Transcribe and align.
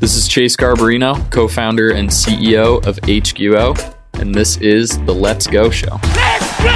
This 0.00 0.14
is 0.14 0.28
Chase 0.28 0.56
Garbarino, 0.56 1.30
co 1.30 1.48
founder 1.48 1.90
and 1.90 2.08
CEO 2.08 2.84
of 2.86 2.96
HQO, 3.02 3.94
and 4.20 4.34
this 4.34 4.56
is 4.58 4.98
the 5.04 5.12
Let's 5.14 5.46
Go 5.46 5.70
Show. 5.70 5.98
Let's 6.02 6.62
go! 6.62 6.70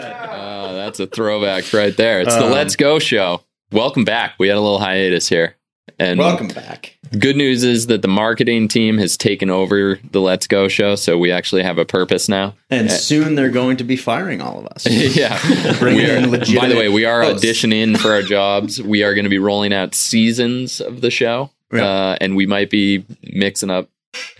Uh, 0.00 0.72
that's 0.72 1.00
a 1.00 1.06
throwback 1.06 1.72
right 1.72 1.96
there. 1.96 2.20
It's 2.20 2.34
the 2.34 2.44
Um, 2.46 2.52
Let's 2.52 2.76
Go 2.76 2.98
Show. 2.98 3.42
Welcome 3.72 4.04
back. 4.04 4.34
We 4.38 4.48
had 4.48 4.56
a 4.56 4.60
little 4.60 4.78
hiatus 4.78 5.28
here. 5.28 5.56
And 5.98 6.18
Welcome 6.18 6.48
back. 6.48 6.98
good 7.18 7.36
news 7.36 7.62
is 7.64 7.86
that 7.86 8.02
the 8.02 8.08
marketing 8.08 8.68
team 8.68 8.98
has 8.98 9.16
taken 9.16 9.50
over 9.50 9.98
the 10.10 10.20
Let's 10.20 10.46
Go 10.46 10.66
Show, 10.68 10.96
so 10.96 11.16
we 11.16 11.30
actually 11.30 11.62
have 11.62 11.78
a 11.78 11.84
purpose 11.84 12.28
now. 12.28 12.54
And 12.70 12.90
soon 12.90 13.34
they're 13.36 13.50
going 13.50 13.76
to 13.78 13.84
be 13.84 13.96
firing 13.96 14.40
all 14.42 14.58
of 14.58 14.66
us. 14.66 14.86
yeah. 15.16 15.38
Bringing 15.78 16.04
are- 16.06 16.16
in 16.16 16.30
legitimate 16.30 16.60
by 16.60 16.68
the 16.68 16.76
way, 16.76 16.88
we 16.88 17.04
are 17.04 17.22
hosts. 17.22 17.44
auditioning 17.46 17.96
for 17.96 18.12
our 18.12 18.22
jobs. 18.36 18.82
We 18.82 19.04
are 19.04 19.14
going 19.14 19.24
to 19.24 19.30
be 19.30 19.38
rolling 19.38 19.72
out 19.72 19.94
seasons 19.94 20.80
of 20.80 21.00
the 21.02 21.10
show, 21.10 21.50
Yeah. 21.72 21.84
uh, 21.86 22.16
and 22.20 22.34
we 22.36 22.46
might 22.46 22.68
be 22.68 23.04
mixing 23.22 23.70
up 23.70 23.88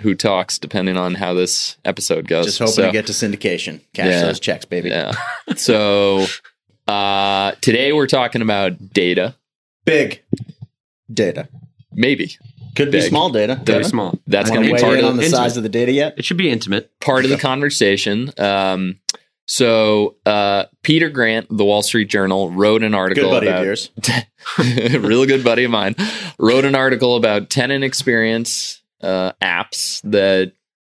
who 0.00 0.14
talks 0.14 0.58
depending 0.58 0.96
on 0.96 1.14
how 1.14 1.32
this 1.34 1.76
episode 1.84 2.26
goes. 2.26 2.46
Just 2.46 2.58
hoping 2.58 2.72
So, 2.74 2.86
to 2.86 2.92
get 2.92 3.06
to 3.06 3.12
syndication. 3.12 3.80
Cash 3.94 4.06
Yeah. 4.06 4.22
those 4.22 4.40
checks, 4.40 4.64
baby. 4.64 4.88
yeah. 4.88 5.12
so 5.56 6.26
uh, 6.88 7.52
today 7.60 7.92
we're 7.92 8.06
talking 8.08 8.42
about 8.42 8.92
data, 8.92 9.34
Big 9.84 10.22
data. 11.12 11.48
maybe. 11.92 12.36
Could 12.74 12.90
be 12.90 12.98
Big. 13.00 13.08
small 13.08 13.30
data. 13.30 13.54
Very 13.54 13.78
Data. 13.78 13.88
small. 13.88 14.18
That's 14.26 14.50
going 14.50 14.66
to 14.68 14.74
be 14.74 14.78
part 14.78 14.98
in 14.98 15.04
of 15.06 15.10
on 15.12 15.16
the 15.16 15.22
intimate. 15.24 15.36
size 15.36 15.56
of 15.56 15.62
the 15.62 15.70
data 15.70 15.92
yet? 15.92 16.14
It 16.18 16.26
should 16.26 16.36
be 16.36 16.50
intimate. 16.50 16.90
part 17.00 17.24
of 17.24 17.30
the 17.30 17.38
conversation. 17.38 18.30
Um, 18.36 19.00
so 19.46 20.16
uh, 20.26 20.64
Peter 20.82 21.08
Grant, 21.08 21.46
the 21.48 21.64
Wall 21.64 21.80
Street 21.82 22.08
Journal, 22.10 22.50
wrote 22.50 22.82
an 22.82 22.92
article. 22.92 23.30
Good 23.30 23.32
article 23.32 23.36
buddy 23.36 23.46
about 23.46 23.60
of 23.60 23.66
yours. 23.66 25.00
really 25.02 25.26
good 25.26 25.42
buddy 25.42 25.64
of 25.64 25.70
mine, 25.70 25.94
wrote 26.38 26.66
an 26.66 26.74
article 26.74 27.16
about 27.16 27.48
tenant 27.48 27.82
experience 27.82 28.82
uh, 29.00 29.32
apps 29.40 30.02
that 30.02 30.52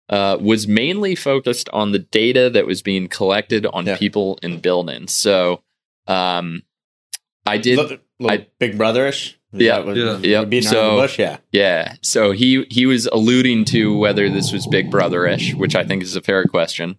uh, 0.09 0.37
was 0.41 0.69
mainly 0.69 1.15
focused 1.17 1.69
on 1.71 1.91
the 1.93 1.99
data 1.99 2.49
that 2.51 2.65
was 2.67 2.81
being 2.83 3.09
collected 3.09 3.67
on 3.67 3.87
Yeah. 3.87 3.97
people 3.97 4.39
in 4.43 4.61
buildings. 4.61 5.13
So 5.13 5.63
um, 6.07 6.63
I 7.47 7.57
did, 7.59 7.79
Little, 7.79 7.99
little 8.21 8.39
I- 8.43 8.47
Big 8.61 8.79
Brotherish. 8.79 9.35
Yeah. 9.53 9.79
Was- 9.81 9.97
Yeah. 9.99 10.19
Yep. 10.19 10.49
Beating 10.49 10.71
So- 10.71 10.97
bush, 10.97 11.19
yeah. 11.19 11.39
yeah. 11.53 11.95
So 12.03 12.33
he 12.33 12.65
he 12.71 12.87
was 12.87 13.07
alluding 13.07 13.65
to 13.67 13.97
whether 13.97 14.29
this 14.31 14.53
was 14.53 14.67
Big 14.67 14.91
Brotherish, 14.91 15.55
which 15.55 15.75
I 15.77 15.85
think 15.85 16.03
is 16.03 16.17
a 16.17 16.21
fair 16.23 16.45
question. 16.45 16.97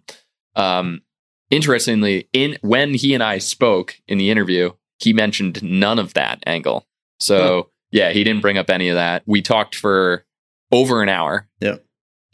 Um, 0.56 1.02
interestingly, 1.50 2.28
in 2.32 2.56
when 2.62 2.94
he 2.94 3.14
and 3.14 3.22
I 3.22 3.38
spoke 3.38 3.96
in 4.08 4.18
the 4.18 4.30
interview, 4.30 4.70
he 4.98 5.12
mentioned 5.12 5.62
none 5.62 5.98
of 5.98 6.14
that 6.14 6.42
angle. 6.46 6.86
So 7.20 7.70
yeah, 7.90 8.10
he 8.10 8.24
didn't 8.24 8.42
bring 8.42 8.58
up 8.58 8.70
any 8.70 8.88
of 8.88 8.96
that. 8.96 9.22
We 9.26 9.42
talked 9.42 9.74
for 9.74 10.24
over 10.72 11.02
an 11.02 11.08
hour. 11.08 11.48
Yep. 11.60 11.84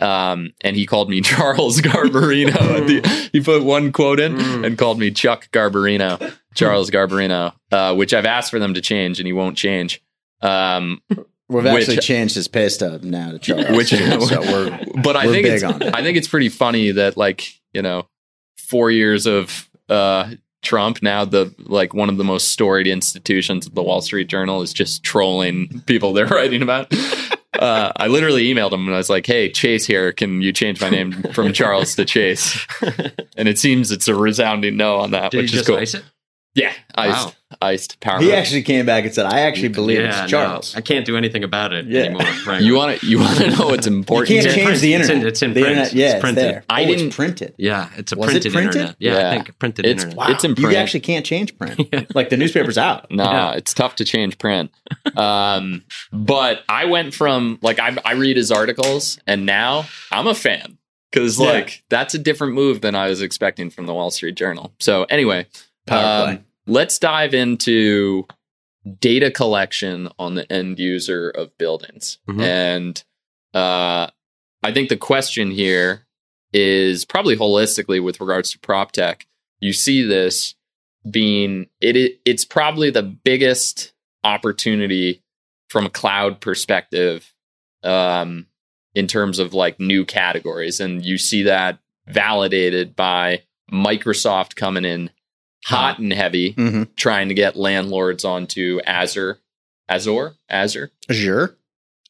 Um, 0.01 0.53
and 0.63 0.77
he 0.77 0.87
called 0.87 1.11
me 1.11 1.21
Charles 1.23 1.81
Garbarino. 1.83 2.53
the- 2.87 3.31
he 3.33 3.41
put 3.41 3.63
one 3.65 3.93
quote 3.93 4.19
in 4.21 4.37
Mm. 4.37 4.67
and 4.67 4.79
called 4.79 4.99
me 4.99 5.11
Chuck 5.11 5.51
Garbarino, 5.53 6.33
Charles 6.55 6.91
Garbarino, 6.91 7.53
uh, 7.71 7.95
which 7.95 8.15
I've 8.15 8.25
asked 8.25 8.51
for 8.51 8.59
them 8.59 8.73
to 8.75 8.81
change, 8.81 9.21
and 9.21 9.27
he 9.27 9.33
won't 9.35 9.57
change. 9.59 10.03
Um, 10.43 11.01
We've 11.49 11.65
Which- 11.65 11.75
actually 11.83 11.97
changed 11.99 12.37
his 12.37 12.47
pay 12.47 12.69
stub 12.69 13.03
now 13.03 13.33
to 13.33 13.39
Charles. 13.41 13.71
Which- 13.77 13.89
so 13.89 14.41
we're 14.41 14.85
but 15.03 15.17
I 15.17 15.27
We're 15.27 15.33
think 15.33 15.45
big 15.47 15.53
it's 15.55 15.63
on 15.65 15.83
it. 15.83 15.95
I 15.95 16.03
think 16.03 16.17
it's 16.17 16.29
pretty 16.29 16.49
funny 16.49 16.93
that 16.93 17.17
like 17.17 17.53
you 17.73 17.83
know 17.83 18.07
four 18.59 18.91
years 18.93 19.27
of 19.27 19.69
uh, 19.89 20.31
Trump 20.63 21.03
now 21.03 21.25
the 21.25 21.53
like 21.59 21.93
one 21.93 22.09
of 22.09 22.19
the 22.19 22.25
most 22.25 22.53
storied 22.53 22.87
institutions 22.87 23.67
of 23.67 23.75
the 23.75 23.83
Wall 23.83 24.01
Street 24.01 24.29
Journal 24.29 24.63
is 24.63 24.73
just 24.73 25.03
trolling 25.03 25.83
people 25.87 26.13
they're 26.13 26.27
writing 26.29 26.63
about. 26.63 26.93
Uh, 27.59 27.91
I 27.97 28.07
literally 28.07 28.45
emailed 28.45 28.73
him 28.73 28.87
and 28.87 28.95
I 28.95 28.99
was 28.99 29.11
like, 29.11 29.27
"Hey, 29.27 29.51
Chase 29.51 29.85
here. 29.87 30.13
Can 30.13 30.41
you 30.43 30.53
change 30.53 30.81
my 30.81 30.89
name 30.89 31.13
from 31.33 31.53
Charles 31.53 31.97
to 31.97 32.05
Chase?" 32.05 32.65
And 33.37 33.49
it 33.49 33.59
seems 33.59 33.91
it's 33.91 34.07
a 34.07 34.15
resounding 34.15 34.77
no 34.77 34.99
on 34.99 35.11
that, 35.11 35.33
Did 35.33 35.39
you 35.39 35.43
which 35.43 35.53
is 35.53 35.59
just 35.59 35.67
cool. 35.69 35.79
ice 35.79 35.95
it? 35.95 36.05
Yeah, 36.55 36.73
iced, 36.95 37.27
Wow. 37.27 37.33
Iced 37.61 37.99
power. 38.01 38.21
he 38.21 38.33
actually 38.33 38.63
came 38.63 38.87
back 38.87 39.05
and 39.05 39.13
said, 39.13 39.27
I 39.27 39.41
actually 39.41 39.69
believe 39.69 39.99
Yeah, 39.99 40.09
it's 40.09 40.33
no, 40.33 40.39
Charles. 40.39 40.77
I 40.77 40.81
can't 40.81 41.05
do 41.05 41.17
anything 41.17 41.43
about 41.45 41.73
it 41.73 41.87
Yeah. 41.87 42.03
anymore. 42.03 42.23
Right. 42.47 42.63
you 42.63 42.75
want 42.75 43.01
to 43.01 43.07
you 43.07 43.19
want 43.19 43.37
to 43.39 43.51
know 43.51 43.67
what's 43.67 43.87
important? 43.87 44.31
You 44.31 44.39
important? 44.39 44.47
can't 44.47 44.47
It's 44.47 44.47
in 44.47 44.55
change 44.55 44.67
print. 44.67 44.81
the 44.81 44.95
It's 44.95 45.09
in- 45.09 45.17
internet. 45.17 45.27
it's 45.29 45.43
in 45.43 45.53
the 45.55 45.61
print. 45.63 45.77
internet, 45.79 45.93
yeah, 45.95 46.05
It's 46.07 46.15
it's, 46.15 46.21
printed. 46.23 46.45
there. 46.45 46.65
I 46.71 46.83
oh, 46.83 46.87
didn't- 46.87 47.11
print 47.13 47.43
it. 47.43 47.55
Yeah, 47.59 47.89
it's 47.97 48.13
a 48.13 48.17
Was 48.17 48.29
it 48.29 48.33
printed, 48.33 48.53
printed? 48.53 48.75
internet. 48.77 48.97
Yeah, 48.99 49.13
Yeah. 49.19 49.29
I 49.31 49.35
think 49.35 49.59
printed 49.59 49.85
It's- 49.87 50.05
internet. 50.05 50.17
Wow. 50.17 50.33
It's 50.35 50.45
in 50.45 50.55
print. 50.55 50.73
You 50.73 50.79
actually 50.79 51.01
can't 51.01 51.27
change 51.27 51.59
print. 51.59 51.81
Yeah. 51.93 52.05
Like 52.15 52.29
the 52.31 52.37
newspaper's 52.37 52.79
out. 52.79 53.11
Nah, 53.11 53.33
Yeah. 53.53 53.57
it's 53.59 53.75
tough 53.75 53.97
to 53.97 54.05
change 54.05 54.39
print. 54.39 54.71
Um, 55.17 55.83
but 56.13 56.61
I 56.69 56.85
went 56.87 57.15
from 57.15 57.59
like 57.63 57.79
I, 57.79 57.97
I 58.05 58.13
read 58.13 58.37
his 58.37 58.51
articles, 58.53 59.19
and 59.27 59.45
now 59.47 59.87
I'm 60.13 60.27
a 60.27 60.35
fan 60.35 60.79
because 61.11 61.39
Yeah. 61.39 61.47
like 61.47 61.83
that's 61.89 62.15
a 62.15 62.19
different 62.19 62.55
move 62.55 62.81
than 62.81 62.95
I 62.95 63.09
was 63.09 63.23
expecting 63.23 63.71
from 63.71 63.87
the 63.87 63.95
Wall 63.95 64.11
Street 64.11 64.35
Journal. 64.37 64.73
So 64.79 65.05
anyway, 65.05 65.47
Power 65.87 66.29
um, 66.29 66.37
play. 66.37 66.45
Let's 66.71 66.99
dive 66.99 67.35
into 67.35 68.27
data 68.99 69.31
collection 69.31 70.09
on 70.19 70.35
the 70.37 70.51
end 70.51 70.79
user 70.79 71.29
of 71.31 71.57
buildings, 71.59 72.19
Mhm. 72.29 72.43
and 72.43 73.05
uh, 73.53 74.07
I 74.63 74.73
think 74.73 74.89
the 74.89 74.97
question 74.97 75.51
here 75.51 76.07
is 76.53 77.05
probably 77.05 77.37
holistically 77.37 78.03
with 78.03 78.21
regards 78.21 78.53
to 78.53 78.59
prop 78.59 78.93
tech. 78.93 79.27
You 79.61 79.73
see 79.73 80.03
this 80.03 80.55
being 81.11 81.67
it, 81.81 81.97
it 81.97 82.21
it's 82.25 82.45
probably 82.45 82.91
the 82.91 83.03
biggest 83.03 83.93
opportunity 84.23 85.23
from 85.69 85.87
a 85.87 85.91
cloud 85.91 86.41
perspective 86.41 87.33
um 87.85 88.47
in 88.95 89.07
terms 89.07 89.39
of 89.39 89.55
like 89.55 89.81
new 89.81 90.05
categories 90.05 90.79
and 90.79 91.03
you 91.05 91.17
see 91.17 91.43
that 91.45 91.79
validated 92.07 92.95
by 92.95 93.43
Microsoft 93.73 94.57
coming 94.57 94.85
in 94.85 95.09
hot 95.65 95.99
and 95.99 96.13
heavy 96.13 96.55
Mhm. 96.55 96.89
trying 96.97 97.29
to 97.29 97.35
get 97.35 97.57
landlords 97.57 98.25
onto 98.25 98.81
Azure 98.87 99.39
Azure 99.89 100.35
Azure 100.49 100.91
Azure. 101.09 101.57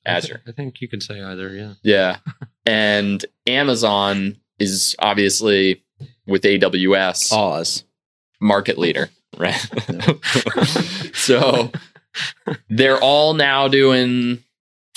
I 0.06 0.20
thi- 0.20 0.26
Azure 0.28 0.42
I 0.46 0.52
think 0.52 0.80
you 0.80 0.88
can 0.88 1.00
say 1.00 1.20
either. 1.20 1.54
Yeah. 1.54 1.74
yeah 1.82 2.16
and 2.66 3.24
Amazon 3.46 4.36
is 4.58 4.94
obviously 4.98 5.82
with 6.26 6.42
AWS 6.42 7.32
Oz. 7.32 7.84
market 8.40 8.78
leader, 8.78 9.10
right? 9.36 9.54
so 11.14 11.70
they're 12.68 13.00
all 13.00 13.34
now 13.34 13.68
doing 13.68 14.42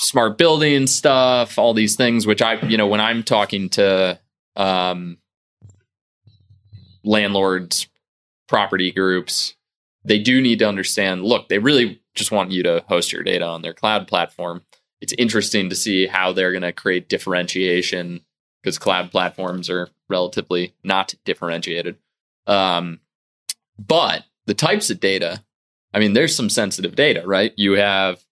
smart 0.00 0.36
building 0.38 0.86
stuff, 0.86 1.58
all 1.58 1.72
these 1.74 1.96
things, 1.96 2.26
which 2.26 2.42
I, 2.42 2.60
you 2.66 2.76
know, 2.76 2.86
when 2.86 3.00
I'm 3.00 3.22
talking 3.22 3.68
to 3.70 4.18
um, 4.56 5.18
landlords, 7.04 7.86
property 8.48 8.92
groups, 8.92 9.54
they 10.04 10.18
do 10.18 10.40
need 10.40 10.58
to 10.58 10.68
understand 10.68 11.24
look, 11.24 11.48
they 11.48 11.58
really 11.58 12.00
just 12.14 12.30
want 12.30 12.52
you 12.52 12.62
to 12.62 12.84
host 12.88 13.12
your 13.12 13.22
data 13.22 13.44
on 13.44 13.62
their 13.62 13.74
cloud 13.74 14.06
platform. 14.06 14.62
It's 15.00 15.14
interesting 15.18 15.68
to 15.68 15.74
see 15.74 16.06
how 16.06 16.32
they're 16.32 16.52
going 16.52 16.62
to 16.62 16.72
create 16.72 17.08
differentiation 17.08 18.20
because 18.62 18.78
cloud 18.78 19.10
platforms 19.10 19.68
are 19.68 19.88
relatively 20.08 20.74
not 20.82 21.14
differentiated. 21.24 21.96
Um, 22.46 23.00
but 23.78 24.24
the 24.46 24.54
types 24.54 24.90
of 24.90 25.00
data, 25.00 25.44
I 25.92 25.98
mean, 25.98 26.12
there's 26.12 26.34
some 26.34 26.48
sensitive 26.48 26.94
data, 26.94 27.22
right? 27.26 27.52
You 27.56 27.72
have 27.72 28.22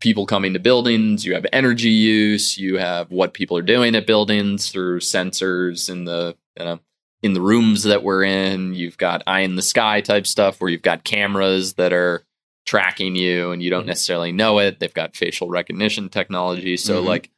people 0.00 0.26
coming 0.26 0.52
to 0.52 0.58
buildings, 0.58 1.24
you 1.24 1.34
have 1.34 1.46
energy 1.52 1.90
use, 1.90 2.56
you 2.56 2.78
have 2.78 3.10
what 3.10 3.34
people 3.34 3.56
are 3.56 3.62
doing 3.62 3.94
at 3.94 4.06
buildings 4.06 4.70
through 4.70 5.00
sensors 5.00 5.90
in 5.90 6.04
the 6.04 6.36
you 6.58 6.64
know, 6.64 6.80
in 7.22 7.32
the 7.34 7.40
rooms 7.40 7.82
that 7.84 8.02
we're 8.02 8.24
in. 8.24 8.74
You've 8.74 8.96
got 8.98 9.22
eye 9.26 9.40
in 9.40 9.56
the 9.56 9.62
sky 9.62 10.00
type 10.00 10.26
stuff 10.26 10.60
where 10.60 10.70
you've 10.70 10.82
got 10.82 11.04
cameras 11.04 11.74
that 11.74 11.92
are 11.92 12.24
tracking 12.66 13.16
you 13.16 13.50
and 13.50 13.62
you 13.62 13.70
don't 13.70 13.86
necessarily 13.86 14.32
know 14.32 14.58
it. 14.58 14.78
They've 14.80 14.92
got 14.94 15.16
facial 15.16 15.48
recognition 15.48 16.08
technology. 16.08 16.76
So 16.76 17.02
Mhm. 17.02 17.06
like 17.06 17.30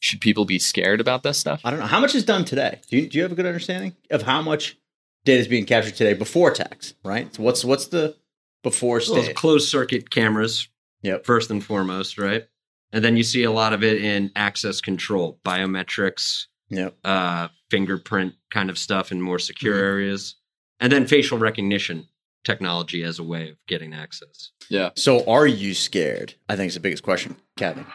should 0.00 0.20
people 0.20 0.44
be 0.44 0.58
scared 0.60 1.00
about 1.00 1.24
this 1.24 1.38
stuff? 1.38 1.60
I 1.64 1.70
don't 1.70 1.80
know. 1.80 1.86
How 1.86 1.98
much 2.00 2.14
is 2.14 2.24
done 2.24 2.44
today? 2.44 2.80
Do 2.88 2.96
you, 2.96 3.08
do 3.08 3.18
you 3.18 3.22
have 3.22 3.32
a 3.32 3.34
good 3.34 3.46
understanding 3.46 3.96
of 4.10 4.22
how 4.22 4.40
much 4.40 4.76
data 5.24 5.40
is 5.40 5.48
being 5.48 5.66
captured 5.66 5.96
today 5.96 6.14
before 6.14 6.52
tax, 6.52 6.94
right? 7.04 7.34
So 7.34 7.42
what's 7.42 7.64
what's 7.64 7.86
the 7.88 8.14
before 8.62 9.00
Well, 9.08 9.22
state? 9.24 9.34
closed 9.36 9.68
circuit 9.68 10.10
cameras, 10.10 10.68
Yep. 11.02 11.24
first 11.26 11.50
and 11.50 11.62
foremost, 11.62 12.16
right? 12.18 12.44
And 12.92 13.04
then 13.04 13.16
you 13.16 13.22
see 13.24 13.42
a 13.42 13.50
lot 13.50 13.72
of 13.72 13.82
it 13.84 14.02
in 14.02 14.30
access 14.36 14.80
control, 14.80 15.38
biometrics, 15.44 16.46
Yep. 16.70 16.96
uh, 17.04 17.48
fingerprint 17.70 18.34
kind 18.50 18.68
of 18.70 18.78
stuff 18.78 19.10
in 19.12 19.20
more 19.22 19.38
secure 19.38 19.74
Mhm. 19.76 19.82
areas, 19.82 20.36
and 20.80 20.92
then 20.92 21.06
facial 21.06 21.38
recognition 21.38 22.08
technology 22.44 23.02
as 23.02 23.18
a 23.18 23.22
way 23.22 23.50
of 23.50 23.56
getting 23.66 23.92
access. 23.94 24.50
Yeah. 24.68 24.90
So 24.96 25.24
are 25.28 25.46
you 25.46 25.74
scared? 25.74 26.34
I 26.48 26.56
think 26.56 26.68
is 26.68 26.74
the 26.74 26.80
biggest 26.80 27.02
question, 27.02 27.36
Kevin. 27.56 27.86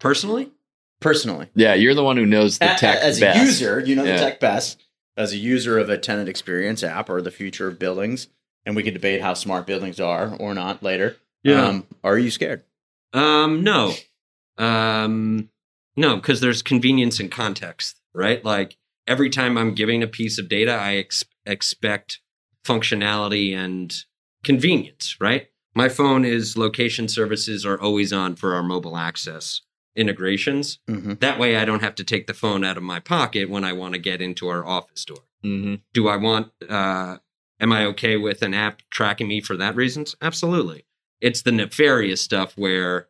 Personally, 0.00 0.50
Personally, 0.98 1.48
Yeah, 1.54 1.74
you're 1.74 1.92
the 1.94 2.02
one 2.02 2.16
who 2.16 2.24
knows 2.24 2.58
the 2.58 2.74
A- 2.74 2.78
tech 2.78 2.96
as 3.02 3.20
best. 3.20 3.38
a 3.38 3.44
user, 3.44 3.80
you 3.80 3.94
know 3.94 4.02
Yeah. 4.04 4.14
the 4.16 4.18
tech 4.24 4.40
best. 4.40 4.82
As 5.14 5.34
a 5.34 5.36
user 5.36 5.78
of 5.78 5.90
a 5.90 5.98
tenant 5.98 6.26
experience 6.26 6.82
app 6.82 7.10
or 7.10 7.20
the 7.20 7.30
future 7.30 7.68
of 7.68 7.78
buildings, 7.78 8.28
and 8.64 8.74
we 8.74 8.82
can 8.82 8.94
debate 8.94 9.20
how 9.20 9.34
smart 9.34 9.66
buildings 9.66 10.00
are 10.00 10.34
or 10.36 10.54
not 10.54 10.82
later. 10.82 11.18
Yeah. 11.42 11.66
Um, 11.66 11.86
are 12.02 12.18
you 12.18 12.30
scared? 12.30 12.62
Um, 13.12 13.62
no. 13.62 13.94
Um, 14.56 15.50
no, 15.96 16.16
because 16.16 16.40
there's 16.40 16.62
convenience 16.62 17.20
and 17.20 17.30
context, 17.30 17.96
right? 18.16 18.44
Like 18.44 18.76
every 19.06 19.30
time 19.30 19.56
I'm 19.56 19.74
giving 19.74 20.02
a 20.02 20.08
piece 20.08 20.38
of 20.38 20.48
data, 20.48 20.72
I 20.72 20.96
ex- 20.96 21.24
expect 21.44 22.20
functionality 22.64 23.54
and 23.54 23.94
convenience, 24.42 25.16
right? 25.20 25.48
My 25.74 25.88
phone 25.88 26.24
is 26.24 26.56
location 26.56 27.06
services 27.08 27.66
are 27.66 27.80
always 27.80 28.12
on 28.12 28.34
for 28.34 28.54
our 28.54 28.62
mobile 28.62 28.96
access 28.96 29.60
integrations. 29.94 30.78
Mm-hmm. 30.88 31.14
That 31.20 31.38
way 31.38 31.56
I 31.56 31.64
don't 31.64 31.82
have 31.82 31.94
to 31.96 32.04
take 32.04 32.26
the 32.26 32.34
phone 32.34 32.64
out 32.64 32.76
of 32.76 32.82
my 32.82 33.00
pocket 33.00 33.48
when 33.48 33.64
I 33.64 33.72
want 33.72 33.94
to 33.94 33.98
get 33.98 34.20
into 34.20 34.48
our 34.48 34.66
office 34.66 35.04
door. 35.04 35.18
Mm-hmm. 35.44 35.76
Do 35.92 36.08
I 36.08 36.16
want, 36.16 36.50
uh, 36.68 37.18
am 37.60 37.72
I 37.72 37.84
okay 37.86 38.16
with 38.16 38.42
an 38.42 38.54
app 38.54 38.82
tracking 38.90 39.28
me 39.28 39.40
for 39.40 39.56
that 39.56 39.76
reasons? 39.76 40.16
Absolutely. 40.20 40.86
It's 41.20 41.42
the 41.42 41.52
nefarious 41.52 42.20
stuff 42.20 42.52
where 42.56 43.08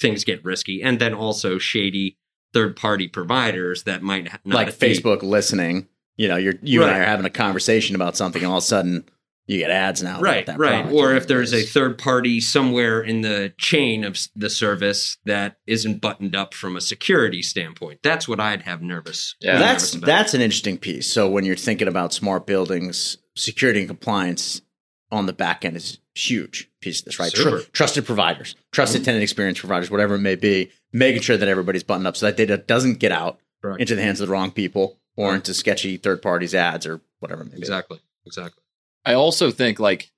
things 0.00 0.24
get 0.24 0.44
risky 0.44 0.82
and 0.82 1.00
then 1.00 1.14
also 1.14 1.58
shady 1.58 2.18
third 2.54 2.76
party 2.76 3.08
providers 3.08 3.82
that 3.84 4.02
might 4.02 4.24
not 4.24 4.40
Like 4.44 4.78
be- 4.78 4.88
Facebook 4.94 5.22
listening. 5.22 5.88
You 6.16 6.28
know, 6.28 6.36
you're 6.36 6.54
you 6.62 6.82
and 6.82 6.90
I 6.90 6.98
are 6.98 7.04
having 7.04 7.26
a 7.26 7.30
conversation 7.30 7.94
about 7.94 8.16
something, 8.16 8.42
and 8.42 8.50
all 8.50 8.58
of 8.58 8.64
a 8.64 8.66
sudden 8.66 9.04
you 9.46 9.58
get 9.58 9.70
ads 9.70 10.02
now. 10.02 10.14
about 10.18 10.22
Right, 10.22 10.46
that 10.46 10.58
right. 10.58 10.90
Or 10.92 11.14
if 11.14 11.26
there's 11.26 11.54
a 11.54 11.62
third 11.62 11.96
party 11.96 12.40
somewhere 12.40 13.00
in 13.00 13.20
the 13.22 13.54
chain 13.56 14.04
of 14.04 14.18
the 14.36 14.50
service 14.50 15.16
that 15.24 15.56
isn't 15.66 16.00
buttoned 16.02 16.34
up 16.36 16.52
from 16.54 16.76
a 16.76 16.80
security 16.80 17.40
standpoint, 17.40 18.00
that's 18.02 18.26
what 18.28 18.40
I'd 18.40 18.62
have 18.62 18.82
nervous. 18.82 19.36
Yeah. 19.40 19.52
Well, 19.52 19.60
that's 19.62 19.82
nervous 19.84 19.94
about. 19.94 20.06
that's 20.06 20.34
an 20.34 20.40
interesting 20.42 20.76
piece. 20.76 21.10
So 21.10 21.28
when 21.30 21.44
you're 21.44 21.56
thinking 21.56 21.88
about 21.88 22.12
smart 22.12 22.46
buildings, 22.46 23.16
security 23.36 23.80
and 23.80 23.88
compliance 23.88 24.60
on 25.10 25.26
the 25.26 25.32
back 25.32 25.64
end 25.64 25.76
is 25.76 25.98
huge 26.14 26.70
piece 26.80 26.98
of 27.00 27.06
this, 27.06 27.18
right? 27.18 27.32
Tr- 27.32 27.58
trusted 27.72 28.04
providers, 28.04 28.54
trusted 28.72 29.04
tenant 29.04 29.22
experience 29.22 29.58
providers, 29.60 29.90
whatever 29.90 30.16
it 30.16 30.20
may 30.20 30.34
be, 30.34 30.70
making 30.92 31.22
sure 31.22 31.36
that 31.36 31.48
everybody's 31.48 31.82
buttoned 31.82 32.06
up 32.06 32.16
so 32.16 32.26
that 32.26 32.36
data 32.36 32.56
doesn't 32.58 32.98
get 32.98 33.12
out 33.12 33.38
Correct. 33.62 33.80
into 33.80 33.94
the 33.94 34.02
hands 34.02 34.20
of 34.20 34.28
the 34.28 34.32
wrong 34.32 34.50
people 34.50 34.98
or 35.16 35.28
Right. 35.30 35.36
into 35.36 35.54
sketchy 35.54 35.96
third 35.96 36.20
parties 36.22 36.54
ads 36.54 36.86
or 36.86 37.00
whatever 37.20 37.42
it 37.42 37.46
may 37.46 37.52
be. 37.54 37.58
exactly, 37.58 38.00
exactly. 38.26 38.62
I 39.04 39.14
also 39.14 39.50
think 39.50 39.78
like 39.80 40.10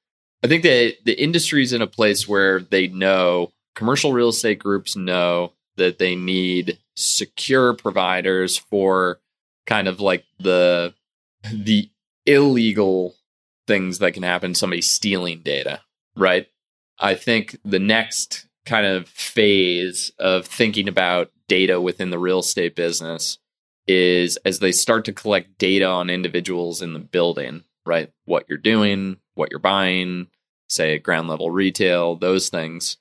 I 0.43 0.49
think 0.49 0.63
that 0.65 0.97
the 1.05 1.21
industry's 1.23 1.73
in 1.73 1.83
a 1.83 1.87
place 1.87 2.27
where 2.27 2.61
they 2.61 2.89
know 2.89 3.53
commercial 3.77 4.13
real 4.13 4.31
estate 4.31 4.59
groups 4.59 4.97
know 4.97 5.53
that 5.77 5.99
they 5.99 6.17
need 6.17 6.79
secure 6.97 7.75
providers 7.75 8.57
for 8.59 9.21
kind 9.67 9.87
of 9.87 10.01
like 10.01 10.25
the 10.41 10.95
the 11.53 11.89
illegal 12.27 13.15
things 13.71 14.01
that 14.01 14.15
can 14.15 14.25
happen 14.25 14.53
somebody 14.53 14.83
stealing 14.83 15.43
data, 15.45 15.81
right? 16.17 16.49
I 16.99 17.15
think 17.15 17.57
the 17.65 17.79
next 17.79 18.49
kind 18.67 18.85
of 18.85 19.09
phase 19.09 20.11
of 20.19 20.45
thinking 20.45 20.89
about 20.89 21.31
data 21.47 21.81
within 21.81 22.11
the 22.11 22.19
real 22.19 22.41
estate 22.41 22.75
business 22.75 23.39
is 23.87 24.39
as 24.39 24.59
they 24.59 24.73
start 24.73 25.05
to 25.05 25.13
collect 25.13 25.57
data 25.57 25.87
on 25.87 26.11
individuals 26.11 26.83
in 26.83 26.95
the 26.95 26.99
building, 26.99 27.63
right? 27.87 28.11
What 28.25 28.45
you're 28.49 28.59
doing, 28.59 29.19
what 29.35 29.53
you're 29.53 29.61
buying, 29.61 30.27
say 30.69 30.99
ground 30.99 31.29
level 31.29 31.53
retail, 31.53 32.17
those 32.17 32.49
things. 32.49 32.97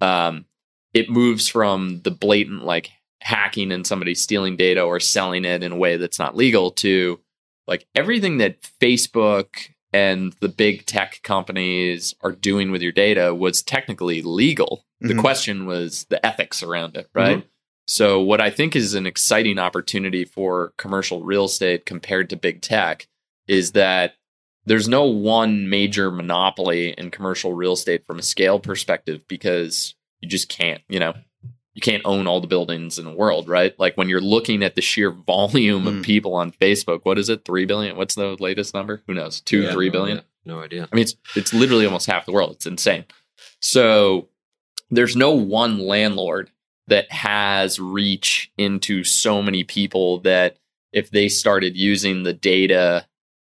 Um, 0.00 0.46
it 0.94 1.10
moves 1.10 1.48
from 1.48 2.00
the 2.02 2.10
blatant 2.10 2.64
like 2.64 2.90
hacking 3.20 3.72
and 3.72 3.86
somebody 3.86 4.14
stealing 4.14 4.56
data 4.56 4.80
or 4.80 5.00
selling 5.00 5.44
it 5.44 5.62
in 5.62 5.72
a 5.72 5.76
way 5.76 5.98
that's 5.98 6.18
not 6.18 6.34
legal 6.34 6.70
to 6.70 7.20
like 7.66 7.86
everything 7.94 8.38
that 8.38 8.62
Facebook 8.80 9.73
and 9.94 10.32
the 10.40 10.48
big 10.48 10.86
tech 10.86 11.20
companies 11.22 12.16
are 12.22 12.32
doing 12.32 12.72
with 12.72 12.82
your 12.82 12.90
data 12.92 13.32
was 13.32 13.62
technically 13.62 14.22
legal. 14.22 14.84
The 15.00 15.14
Mhm. 15.14 15.20
question 15.20 15.66
was 15.66 16.04
the 16.10 16.24
ethics 16.26 16.64
around 16.64 16.96
it, 16.96 17.08
right? 17.14 17.46
So, 17.86 18.20
what 18.20 18.40
I 18.40 18.50
think 18.50 18.74
is 18.74 18.94
an 18.94 19.06
exciting 19.06 19.58
opportunity 19.58 20.24
for 20.24 20.72
commercial 20.78 21.22
real 21.22 21.44
estate 21.44 21.86
compared 21.86 22.28
to 22.30 22.36
big 22.36 22.60
tech 22.60 23.06
is 23.46 23.72
that 23.72 24.16
there's 24.66 24.88
no 24.88 25.04
one 25.04 25.68
major 25.68 26.10
monopoly 26.10 26.94
in 26.98 27.10
commercial 27.10 27.52
real 27.52 27.74
estate 27.74 28.04
from 28.04 28.18
a 28.18 28.22
scale 28.22 28.58
perspective 28.58 29.22
because 29.28 29.94
you 30.20 30.28
just 30.28 30.48
can't, 30.48 30.80
you 30.88 30.98
know, 30.98 31.12
you 31.74 31.80
can't 31.82 32.02
own 32.04 32.26
all 32.26 32.40
the 32.40 32.46
buildings 32.46 32.98
in 32.98 33.04
the 33.04 33.12
world, 33.12 33.48
right? 33.48 33.78
Like 33.78 33.96
when 33.96 34.08
you're 34.08 34.20
looking 34.20 34.62
at 34.62 34.74
the 34.76 34.80
sheer 34.80 35.10
volume 35.10 35.84
Mm. 35.84 35.98
of 35.98 36.04
people 36.04 36.34
on 36.34 36.52
Facebook, 36.52 37.00
what 37.02 37.18
is 37.18 37.28
it? 37.28 37.44
3 37.44 37.64
billion? 37.66 37.96
What's 37.96 38.14
the 38.14 38.36
latest 38.40 38.74
number? 38.74 39.02
Who 39.06 39.14
knows? 39.14 39.40
Two, 39.40 39.62
Yeah, 39.62 39.72
three 39.72 39.86
no 39.88 39.92
billion? 39.92 40.18
idea. 40.18 40.28
No 40.46 40.60
idea. 40.60 40.88
I 40.92 40.94
mean, 40.94 41.02
it's 41.02 41.16
it's 41.34 41.52
literally 41.54 41.84
almost 41.86 42.06
half 42.06 42.26
the 42.26 42.32
world. 42.32 42.52
It's 42.52 42.66
insane. 42.66 43.04
So 43.60 44.28
there's 44.90 45.16
no 45.16 45.30
one 45.32 45.78
landlord 45.78 46.50
that 46.86 47.10
has 47.10 47.80
reach 47.80 48.52
into 48.58 49.04
so 49.04 49.42
many 49.42 49.64
people 49.64 50.18
that 50.20 50.58
if 50.92 51.10
they 51.10 51.28
started 51.28 51.76
using 51.76 52.22
the 52.22 52.34
data 52.34 53.06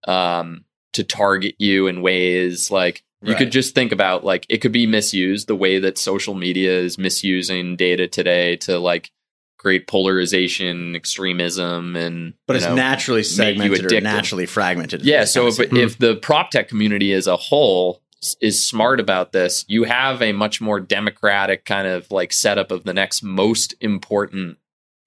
um, 0.08 0.66
to 0.94 1.04
target 1.04 1.56
you 1.60 1.88
in 1.88 2.02
ways 2.02 2.70
like 2.70 3.04
you 3.24 3.30
Right. 3.34 3.38
could 3.38 3.52
just 3.52 3.76
think 3.76 3.92
about 3.92 4.24
like 4.24 4.46
it 4.50 4.58
could 4.60 4.72
be 4.72 4.88
misused 4.88 5.48
the 5.48 5.56
way 5.56 5.80
that 5.80 5.98
social 5.98 6.34
media 6.34 6.80
is 6.80 6.98
misusing 6.98 7.76
data 7.76 8.08
today 8.08 8.56
to 8.58 8.80
like 8.80 9.12
create 9.58 9.86
polarization, 9.88 10.96
extremism, 10.96 11.96
and 11.96 12.34
But 12.48 12.56
it's 12.56 12.66
know, 12.66 12.74
naturally 12.76 13.20
you 13.20 13.24
segmented 13.26 13.92
or 13.92 14.02
naturally 14.02 14.46
fragmented. 14.48 15.04
yeah. 15.04 15.24
So 15.26 15.48
if, 15.48 15.58
Kind 15.58 15.72
of 15.74 15.78
if 15.78 15.98
the 16.00 16.16
prop 16.16 16.50
tech 16.52 16.68
community 16.68 17.14
as 17.14 17.28
a 17.28 17.38
whole 17.38 18.02
s- 18.24 18.36
is 18.42 18.64
smart 18.66 19.00
about 19.00 19.34
this, 19.34 19.64
you 19.68 19.84
have 19.84 20.22
a 20.22 20.32
much 20.32 20.62
more 20.62 20.80
democratic 20.80 21.66
kind 21.66 21.88
of 21.88 22.10
like 22.10 22.34
setup 22.34 22.72
of 22.72 22.86
the 22.86 22.94
next 22.94 23.22
most 23.22 23.76
important 23.82 24.58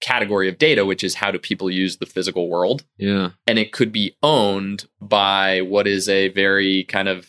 category 0.01 0.47
of 0.47 0.57
data, 0.57 0.85
which 0.85 1.03
is 1.03 1.15
how 1.15 1.31
do 1.31 1.39
people 1.39 1.69
use 1.69 1.97
the 1.97 2.05
physical 2.05 2.49
world, 2.49 2.83
Yeah. 2.97 3.31
and 3.47 3.57
it 3.59 3.71
could 3.73 3.91
be 3.91 4.15
owned 4.23 4.85
by 5.01 5.61
what 5.61 5.87
is 5.87 6.07
a 6.07 6.29
very 6.29 6.83
kind 6.85 7.07
of 7.09 7.27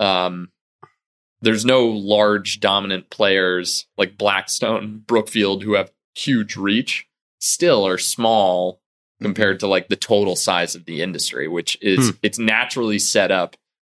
um, 0.00 0.50
there's 1.42 1.64
no 1.64 1.86
large 1.86 2.58
dominant 2.60 3.08
players 3.10 3.86
like 3.96 4.18
Blackstone, 4.18 5.02
Brookfield, 5.06 5.62
who 5.62 5.74
have 5.74 5.92
huge 6.14 6.56
reach, 6.56 7.06
still 7.38 7.86
are 7.86 7.98
small 7.98 8.80
compared 9.22 9.60
to 9.60 9.66
like 9.66 9.88
the 9.88 9.96
total 9.96 10.34
size 10.36 10.74
of 10.74 10.84
the 10.86 11.02
industry, 11.02 11.46
which 11.46 11.78
is 11.80 12.08
Hmm. 12.10 12.16
it's 12.22 12.38
naturally 12.38 12.98
set 12.98 13.30
up 13.30 13.56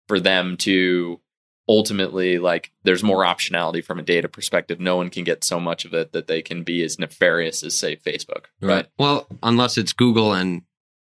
for 0.08 0.19
them 0.20 0.56
to 0.58 1.21
ultimately 1.68 2.38
like 2.38 2.73
there's 2.82 3.04
more 3.04 3.25
optionality 3.25 3.85
from 3.85 3.99
a 3.99 4.02
data 4.02 4.28
perspective. 4.28 4.80
No 4.80 4.97
one 4.97 5.11
can 5.11 5.23
get 5.25 5.44
so 5.44 5.61
much 5.61 5.85
of 5.85 5.94
it 5.94 6.12
that 6.12 6.26
they 6.26 6.42
can 6.42 6.64
be 6.64 6.82
as 6.82 6.99
nefarious 6.99 7.62
as 7.62 7.75
say 7.76 7.97
Facebook. 7.97 8.47
Right. 8.61 8.87
Well, 8.99 9.26
unless 9.42 9.78
it's 9.78 9.92
Google 9.92 10.32
and 10.32 10.62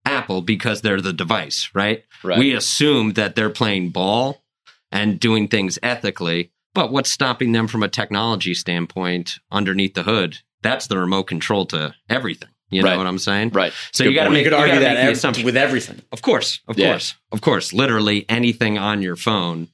Apple 0.05 0.41
because 0.41 0.81
they're 0.81 1.01
the 1.01 1.11
device, 1.13 1.69
right? 1.73 2.03
Right. 2.23 2.39
We 2.39 2.53
assume 2.53 3.13
that 3.13 3.35
they're 3.35 3.49
playing 3.49 3.89
ball 3.89 4.43
and 4.95 5.19
doing 5.19 5.47
things 5.47 5.77
ethically. 5.83 6.51
But 6.73 6.91
what's 6.91 7.11
stopping 7.11 7.51
them 7.51 7.67
from 7.67 7.83
a 7.83 7.87
technology 7.89 8.53
standpoint 8.53 9.35
underneath 9.51 9.93
the 9.93 10.03
hood? 10.03 10.39
That's 10.61 10.87
the 10.87 10.97
remote 10.97 11.23
control 11.23 11.65
to 11.67 11.93
everything. 12.09 12.49
You 12.71 12.81
know 12.81 12.89
Right. 12.89 12.97
what 12.97 13.07
I'm 13.07 13.19
saying? 13.19 13.51
right. 13.51 13.71
So 13.93 14.03
Good 14.03 14.09
you 14.09 14.15
got 14.15 14.23
to 14.25 14.31
make 14.31 14.43
you 14.45 14.51
could 14.51 14.57
you 14.57 14.61
argue 14.61 14.79
that 14.79 14.95
make 14.95 15.05
the 15.05 15.11
assumption. 15.11 15.45
with 15.45 15.55
everything. 15.55 16.01
Of 16.11 16.21
course, 16.23 16.59
of 16.67 16.77
Yeah. 16.77 16.89
course, 16.91 17.13
of 17.31 17.41
course. 17.41 17.71
Literally 17.73 18.25
anything 18.27 18.77
on 18.77 19.01
your 19.03 19.15
phone. 19.15 19.67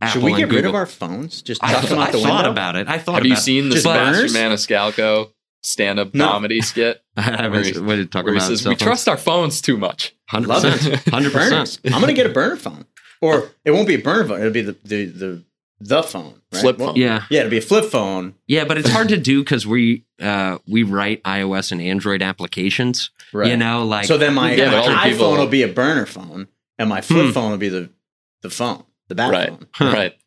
Apple 0.00 0.20
Should 0.20 0.22
we 0.24 0.34
get 0.36 0.50
rid 0.50 0.64
of 0.64 0.74
our 0.74 0.86
phones? 0.86 1.42
Just 1.42 1.62
I, 1.62 1.72
chuck 1.74 1.88
them 1.90 1.98
out 1.98 2.08
I 2.08 2.12
the 2.12 2.18
thought 2.20 2.34
window. 2.44 2.50
about 2.50 2.76
it. 2.76 2.88
I 2.88 2.98
thought 2.98 3.16
Have 3.16 3.24
about 3.24 3.28
you 3.30 3.36
seen 3.36 3.68
the 3.68 3.74
Just 3.74 3.82
Sebastian 3.84 4.32
burners? 4.32 4.66
Maniscalco 4.66 5.30
stand 5.62 5.98
up 5.98 6.14
No. 6.14 6.28
comedy 6.28 6.60
skit? 6.62 7.02
I 7.16 7.22
haven't. 7.22 7.84
What 7.84 7.96
did 7.96 8.10
talk 8.12 8.24
Where 8.24 8.32
he 8.34 8.38
about? 8.38 8.48
says, 8.48 8.62
cell 8.62 8.70
We 8.70 8.76
phones? 8.76 8.82
trust 8.86 9.08
our 9.08 9.16
phones 9.16 9.60
too 9.60 9.76
much. 9.76 10.14
Hundred 10.28 10.48
Love 10.48 10.62
percent. 10.62 11.08
Hundred 11.08 11.32
percent. 11.32 11.80
I'm 11.92 12.00
gonna 12.00 12.12
get 12.12 12.26
a 12.26 12.30
burner 12.30 12.56
phone, 12.56 12.84
or 13.20 13.50
it 13.64 13.70
won't 13.72 13.88
be 13.88 13.94
a 13.94 13.98
burner 13.98 14.26
phone. 14.28 14.40
It'll 14.40 14.52
be 14.52 14.60
the 14.62 14.76
the 14.84 15.04
the, 15.06 15.44
the 15.80 16.02
phone, 16.02 16.40
right? 16.52 16.60
Flip 16.60 16.78
phone. 16.78 16.96
Yeah, 16.96 17.24
Yeah, 17.30 17.40
it'll 17.40 17.50
be 17.50 17.58
a 17.58 17.62
flip 17.62 17.84
phone. 17.86 18.34
yeah, 18.46 18.64
but 18.64 18.78
it's 18.78 18.90
hard 18.90 19.08
to 19.10 19.16
do 19.16 19.42
because 19.44 19.66
we 19.66 20.04
uh, 20.20 20.58
we 20.66 20.82
write 20.82 21.22
iOS 21.22 21.70
and 21.72 21.80
Android 21.80 22.22
applications. 22.22 23.10
Right. 23.32 23.50
You 23.50 23.56
know, 23.56 23.84
like 23.84 24.06
so 24.06 24.18
then 24.18 24.34
my, 24.34 24.54
Yeah, 24.54 24.66
my 24.66 24.70
but 24.72 24.78
all 24.80 24.88
the 24.88 24.94
iPhone 24.94 25.10
people- 25.12 25.30
will 25.32 25.46
be 25.46 25.62
a 25.62 25.68
burner 25.68 26.06
phone, 26.06 26.48
and 26.78 26.88
my 26.88 27.00
flip 27.00 27.26
Hmm. 27.26 27.32
phone 27.32 27.50
will 27.52 27.58
be 27.58 27.68
the 27.68 27.90
the 28.42 28.50
phone, 28.50 28.84
the 29.08 29.14
bat 29.14 29.30
Right. 29.30 29.48
phone. 29.48 29.66
Huh. 29.72 29.92
Right. 29.92 30.18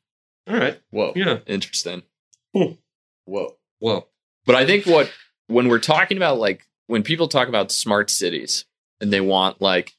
all 0.50 0.58
right, 0.58 0.80
Whoa, 0.92 1.14
yeah, 1.16 1.40
Interesting. 1.48 2.04
whoa. 2.52 2.78
Whoa. 3.80 4.08
But 4.46 4.56
I 4.56 4.66
think 4.66 4.86
what 4.86 5.12
when 5.48 5.68
we're 5.68 5.80
talking 5.80 6.18
about 6.18 6.40
like 6.40 6.66
when 6.88 7.04
people 7.04 7.28
talk 7.28 7.48
about 7.48 7.72
smart 7.72 8.10
cities 8.10 8.66
and 9.00 9.12
they 9.12 9.22
want 9.22 9.62
like 9.62 9.94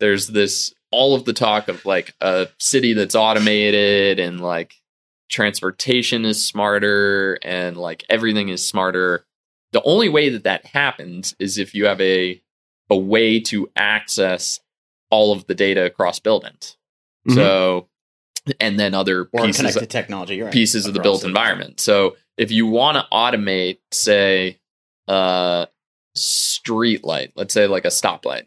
there's 0.00 0.28
this 0.28 0.74
all 0.96 1.14
of 1.14 1.24
the 1.24 1.32
talk 1.32 1.68
of 1.68 1.84
like 1.84 2.14
a 2.20 2.48
city 2.58 2.92
that's 2.94 3.14
automated 3.14 4.18
and 4.18 4.40
like 4.40 4.74
transportation 5.30 6.24
is 6.24 6.44
smarter 6.44 7.38
and 7.42 7.76
like 7.76 8.04
everything 8.08 8.48
is 8.48 8.66
smarter. 8.66 9.24
The 9.72 9.82
only 9.82 10.08
way 10.08 10.28
that 10.30 10.44
that 10.44 10.64
happens 10.66 11.34
is 11.38 11.58
if 11.58 11.74
you 11.74 11.86
have 11.86 12.00
a 12.00 12.40
a 12.88 12.96
way 12.96 13.40
to 13.40 13.68
access 13.76 14.60
all 15.10 15.32
of 15.32 15.46
the 15.46 15.54
data 15.54 15.84
across 15.84 16.18
buildings. 16.20 16.76
Mhm. 17.28 17.34
So 17.34 17.88
and 18.60 18.78
then 18.78 18.94
other 18.94 19.28
or 19.32 19.44
pieces 19.46 19.56
connected 19.56 19.90
technology. 19.90 20.40
Right. 20.40 20.52
pieces 20.52 20.86
of 20.86 20.94
the 20.94 21.00
built 21.00 21.24
it. 21.24 21.26
environment. 21.28 21.80
So 21.80 22.16
if 22.38 22.50
you 22.52 22.66
want 22.66 22.96
to 22.96 23.04
automate, 23.12 23.78
say, 23.90 24.58
a 25.08 25.66
street 26.14 27.04
light, 27.04 27.32
let's 27.34 27.52
say 27.54 27.66
like 27.66 27.84
a 27.84 27.88
stoplight, 27.88 28.46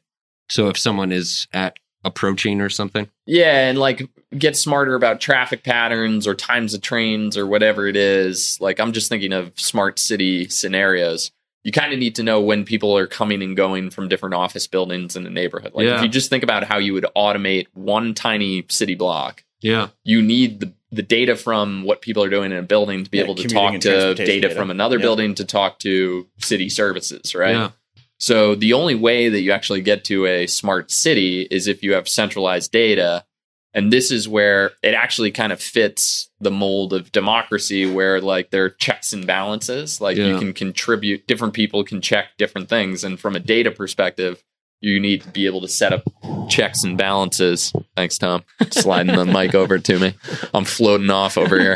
So 0.49 0.69
if 0.69 0.77
someone 0.77 1.11
is 1.11 1.47
at 1.53 1.75
approaching 2.03 2.61
or 2.61 2.69
something, 2.69 3.09
yeah, 3.25 3.67
and 3.69 3.77
like 3.77 4.07
get 4.37 4.55
smarter 4.55 4.95
about 4.95 5.19
traffic 5.19 5.63
patterns 5.63 6.25
or 6.27 6.33
times 6.35 6.73
of 6.73 6.81
trains 6.81 7.35
or 7.37 7.45
whatever 7.47 7.87
it 7.87 7.95
is. 7.95 8.57
Like 8.61 8.79
I'm 8.79 8.91
just 8.93 9.09
thinking 9.09 9.33
of 9.33 9.51
smart 9.59 9.99
city 9.99 10.47
scenarios. 10.49 11.31
You 11.63 11.71
kind 11.73 11.91
of 11.91 11.99
need 11.99 12.15
to 12.15 12.23
know 12.23 12.39
when 12.39 12.63
people 12.63 12.97
are 12.97 13.05
coming 13.07 13.43
and 13.43 13.55
going 13.57 13.89
from 13.89 14.07
different 14.07 14.33
office 14.33 14.65
buildings 14.65 15.15
in 15.17 15.23
the 15.23 15.29
neighborhood. 15.29 15.73
Like 15.73 15.85
Yeah. 15.87 15.97
if 15.97 16.03
you 16.03 16.07
just 16.07 16.29
think 16.29 16.43
about 16.43 16.63
how 16.63 16.77
you 16.77 16.93
would 16.93 17.05
automate 17.17 17.67
one 17.73 18.13
tiny 18.13 18.65
city 18.69 18.95
block, 18.95 19.43
yeah, 19.61 19.89
you 20.05 20.21
need 20.21 20.61
the, 20.61 20.73
the 20.91 21.01
data 21.03 21.35
from 21.35 21.83
what 21.83 22.01
people 22.01 22.23
are 22.23 22.29
doing 22.29 22.53
in 22.53 22.57
a 22.57 22.61
building 22.63 23.03
to 23.03 23.11
be 23.11 23.17
Yeah, 23.17 23.25
able 23.25 23.35
to 23.35 23.47
talk 23.47 23.73
to 23.73 24.15
data, 24.15 24.25
data. 24.47 24.55
from 24.55 24.71
another 24.71 24.97
Yeah. 24.97 25.01
building 25.03 25.35
to 25.35 25.43
talk 25.43 25.79
to 25.79 26.27
city 26.37 26.69
services, 26.69 27.35
right? 27.35 27.71
Yeah, 28.19 28.25
So 28.25 28.55
the 28.55 28.73
only 28.73 28.95
way 28.95 29.29
that 29.29 29.41
you 29.41 29.51
actually 29.51 29.81
get 29.81 30.03
to 30.05 30.25
a 30.25 30.47
smart 30.47 30.91
city 30.91 31.47
is 31.49 31.67
if 31.67 31.83
you 31.83 31.93
have 31.93 32.07
centralized 32.07 32.71
data. 32.71 33.25
And 33.71 33.93
this 33.93 34.11
is 34.11 34.27
where 34.27 34.71
it 34.81 34.95
actually 34.95 35.31
kind 35.31 35.53
of 35.53 35.61
fits 35.61 36.31
the 36.39 36.49
mold 36.49 36.91
of 36.91 37.11
democracy 37.11 37.85
where 37.89 38.19
like 38.19 38.49
there 38.49 38.65
are 38.65 38.69
checks 38.69 39.13
and 39.13 39.27
balances. 39.27 40.01
Like 40.01 40.17
you 40.17 40.39
can 40.39 40.53
contribute 40.53 41.27
different 41.27 41.53
people 41.53 41.83
can 41.83 42.01
check 42.01 42.29
different 42.38 42.67
things. 42.67 43.03
And 43.03 43.19
from 43.19 43.35
a 43.35 43.39
data 43.39 43.69
perspective, 43.69 44.43
you 44.81 44.99
need 44.99 45.21
to 45.21 45.29
be 45.29 45.45
able 45.45 45.61
to 45.61 45.67
set 45.67 45.93
up 45.93 46.03
checks 46.49 46.83
and 46.83 46.97
balances. 46.97 47.73
Thanks, 47.95 48.17
Tom. 48.17 48.43
Sliding 48.71 49.15
the 49.15 49.25
mic 49.25 49.53
over 49.53 49.77
to 49.77 49.99
me. 49.99 50.13
I'm 50.53 50.65
floating 50.65 51.09
off 51.09 51.38
over 51.38 51.59
here. 51.59 51.75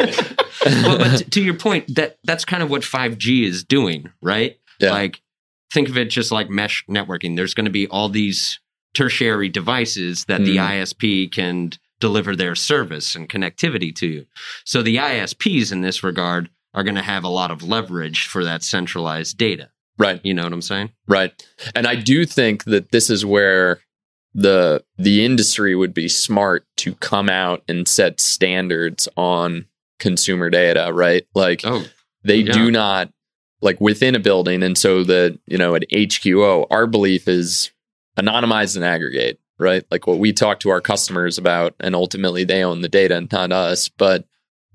well, 0.65 0.97
but 0.97 1.31
to 1.31 1.41
your 1.41 1.53
point, 1.55 1.95
that 1.95 2.17
that's 2.23 2.45
kind 2.45 2.63
of 2.63 2.69
what 2.69 2.81
5G 2.81 3.45
is 3.45 3.63
doing, 3.63 4.09
right? 4.21 4.57
Yeah. 4.79 4.91
Like, 4.91 5.21
think 5.73 5.89
of 5.89 5.97
it 5.97 6.05
just 6.09 6.31
like 6.31 6.49
mesh 6.49 6.85
networking. 6.89 7.35
There's 7.35 7.53
going 7.53 7.65
to 7.65 7.71
be 7.71 7.87
all 7.87 8.07
these 8.09 8.59
tertiary 8.93 9.49
devices 9.49 10.25
that 10.25 10.45
the 10.45 10.57
Mm. 10.57 10.69
ISP 10.81 11.31
can 11.31 11.71
deliver 11.99 12.35
their 12.35 12.53
service 12.55 13.15
and 13.15 13.27
connectivity 13.29 13.95
to. 13.95 14.25
So 14.65 14.81
the 14.83 14.97
ISPs 14.97 15.71
in 15.71 15.81
this 15.81 16.03
regard 16.03 16.49
are 16.73 16.83
going 16.83 16.95
to 16.95 17.01
have 17.01 17.23
a 17.23 17.29
lot 17.29 17.49
of 17.51 17.63
leverage 17.63 18.27
for 18.27 18.43
that 18.43 18.61
centralized 18.63 19.37
data. 19.37 19.69
right. 19.97 20.19
You 20.23 20.33
know 20.33 20.43
what 20.43 20.53
I'm 20.53 20.61
saying? 20.61 20.91
Right. 21.07 21.31
And 21.75 21.87
I 21.87 21.95
do 21.95 22.25
think 22.25 22.63
that 22.65 22.91
this 22.91 23.09
is 23.09 23.25
where 23.25 23.79
the 24.35 24.83
the 24.97 25.23
industry 25.23 25.75
would 25.75 25.93
be 25.93 26.07
smart 26.07 26.65
to 26.77 26.95
come 26.95 27.29
out 27.29 27.63
and 27.67 27.87
set 27.87 28.19
standards 28.19 29.07
on 29.15 29.65
consumer 29.99 30.49
data, 30.49 30.91
right? 30.91 31.25
Like 31.35 31.61
Oh, 31.63 31.85
they 32.23 32.37
yeah. 32.37 32.53
do 32.53 32.71
not 32.71 33.11
like 33.63 33.79
within 33.81 34.15
a 34.15 34.19
building 34.19 34.61
and 34.61 34.77
so 34.77 35.03
that, 35.03 35.39
you 35.47 35.57
know, 35.57 35.75
at 35.75 35.89
HQO, 35.89 36.67
our 36.69 36.85
belief 36.85 37.27
is 37.27 37.71
anonymize 38.17 38.75
and 38.75 38.85
aggregate, 38.85 39.39
right? 39.57 39.83
Like 39.89 40.05
what 40.05 40.19
we 40.19 40.33
talk 40.33 40.59
to 40.61 40.69
our 40.69 40.81
customers 40.81 41.37
about 41.37 41.73
and 41.79 41.95
ultimately 41.95 42.43
they 42.43 42.63
own 42.63 42.81
the 42.81 42.89
data, 42.89 43.15
and 43.15 43.31
not 43.31 43.51
us, 43.51 43.89
but 43.89 44.25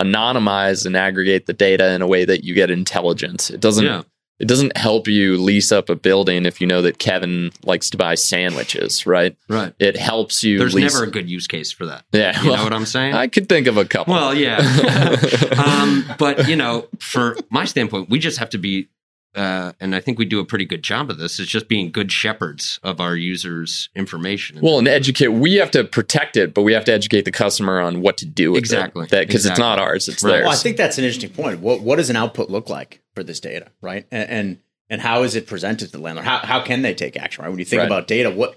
anonymize 0.01 0.87
and 0.87 0.97
aggregate 0.97 1.47
the 1.47 1.53
data 1.53 1.93
in 1.93 2.03
a 2.03 2.07
way 2.07 2.25
that 2.25 2.45
you 2.45 2.55
get 2.55 2.71
intelligence. 2.71 3.51
It 3.51 3.61
doesn't 3.61 3.85
yeah. 3.85 4.03
It 4.39 4.47
doesn't 4.49 4.77
help 4.77 5.09
you 5.09 5.37
lease 5.37 5.73
up 5.73 5.89
a 5.89 5.95
building 5.97 6.47
if 6.47 6.61
you 6.61 6.67
know 6.67 6.81
that 6.83 6.99
Kevin 6.99 7.51
likes 7.65 7.91
to 7.91 7.97
buy 7.97 8.15
sandwiches, 8.15 9.07
right? 9.07 9.37
Right. 9.49 9.75
It 9.79 9.97
helps 9.97 10.45
you. 10.45 10.59
There's 10.59 10.75
lease- 10.75 10.93
never 10.95 11.05
a 11.07 11.11
good 11.11 11.29
use 11.29 11.47
case 11.47 11.73
for 11.73 11.87
that. 11.87 12.05
yeah. 12.13 12.41
You 12.43 12.51
well, 12.51 12.59
know 12.59 12.65
what 12.65 12.73
I'm 12.73 12.87
saying? 12.87 13.15
I 13.15 13.27
could 13.29 13.49
think 13.49 13.67
of 13.67 13.77
a 13.77 13.85
couple. 13.85 14.15
Well, 14.15 14.35
yeah. 14.35 14.59
um, 15.67 16.05
but 16.19 16.49
you 16.49 16.57
know, 16.57 16.89
for 16.99 17.37
my 17.51 17.65
standpoint, 17.65 18.11
we 18.11 18.19
just 18.19 18.39
have 18.39 18.51
to 18.51 18.59
be, 18.59 18.89
uh, 19.35 19.73
and 19.81 19.95
I 19.95 20.01
think 20.01 20.19
we 20.19 20.25
do 20.25 20.41
a 20.41 20.45
pretty 20.45 20.65
good 20.65 20.83
job 20.83 21.11
of 21.11 21.19
this. 21.19 21.39
Is 21.39 21.47
just 21.49 21.69
being 21.69 21.91
good 21.91 22.11
shepherds 22.11 22.81
of 22.83 23.01
our 23.01 23.15
users' 23.17 23.89
information. 23.95 24.59
well, 24.63 24.79
and 24.79 24.89
educate. 24.89 25.29
We 25.29 25.55
have 25.57 25.71
to 25.73 25.85
protect 25.85 26.37
it, 26.37 26.55
but 26.55 26.63
we 26.63 26.73
have 26.73 26.85
to 26.87 26.93
educate 26.93 27.25
the 27.25 27.31
customer 27.33 27.81
on 27.81 28.01
what 28.01 28.17
to 28.19 28.27
do 28.27 28.53
with 28.53 28.59
Exactly. 28.61 29.05
it. 29.11 29.11
because 29.11 29.47
it's 29.47 29.59
not 29.59 29.79
ours; 29.79 30.09
it's 30.09 30.23
Right. 30.23 30.31
theirs. 30.33 30.45
Well, 30.45 30.53
I 30.53 30.57
think 30.57 30.77
that's 30.77 30.99
an 30.99 31.05
interesting 31.05 31.31
point. 31.31 31.61
What 31.61 31.81
what 31.83 31.97
does 31.97 32.09
an 32.11 32.17
output 32.17 32.51
look 32.51 32.69
like 32.69 33.03
for 33.19 33.25
this 33.25 33.41
data, 33.41 33.67
right? 33.81 34.07
And 34.13 34.31
and, 34.31 34.59
and 34.89 35.01
how 35.01 35.25
is 35.25 35.35
it 35.35 35.49
presented 35.49 35.87
to 35.87 35.93
the 35.93 35.99
landlord? 35.99 36.25
How 36.25 36.39
how 36.39 36.63
can 36.63 36.83
they 36.83 36.95
take 36.95 37.17
action? 37.17 37.43
Right? 37.43 37.51
When 37.51 37.59
you 37.59 37.65
think 37.65 37.81
Right. 37.81 37.87
about 37.87 38.07
data, 38.07 38.31
what 38.31 38.57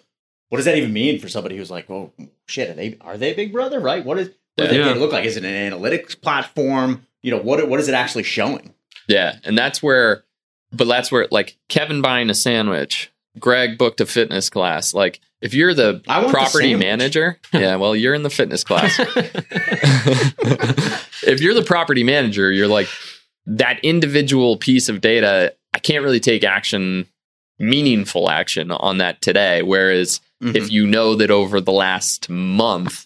what 0.50 0.58
does 0.58 0.65
that 0.65 0.77
even 0.77 0.94
mean 0.94 1.20
for 1.20 1.30
somebody 1.30 1.58
who's 1.58 1.72
like, 1.72 1.89
well, 1.89 2.13
shit, 2.46 2.70
are 2.70 2.74
they 2.74 2.98
are 3.01 3.18
they 3.18 3.34
Big 3.34 3.51
Brother? 3.51 3.80
Right? 3.80 4.06
What 4.06 4.20
is 4.20 4.27
what 4.56 4.68
does 4.68 4.77
Yeah. 4.77 4.84
data 4.84 5.00
look 5.00 5.12
like? 5.12 5.25
Is 5.25 5.36
it 5.36 5.44
an 5.46 5.72
analytics 5.72 6.20
platform? 6.20 7.08
You 7.24 7.32
know, 7.32 7.39
what 7.39 7.68
what 7.68 7.80
is 7.80 7.88
it 7.88 7.96
actually 7.96 8.24
showing? 8.24 8.75
Yeah, 9.08 9.38
and 9.44 9.58
that's 9.58 9.82
where, 9.82 10.24
but 10.72 10.88
that's 10.88 11.12
where 11.12 11.27
like 11.32 11.58
Kevin 11.70 12.01
buying 12.03 12.30
a 12.30 12.36
sandwich, 12.36 13.12
Greg 13.39 13.80
booked 13.80 14.00
a 14.00 14.06
fitness 14.06 14.48
class. 14.50 14.94
Like 14.94 15.20
if 15.41 15.56
you're 15.56 15.74
the 15.74 16.03
want 16.08 16.27
the 16.27 16.32
property 16.32 16.75
manager, 16.75 17.39
yeah, 17.53 17.77
well, 17.77 17.96
you're 17.96 18.13
in 18.13 18.22
the 18.22 18.30
fitness 18.30 18.63
class. 18.63 19.00
if 21.24 21.41
you're 21.41 21.56
the 21.56 21.63
property 21.63 22.03
manager, 22.03 22.51
you're 22.51 22.68
like 22.68 22.88
that 23.45 23.79
individual 23.83 24.57
piece 24.57 24.89
of 24.89 25.01
data. 25.01 25.53
I 25.74 25.79
can't 25.79 26.03
really 26.03 26.19
take 26.19 26.43
action, 26.43 27.07
meaningful 27.60 28.29
action 28.29 28.71
on 28.71 28.98
that 29.00 29.21
today. 29.21 29.62
Whereas 29.63 30.19
Mm-hmm. 30.43 30.55
if 30.55 30.71
you 30.71 30.88
know 30.88 31.13
that 31.13 31.29
over 31.29 31.62
the 31.62 31.71
last 31.71 32.27
month, 32.27 33.05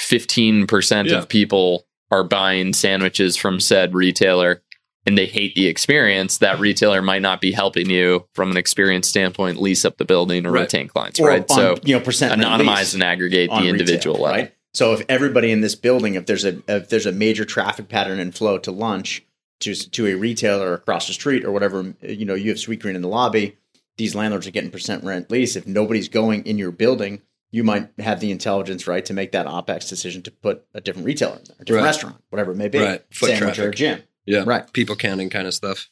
15% 0.00 1.06
Yeah. 1.08 1.18
of 1.18 1.28
people 1.28 1.86
are 2.10 2.24
buying 2.24 2.72
sandwiches 2.72 3.36
from 3.36 3.60
said 3.60 3.94
retailer 3.94 4.62
and 5.06 5.16
they 5.16 5.26
hate 5.26 5.54
the 5.54 5.66
experience, 5.66 6.38
that 6.38 6.58
retailer 6.60 7.00
might 7.00 7.22
not 7.22 7.40
be 7.40 7.52
helping 7.52 7.88
you 7.88 8.26
from 8.34 8.50
an 8.50 8.56
experience 8.56 9.08
standpoint, 9.08 9.60
lease 9.62 9.84
up 9.84 9.96
the 9.98 10.04
building 10.04 10.44
or 10.46 10.50
Right. 10.52 10.62
retain 10.62 10.88
clients, 10.88 11.20
Or 11.20 11.28
right? 11.28 11.48
on, 11.50 11.56
so 11.56 11.76
you 11.84 11.94
know, 11.96 12.00
percent 12.00 12.40
anonymize 12.40 12.94
and 12.94 13.02
aggregate 13.04 13.50
the 13.50 13.66
individual 13.68 14.16
retail, 14.16 14.24
level. 14.24 14.42
right? 14.42 14.52
So 14.74 14.92
if 14.92 15.04
everybody 15.08 15.50
in 15.52 15.60
this 15.60 15.74
building, 15.74 16.14
if 16.14 16.26
there's 16.26 16.44
a 16.44 16.62
if 16.68 16.88
there's 16.88 17.06
a 17.06 17.12
major 17.12 17.44
traffic 17.44 17.88
pattern 17.88 18.18
and 18.18 18.34
flow 18.34 18.58
to 18.58 18.70
lunch 18.72 19.22
to 19.62 19.74
to 19.90 20.06
a 20.08 20.14
retailer 20.14 20.74
across 20.74 21.06
the 21.06 21.12
street 21.12 21.44
or 21.44 21.50
whatever, 21.52 21.94
you 22.02 22.24
know, 22.24 22.34
you 22.34 22.50
have 22.50 22.58
Sweetgreen 22.58 22.94
in 22.94 23.02
the 23.02 23.08
lobby. 23.08 23.56
These 23.96 24.14
landlords 24.14 24.46
are 24.46 24.50
getting 24.50 24.70
percent 24.70 25.04
rent 25.04 25.30
lease. 25.30 25.56
If 25.56 25.66
nobody's 25.66 26.08
going 26.08 26.44
in 26.46 26.58
your 26.58 26.70
building, 26.70 27.20
you 27.50 27.62
might 27.64 27.88
have 27.98 28.20
the 28.20 28.30
intelligence, 28.30 28.86
right, 28.86 29.04
to 29.04 29.12
make 29.12 29.32
that 29.32 29.46
opex 29.46 29.88
decision 29.88 30.22
to 30.22 30.30
put 30.30 30.64
a 30.74 30.80
different 30.80 31.06
retailer 31.06 31.36
in 31.36 31.44
there, 31.46 31.56
a 31.60 31.64
different 31.64 31.82
Right. 31.84 31.88
restaurant, 31.88 32.16
whatever 32.30 32.52
it 32.52 32.56
may 32.56 32.68
be, 32.68 32.78
Right. 32.78 33.02
Foot 33.12 33.30
sandwich 33.30 33.58
or 33.58 33.70
gym. 33.70 34.02
yeah, 34.24 34.44
Right. 34.46 34.72
People 34.72 34.96
counting 34.96 35.28
kind 35.28 35.46
of 35.46 35.52
stuff. 35.54 35.90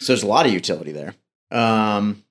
So 0.00 0.12
there's 0.12 0.22
a 0.22 0.26
lot 0.26 0.46
of 0.46 0.52
utility 0.52 0.92
there. 0.92 1.14
Um, 1.50 2.24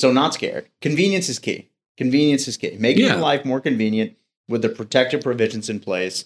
so 0.00 0.10
not 0.12 0.34
scared. 0.34 0.66
Convenience 0.80 1.28
is 1.28 1.38
key. 1.38 1.70
Convenience 1.96 2.48
is 2.48 2.56
key. 2.56 2.76
Making 2.78 3.04
Yeah. 3.04 3.12
your 3.12 3.18
life 3.22 3.44
more 3.44 3.60
convenient 3.60 4.16
with 4.48 4.62
the 4.62 4.68
protective 4.68 5.22
provisions 5.22 5.70
in 5.70 5.78
place. 5.80 6.24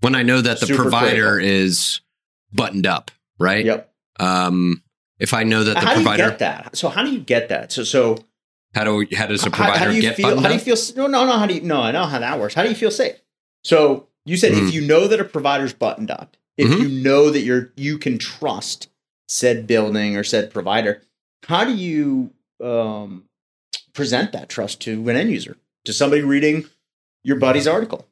When 0.00 0.14
I 0.14 0.22
know 0.22 0.40
that 0.40 0.60
the 0.60 0.68
provider 0.74 1.32
critical. 1.32 1.56
is 1.56 2.00
buttoned 2.52 2.86
up, 2.86 3.10
right? 3.38 3.64
Yep. 3.64 3.92
Um, 4.20 4.82
if 5.18 5.34
I 5.34 5.42
know 5.44 5.64
that 5.64 5.74
the 5.74 5.80
how 5.80 5.94
do 5.94 6.00
you 6.00 6.04
provider, 6.04 6.28
get 6.30 6.38
that? 6.40 6.76
So 6.76 6.88
how 6.88 7.02
do 7.04 7.10
you 7.10 7.20
get 7.20 7.48
that? 7.48 7.72
So 7.72 7.84
so 7.84 8.18
how 8.74 8.84
do 8.84 9.06
how 9.14 9.26
does 9.26 9.42
a 9.42 9.46
how, 9.46 9.50
provider 9.56 9.78
how 9.78 9.84
do 9.90 9.96
you 9.96 10.02
get 10.02 10.16
feel? 10.16 10.40
How 10.40 10.48
do 10.48 10.54
you 10.54 10.60
feel? 10.60 10.76
No, 10.96 11.06
no, 11.06 11.24
no. 11.26 11.38
How 11.38 11.46
do 11.46 11.54
you? 11.54 11.60
No, 11.62 11.80
I 11.82 11.90
know 11.90 12.04
how 12.04 12.18
that 12.18 12.38
works. 12.38 12.54
How 12.54 12.62
do 12.62 12.68
you 12.68 12.74
feel 12.74 12.90
safe? 12.90 13.16
So 13.64 14.08
you 14.24 14.36
said 14.36 14.52
Hmm. 14.52 14.66
if 14.68 14.74
you 14.74 14.80
know 14.82 15.06
that 15.08 15.20
a 15.20 15.24
provider's 15.24 15.72
buttoned 15.72 16.10
up, 16.10 16.36
if 16.56 16.68
Mhm. 16.68 16.80
you 16.82 17.02
know 17.02 17.30
that 17.30 17.40
you're 17.40 17.72
you 17.76 17.98
can 17.98 18.18
trust 18.18 18.88
said 19.28 19.66
building 19.66 20.16
or 20.16 20.24
said 20.24 20.50
provider, 20.52 21.02
how 21.46 21.64
do 21.64 21.74
you 21.74 22.32
um, 22.62 23.24
present 23.94 24.32
that 24.32 24.48
trust 24.48 24.80
to 24.82 25.08
an 25.08 25.16
end 25.16 25.30
user, 25.30 25.56
to 25.84 25.92
somebody 25.92 26.22
reading 26.22 26.64
your 27.22 27.36
buddy's 27.36 27.66
article 27.68 28.06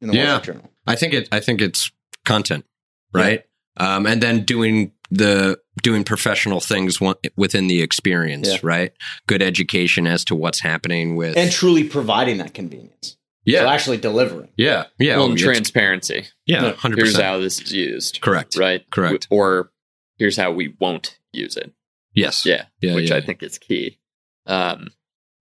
in 0.00 0.08
the 0.08 0.16
Wall 0.16 0.38
Street 0.40 0.54
Journal? 0.54 0.70
I 0.86 0.96
think 0.96 1.14
it. 1.14 1.28
I 1.32 1.40
think 1.40 1.60
it's 1.60 1.90
content, 2.24 2.64
right? 3.12 3.44
Um, 3.76 4.06
and 4.06 4.22
then 4.22 4.44
doing 4.44 4.92
the 5.10 5.58
doing 5.82 6.04
professional 6.04 6.60
things 6.60 6.98
within 7.36 7.66
the 7.68 7.82
experience, 7.82 8.48
Yeah. 8.48 8.58
right? 8.62 8.92
Good 9.26 9.42
education 9.42 10.06
as 10.06 10.24
to 10.26 10.34
what's 10.34 10.60
happening 10.60 11.16
with. 11.16 11.36
And 11.36 11.50
truly 11.50 11.84
providing 11.84 12.38
that 12.38 12.52
convenience. 12.54 13.16
yeah, 13.44 13.60
So 13.60 13.68
actually 13.68 13.96
delivering. 13.96 14.50
yeah, 14.56 14.84
yeah, 14.98 15.16
Well, 15.16 15.30
and 15.30 15.38
transparency. 15.38 16.26
yeah, 16.46 16.72
hundred 16.72 16.98
percent. 17.00 17.16
Here's 17.16 17.16
how 17.16 17.38
this 17.38 17.60
is 17.60 17.72
used, 17.72 18.20
Correct. 18.20 18.56
right? 18.56 18.88
Correct. 18.90 19.26
Or 19.30 19.72
here's 20.18 20.36
how 20.36 20.52
we 20.52 20.74
won't 20.80 21.18
use 21.32 21.56
it. 21.56 21.72
Yes. 22.14 22.44
Yeah, 22.44 22.66
Yeah. 22.80 22.94
which 22.96 23.10
yeah. 23.10 23.16
I 23.16 23.20
think 23.20 23.42
is 23.42 23.56
key. 23.58 23.98
Um, 24.46 24.88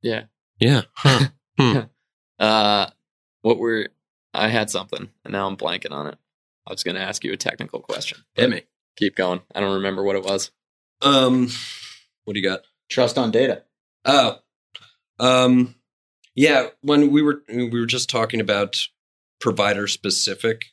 yeah. 0.01 0.23
Yeah. 0.59 0.83
Huh. 0.93 1.27
Uh, 2.39 2.89
what 3.41 3.57
were 3.57 3.89
I 4.33 4.47
had 4.47 4.69
something 4.69 5.09
and 5.25 5.31
now 5.33 5.45
I'm 5.47 5.57
blanking 5.57 5.91
on 5.91 6.07
it. 6.07 6.17
I 6.69 6.71
was 6.71 6.83
going 6.83 6.95
to 6.95 7.01
ask 7.01 7.23
you 7.23 7.33
a 7.33 7.37
technical 7.37 7.79
question. 7.79 8.19
Hit 8.35 8.49
me. 8.49 8.61
Keep 8.97 9.15
going. 9.15 9.41
I 9.55 9.59
don't 9.59 9.73
remember 9.75 10.03
what 10.03 10.15
it 10.15 10.23
was. 10.23 10.51
Um, 11.01 11.49
what 12.25 12.33
do 12.33 12.39
you 12.39 12.47
got? 12.47 12.61
Trust 12.89 13.17
on 13.17 13.31
data. 13.31 13.63
Oh, 14.05 14.37
um, 15.19 15.75
yeah. 16.35 16.67
When 16.81 17.11
we 17.11 17.21
were 17.21 17.43
we 17.47 17.69
were 17.69 17.85
just 17.85 18.09
talking 18.09 18.39
about 18.39 18.77
provider 19.41 19.87
specific 19.87 20.65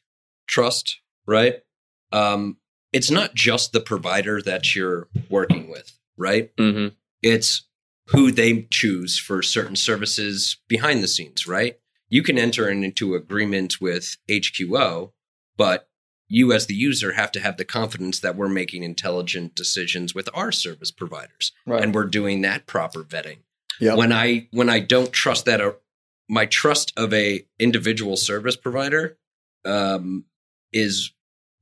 trust, 0.47 0.99
right? 1.26 1.61
Um, 2.12 2.59
it's 2.93 3.11
not 3.11 3.35
just 3.35 3.73
the 3.73 3.81
provider 3.81 4.41
that 4.43 4.75
you're 4.75 5.09
working 5.31 5.71
with, 5.71 5.99
right? 6.17 6.50
hmm 6.59 6.88
It's 7.23 7.67
who 8.09 8.31
they 8.31 8.62
choose 8.71 9.19
for 9.19 9.43
certain 9.43 9.76
services 9.76 10.59
behind 10.69 11.03
the 11.03 11.09
scenes, 11.09 11.47
right? 11.47 11.79
You 12.09 12.23
can 12.23 12.38
enter 12.38 12.69
into 12.69 13.15
agreement 13.17 13.81
with 13.81 14.17
HQO, 14.31 15.12
but 15.57 15.89
you 16.29 16.53
as 16.53 16.67
the 16.67 16.75
user 16.75 17.13
have 17.13 17.31
to 17.33 17.41
have 17.41 17.57
the 17.57 17.65
confidence 17.65 18.19
that 18.21 18.35
we're 18.37 18.49
making 18.49 18.83
intelligent 18.83 19.55
decisions 19.55 20.15
with 20.15 20.29
our 20.35 20.51
service 20.51 20.91
providers 20.91 21.53
Right. 21.67 21.83
and 21.83 21.95
we're 21.95 22.05
doing 22.07 22.43
that 22.43 22.67
proper 22.67 23.05
vetting. 23.05 23.39
Yep. 23.81 23.97
When 23.99 24.13
I 24.13 24.49
when 24.51 24.69
I 24.69 24.81
don't 24.81 25.13
trust 25.13 25.45
that 25.45 25.61
uh, 25.61 25.73
my 26.29 26.47
trust 26.47 26.93
of 26.97 27.13
a 27.15 27.47
individual 27.59 28.17
service 28.17 28.57
provider 28.57 29.19
um, 29.65 30.25
is 30.73 31.13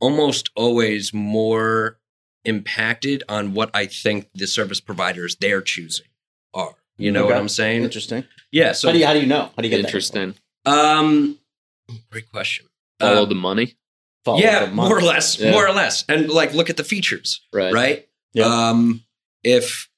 almost 0.00 0.50
always 0.56 1.12
more 1.12 1.98
impacted 2.44 3.22
on 3.28 3.52
what 3.54 3.70
I 3.74 3.86
think 3.86 4.28
the 4.34 4.46
service 4.46 4.80
providers 4.80 5.36
they're 5.40 5.62
choosing 5.62 6.06
are. 6.52 6.74
You 6.96 7.10
know 7.10 7.24
what 7.26 7.36
I'm 7.36 7.48
saying? 7.48 7.82
Interesting. 7.82 8.24
Yeah. 8.52 8.72
So 8.72 8.88
how 8.88 8.92
do 8.92 8.98
you 9.00 9.06
how 9.06 9.12
do 9.14 9.20
you 9.20 9.26
know? 9.26 9.50
How 9.56 9.62
do 9.62 9.64
you 9.68 9.70
get 9.70 9.78
that 9.82 9.88
Interesting. 9.88 10.34
um, 10.66 11.38
great 12.10 12.30
question. 12.30 12.66
Follow 13.00 13.24
Um, 13.24 13.28
the 13.28 13.34
money. 13.34 13.74
Follow 14.24 14.38
yeah, 14.38 14.70
more 14.72 14.96
or 14.96 15.02
less, 15.02 15.38
Yeah. 15.38 15.50
more 15.52 15.66
or 15.66 15.72
less, 15.72 16.04
and 16.08 16.30
like 16.30 16.54
look 16.54 16.70
at 16.70 16.76
the 16.76 16.84
features, 16.84 17.40
Right. 17.52 17.72
right? 17.74 18.08
Yeah. 18.32 18.46
Um, 18.46 19.04
if 19.42 19.88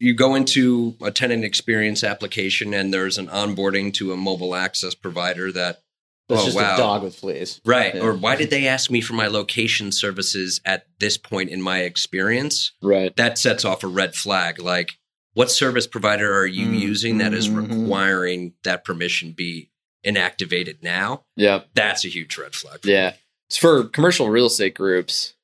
you 0.00 0.12
go 0.14 0.34
into 0.34 0.96
a 1.02 1.10
tenant 1.10 1.44
experience 1.44 2.02
application 2.04 2.74
and 2.74 2.92
there's 2.92 3.16
an 3.16 3.28
onboarding 3.28 3.94
to 3.94 4.12
a 4.12 4.16
mobile 4.16 4.54
access 4.54 4.94
provider 4.94 5.52
that, 5.52 5.82
That's 6.28 6.42
oh 6.42 6.44
just 6.46 6.56
wow, 6.56 6.74
a 6.74 6.78
dog 6.78 7.02
with 7.04 7.14
fleas. 7.16 7.60
right? 7.64 7.94
Yeah. 7.94 8.00
Or 8.02 8.14
why 8.14 8.34
did 8.34 8.50
they 8.50 8.66
ask 8.66 8.90
me 8.90 9.00
for 9.00 9.12
my 9.14 9.28
location 9.28 9.92
services 9.92 10.60
at 10.64 10.86
this 10.98 11.16
point 11.16 11.50
in 11.50 11.62
my 11.62 11.82
experience? 11.82 12.72
Right. 12.82 13.14
That 13.16 13.38
sets 13.38 13.64
off 13.64 13.84
a 13.84 13.86
red 13.86 14.16
flag. 14.16 14.60
Like, 14.60 14.94
what 15.34 15.50
service 15.52 15.86
provider 15.86 16.36
are 16.36 16.46
you 16.46 16.66
Mm, 16.66 16.80
using 16.80 17.18
that 17.18 17.32
is 17.32 17.48
mhm. 17.48 17.68
requiring 17.82 18.54
that 18.64 18.84
permission 18.84 19.32
be 19.32 19.70
inactivated 20.04 20.82
now? 20.82 21.24
Yeah. 21.36 21.60
That's 21.74 22.04
a 22.04 22.08
huge 22.08 22.36
red 22.36 22.54
flag. 22.56 22.80
Yeah. 22.84 23.12
So 23.12 23.16
for 23.50 23.84
commercial 23.84 24.28
real 24.30 24.46
estate 24.46 24.74
groups, 24.74 25.34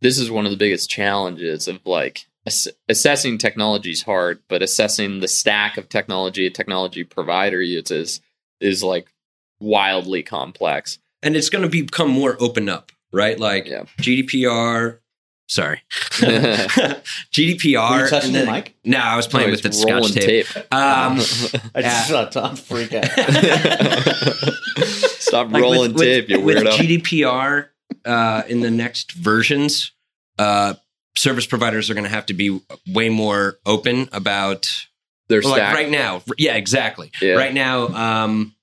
this 0.00 0.18
is 0.18 0.30
one 0.30 0.44
of 0.44 0.50
the 0.50 0.56
biggest 0.56 0.88
challenges 0.90 1.68
of 1.68 1.84
like 1.86 2.26
ass- 2.46 2.68
assessing 2.88 3.38
technology 3.38 3.90
is 3.90 4.02
hard, 4.02 4.40
but 4.48 4.62
assessing 4.62 5.20
the 5.20 5.28
stack 5.28 5.76
of 5.76 5.88
technology 5.88 6.46
a 6.46 6.50
technology 6.50 7.04
provider 7.04 7.60
uses 7.62 8.20
is 8.60 8.82
like 8.82 9.06
wildly 9.60 10.22
complex. 10.22 10.98
and 11.22 11.36
it's 11.36 11.48
going 11.50 11.62
to 11.62 11.68
become 11.68 12.08
more 12.10 12.36
open 12.40 12.68
up, 12.68 12.90
right? 13.12 13.38
Like 13.38 13.66
Yeah. 13.66 13.84
GDPR. 14.00 14.98
Sorry, 15.48 15.82
GDPR. 17.32 17.90
Were 17.90 18.04
you 18.04 18.08
touching 18.08 18.34
and 18.36 18.48
the 18.48 18.52
mic? 18.52 18.74
No, 18.84 18.98
I 18.98 19.16
was 19.16 19.26
playing 19.26 19.48
Oh, 19.48 19.50
with 19.52 19.62
the 19.62 19.72
scotch 19.72 19.90
rolling 19.90 20.12
tape. 20.14 20.46
Um, 20.56 20.62
I 21.74 21.82
just 21.82 22.08
saw 22.08 22.24
Tom 22.26 22.56
freak 22.56 22.92
out. 22.94 23.04
Stop 25.22 25.50
like 25.52 25.62
rolling 25.62 25.92
with, 25.92 25.92
with- 25.94 26.26
tape, 26.26 26.28
you 26.28 26.40
with. 26.40 26.58
GDPR 26.64 27.68
uh, 28.04 28.42
in 28.48 28.60
the 28.60 28.70
next 28.70 29.12
versions, 29.12 29.92
uh, 30.38 30.74
service 31.16 31.46
providers 31.46 31.90
are 31.90 31.94
going 31.94 32.04
to 32.04 32.10
have 32.10 32.26
to 32.26 32.34
be 32.34 32.60
way 32.88 33.08
more 33.08 33.58
open 33.66 34.08
about 34.12 34.66
Their 35.28 35.42
stack. 35.42 35.52
like 35.58 35.74
right 35.74 35.90
now. 35.90 36.22
Yeah, 36.38 36.56
exactly. 36.56 37.10
Yeah. 37.20 37.34
Right 37.34 37.52
now, 37.54 37.88
um, 37.88 38.54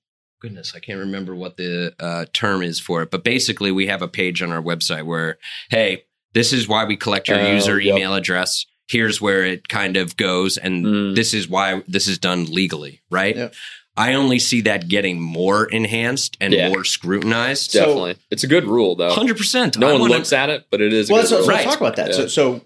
goodness, 0.42 0.72
I 0.74 0.80
can't 0.80 0.98
remember 1.00 1.34
what 1.34 1.56
the 1.56 1.94
uh, 2.00 2.24
term 2.32 2.62
is 2.62 2.80
for 2.80 3.02
it, 3.02 3.10
but 3.10 3.24
basically, 3.24 3.70
we 3.72 3.86
have 3.86 4.02
a 4.02 4.08
page 4.08 4.42
on 4.42 4.52
our 4.52 4.62
website 4.62 5.04
where, 5.04 5.38
hey, 5.70 6.04
this 6.34 6.52
is 6.52 6.66
why 6.68 6.84
we 6.84 6.96
collect 6.96 7.28
your 7.28 7.38
Oh, 7.38 7.52
user 7.52 7.80
yep. 7.80 7.96
email 7.96 8.14
address. 8.14 8.66
Here's 8.88 9.20
where 9.20 9.44
it 9.44 9.68
kind 9.68 9.96
of 9.96 10.16
goes, 10.16 10.56
and 10.56 10.84
Mm. 10.84 11.14
this 11.14 11.32
is 11.34 11.48
why 11.48 11.82
this 11.86 12.08
is 12.08 12.18
done 12.18 12.46
legally, 12.46 13.00
right? 13.10 13.36
Yep. 13.36 13.54
I 14.00 14.14
only 14.14 14.38
see 14.38 14.62
that 14.62 14.88
getting 14.88 15.20
more 15.20 15.66
enhanced 15.66 16.36
and 16.40 16.54
Yeah. 16.54 16.68
more 16.70 16.84
scrutinized. 16.84 17.72
So- 17.72 17.80
Definitely. 17.80 18.16
it's 18.30 18.44
a 18.44 18.46
good 18.46 18.64
rule 18.64 18.94
though. 18.96 19.10
Hundred 19.12 19.36
percent. 19.36 19.76
No 19.78 19.98
one 19.98 20.08
looks 20.10 20.32
at 20.32 20.48
it, 20.48 20.66
but 20.70 20.80
it 20.80 20.92
is 20.92 21.10
a 21.10 21.12
well, 21.12 21.22
good 21.22 21.28
so, 21.28 21.36
rule. 21.36 21.44
so 21.44 21.50
Right. 21.50 21.56
let's 21.66 21.70
talk 21.76 21.80
about 21.80 21.96
that. 21.96 22.14
So, 22.14 22.22
Yeah. 22.22 22.28
so 22.28 22.64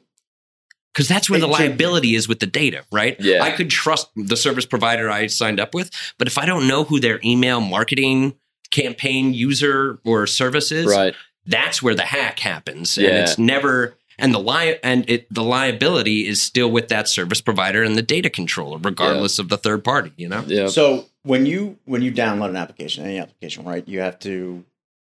because 0.92 1.09
that's 1.09 1.29
where 1.29 1.40
the 1.40 1.49
It- 1.49 1.53
so- 1.53 1.59
liability 1.59 2.14
is 2.14 2.29
with 2.29 2.38
the 2.38 2.47
data, 2.47 2.85
right? 2.92 3.16
Yeah. 3.18 3.42
I 3.42 3.51
could 3.51 3.68
trust 3.68 4.07
the 4.16 4.37
service 4.37 4.64
provider 4.64 5.11
I 5.11 5.27
signed 5.27 5.59
up 5.59 5.75
with, 5.75 5.90
but 6.18 6.29
if 6.29 6.38
I 6.38 6.47
don't 6.47 6.68
know 6.68 6.85
who 6.85 7.01
their 7.01 7.18
email 7.25 7.61
marketing 7.61 8.35
campaign 8.70 9.35
user 9.35 9.99
or 10.05 10.27
service 10.29 10.70
is, 10.70 10.87
right. 10.87 11.14
that's 11.47 11.83
where 11.83 11.94
the 11.97 12.03
hack 12.07 12.38
happens, 12.38 12.97
and 12.97 13.07
Yeah. 13.09 13.23
it's 13.25 13.38
never. 13.38 13.97
And 14.18 14.33
the 14.35 14.38
li- 14.38 14.79
and 14.83 15.09
it 15.09 15.27
the 15.33 15.42
liability 15.42 16.27
is 16.27 16.40
still 16.40 16.70
with 16.70 16.88
that 16.88 17.09
service 17.09 17.40
provider 17.40 17.83
and 17.83 17.96
the 17.96 18.03
data 18.03 18.31
controller, 18.31 18.79
regardless 18.79 19.38
of 19.38 19.48
the 19.48 19.57
third 19.57 19.83
party. 19.85 20.12
You 20.16 20.29
know, 20.29 20.44
Yeah. 20.46 20.68
So 20.68 21.07
when 21.22 21.46
you 21.46 21.79
when 21.85 22.03
you 22.03 22.12
download 22.12 22.50
an 22.50 22.57
application, 22.57 23.05
any 23.05 23.18
application, 23.18 23.64
right, 23.64 23.87
you 23.88 24.00
have 24.00 24.18
to 24.20 24.64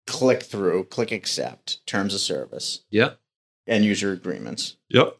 click 0.07 0.43
through, 0.43 0.85
click 0.85 1.13
accept 1.13 1.85
terms 1.87 2.15
of 2.15 2.21
service 2.21 2.85
yeah, 2.91 3.11
and 3.67 3.85
user 3.85 4.13
agreements. 4.13 4.77
yep. 4.89 5.17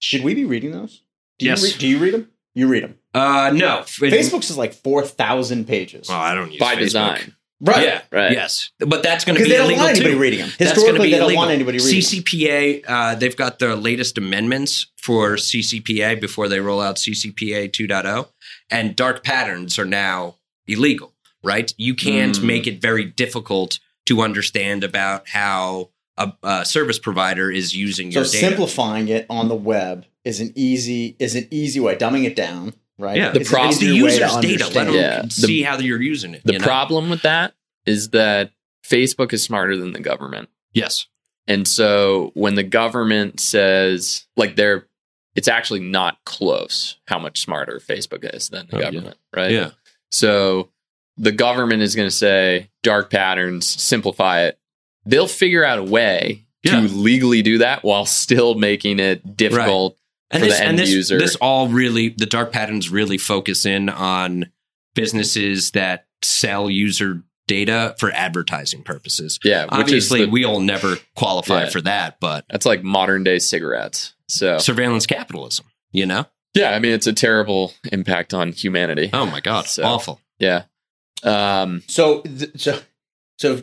Should 0.00 0.24
we 0.24 0.34
be 0.34 0.44
reading 0.46 0.72
those? 0.72 1.02
Do 1.38 1.46
Yes. 1.46 1.60
You 1.62 1.68
read, 1.68 1.78
do 1.78 1.88
you 1.88 1.98
read 1.98 2.14
them? 2.14 2.30
You 2.54 2.68
read 2.68 2.82
them. 2.84 2.98
Uh, 3.14 3.50
no, 3.54 3.80
Facebook's 3.80 4.50
is 4.50 4.56
like 4.58 4.72
four 4.72 5.02
thousand 5.04 5.66
pages. 5.66 6.08
Oh, 6.10 6.14
I 6.14 6.34
don't 6.34 6.50
use 6.50 6.58
By 6.60 6.74
Facebook. 6.74 6.78
design. 6.80 7.34
Right. 7.60 7.82
Yeah, 7.86 8.02
Right. 8.10 8.32
Yes, 8.32 8.70
but 8.78 9.02
that's 9.02 9.24
going 9.24 9.36
to 9.36 9.42
Because 9.42 9.48
be 9.48 9.50
they 9.52 9.56
don't 9.58 9.66
illegal 9.66 9.84
want 9.84 9.96
anybody 9.96 10.14
too. 10.14 10.20
reading 10.20 10.38
them. 10.40 10.48
That's 10.58 10.58
gonna 10.58 10.74
Historically, 10.74 11.06
be 11.06 11.10
they 11.12 11.18
don't 11.18 11.24
illegal. 11.26 11.40
want 11.42 11.50
anybody 11.52 11.78
reading. 11.78 11.94
them. 11.94 12.00
CCPA, 12.02 12.84
uh, 12.88 13.14
they've 13.14 13.36
got 13.36 13.58
the 13.58 13.76
latest 13.76 14.18
amendments 14.18 14.86
for 14.96 15.36
CCPA 15.36 16.20
before 16.20 16.48
they 16.48 16.60
roll 16.60 16.80
out 16.80 16.96
CCPA 16.96 17.68
2.0, 17.70 18.28
and 18.70 18.96
dark 18.96 19.22
patterns 19.24 19.78
are 19.78 19.84
now 19.84 20.36
illegal, 20.66 21.12
right? 21.42 21.72
You 21.76 21.94
can't 21.94 22.36
Mm. 22.36 22.42
make 22.44 22.66
it 22.66 22.80
very 22.80 23.04
difficult 23.04 23.78
to 24.06 24.20
understand 24.22 24.82
about 24.84 25.28
how 25.28 25.90
a, 26.16 26.32
a 26.42 26.64
service 26.64 26.98
provider 26.98 27.50
is 27.50 27.74
using 27.76 28.10
So 28.12 28.20
your 28.20 28.24
data. 28.24 28.36
So 28.38 28.48
simplifying 28.48 29.08
it 29.08 29.26
on 29.30 29.48
the 29.48 29.54
web 29.54 30.04
is 30.24 30.40
an 30.40 30.52
easy 30.54 31.16
is 31.18 31.34
an 31.34 31.46
easy 31.50 31.80
way. 31.80 31.96
Dumbing 31.96 32.24
it 32.24 32.36
down, 32.36 32.74
right? 33.00 33.16
Yeah, 33.16 33.30
The 33.30 33.40
It's 33.40 33.50
problem- 33.50 33.70
it's 33.70 33.80
the 33.80 33.86
easier 33.86 34.04
way 34.04 34.10
to 34.18 34.24
user's 34.24 34.36
data. 34.40 34.64
Let 34.64 34.72
them 34.74 34.86
understand. 34.88 34.94
Yeah. 34.94 35.22
The- 35.22 35.30
see 35.30 35.62
how 35.62 35.78
you're 35.78 36.02
using 36.02 36.34
it. 36.34 36.42
The 36.44 36.52
you 36.54 36.58
know? 36.58 36.64
problem 36.64 37.10
with 37.10 37.22
that 37.22 37.54
is 37.86 38.10
that 38.10 38.52
Facebook 38.86 39.32
is 39.32 39.42
smarter 39.42 39.76
than 39.76 39.92
the 39.92 40.00
government. 40.00 40.48
yes, 40.72 41.06
And 41.48 41.66
so 41.66 42.30
when 42.34 42.54
the 42.54 42.62
government 42.62 43.40
says 43.40 44.26
like 44.36 44.56
they're 44.56 44.86
it's 45.36 45.48
actually 45.48 45.80
not 45.80 46.18
close 46.24 46.96
how 47.06 47.18
much 47.18 47.40
smarter 47.40 47.80
Facebook 47.84 48.34
is 48.34 48.48
than 48.48 48.66
the 48.68 48.76
Oh, 48.76 48.78
yeah. 48.80 48.84
government, 48.90 49.16
right? 49.34 49.50
yeah, 49.52 49.70
So 50.10 50.70
the 51.16 51.30
government 51.32 51.82
is 51.82 51.94
going 51.94 52.08
to 52.08 52.14
say 52.14 52.68
dark 52.82 53.10
patterns, 53.10 53.66
simplify 53.66 54.42
it. 54.42 54.58
They'll 55.06 55.28
figure 55.28 55.64
out 55.64 55.78
a 55.78 55.84
way 55.84 56.46
Yeah. 56.64 56.80
to 56.80 56.88
legally 56.88 57.42
do 57.42 57.58
that 57.58 57.84
while 57.84 58.06
still 58.06 58.54
making 58.54 58.98
it 58.98 59.36
difficult. 59.36 59.96
And 60.30 60.42
for 60.42 60.48
this 60.48 60.58
the 60.58 60.64
and 60.64 60.78
this 60.78 60.90
user. 60.90 61.18
this 61.18 61.36
all 61.36 61.68
really 61.68 62.10
the 62.10 62.26
dark 62.26 62.52
patterns 62.52 62.88
really 62.90 63.18
focus 63.18 63.64
in 63.66 63.88
on 63.88 64.50
businesses 64.94 65.70
that 65.72 66.06
sell 66.22 66.68
user 66.70 67.22
data 67.46 67.94
for 67.98 68.12
advertising 68.12 68.82
purposes. 68.82 69.38
Yeah, 69.44 69.64
which 69.64 69.72
Obviously, 69.72 70.24
the- 70.24 70.30
we'll 70.30 70.60
never 70.60 70.98
qualify 71.16 71.64
Yeah. 71.64 71.68
for 71.70 71.80
that, 71.82 72.18
but 72.20 72.44
that's 72.48 72.66
like 72.66 72.82
modern 72.84 73.24
day 73.24 73.38
cigarettes. 73.40 74.14
So 74.28 74.58
surveillance 74.58 75.06
capitalism, 75.06 75.66
you 75.90 76.06
know? 76.06 76.26
yeah, 76.54 76.70
I 76.70 76.78
mean 76.78 76.92
it's 76.92 77.06
a 77.08 77.12
terrible 77.12 77.72
impact 77.92 78.34
on 78.34 78.52
humanity. 78.52 79.10
Oh 79.12 79.26
my 79.26 79.40
god, 79.40 79.66
So- 79.66 79.82
awful. 79.84 80.20
Yeah. 80.38 80.64
Um, 81.22 81.82
So, 81.88 82.20
th- 82.22 82.52
so, 82.56 82.78
so 83.38 83.62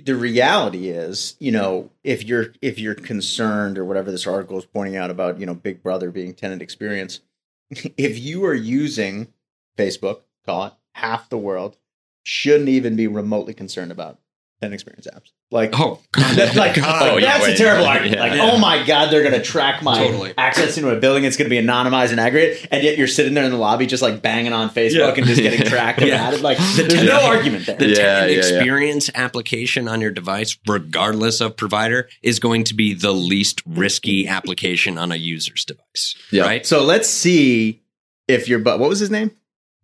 the 0.00 0.16
reality 0.16 0.88
is, 0.88 1.36
you 1.38 1.52
know, 1.52 1.90
if 2.04 2.24
you're 2.24 2.54
if 2.60 2.78
you're 2.78 2.94
concerned 2.94 3.78
or 3.78 3.84
whatever 3.84 4.10
this 4.10 4.26
article 4.26 4.58
is 4.58 4.64
pointing 4.64 4.96
out 4.96 5.10
about, 5.10 5.38
you 5.38 5.46
know, 5.46 5.54
Big 5.54 5.82
Brother 5.82 6.10
being 6.10 6.34
tenant 6.34 6.62
experience, 6.62 7.20
if 7.70 8.18
you 8.18 8.44
are 8.44 8.54
using 8.54 9.28
Facebook, 9.76 10.20
call 10.44 10.66
it 10.66 10.72
half 10.92 11.28
the 11.28 11.38
world, 11.38 11.76
shouldn't 12.22 12.68
even 12.68 12.96
be 12.96 13.06
remotely 13.06 13.54
concerned 13.54 13.92
about 13.92 14.18
tenant 14.60 14.74
experience 14.74 15.06
apps. 15.12 15.30
Like, 15.50 15.70
Oh 15.78 16.00
god, 16.12 16.36
that's 16.36 16.56
like, 16.56 16.76
Oh, 16.78 17.16
yeah, 17.16 17.26
that's 17.38 17.44
a 17.46 17.48
wait. 17.50 17.56
terrible 17.56 17.86
argument. 17.86 18.16
Yeah. 18.16 18.20
Like, 18.22 18.32
Yeah. 18.34 18.50
oh 18.52 18.58
my 18.58 18.84
god, 18.84 19.10
they're 19.10 19.22
gonna 19.22 19.42
track 19.42 19.82
my 19.82 19.96
Totally. 19.98 20.34
access 20.36 20.76
into 20.76 20.90
a 20.90 20.98
building. 21.00 21.24
It's 21.24 21.36
gonna 21.36 21.48
be 21.50 21.56
anonymized 21.60 22.10
and 22.10 22.20
aggregate, 22.20 22.66
and 22.70 22.82
yet 22.82 22.98
you're 22.98 23.06
sitting 23.08 23.34
there 23.34 23.44
in 23.44 23.50
the 23.50 23.56
lobby 23.56 23.86
just 23.86 24.02
like 24.02 24.20
banging 24.20 24.52
on 24.52 24.68
Facebook 24.70 24.94
Yeah. 25.12 25.14
and 25.16 25.26
just 25.26 25.40
getting 25.40 25.66
tracked 25.66 26.00
and 26.00 26.08
Yeah. 26.08 26.16
added. 26.28 26.40
Like, 26.42 26.58
The 26.58 26.64
there's 26.82 26.88
tenant- 26.94 27.08
no 27.08 27.20
argument 27.26 27.66
there. 27.66 27.76
the 27.76 27.88
Yeah, 27.88 27.94
tenant 27.94 28.30
yeah, 28.32 28.36
yeah. 28.36 28.38
experience 28.56 29.10
application 29.14 29.88
on 29.88 30.00
your 30.00 30.10
device, 30.10 30.58
regardless 30.66 31.40
of 31.40 31.56
provider, 31.56 32.08
is 32.22 32.38
going 32.40 32.64
to 32.64 32.74
be 32.74 32.94
the 32.94 33.12
least 33.12 33.62
risky 33.66 34.26
application 34.28 34.98
on 34.98 35.12
a 35.12 35.16
user's 35.16 35.64
device. 35.64 36.14
Yeah. 36.30 36.42
Right? 36.42 36.66
So 36.66 36.84
let's 36.84 37.08
see 37.08 37.80
if 38.26 38.48
your 38.48 38.58
but 38.58 38.78
what 38.78 38.88
was 38.88 38.98
his 38.98 39.10
name? 39.10 39.30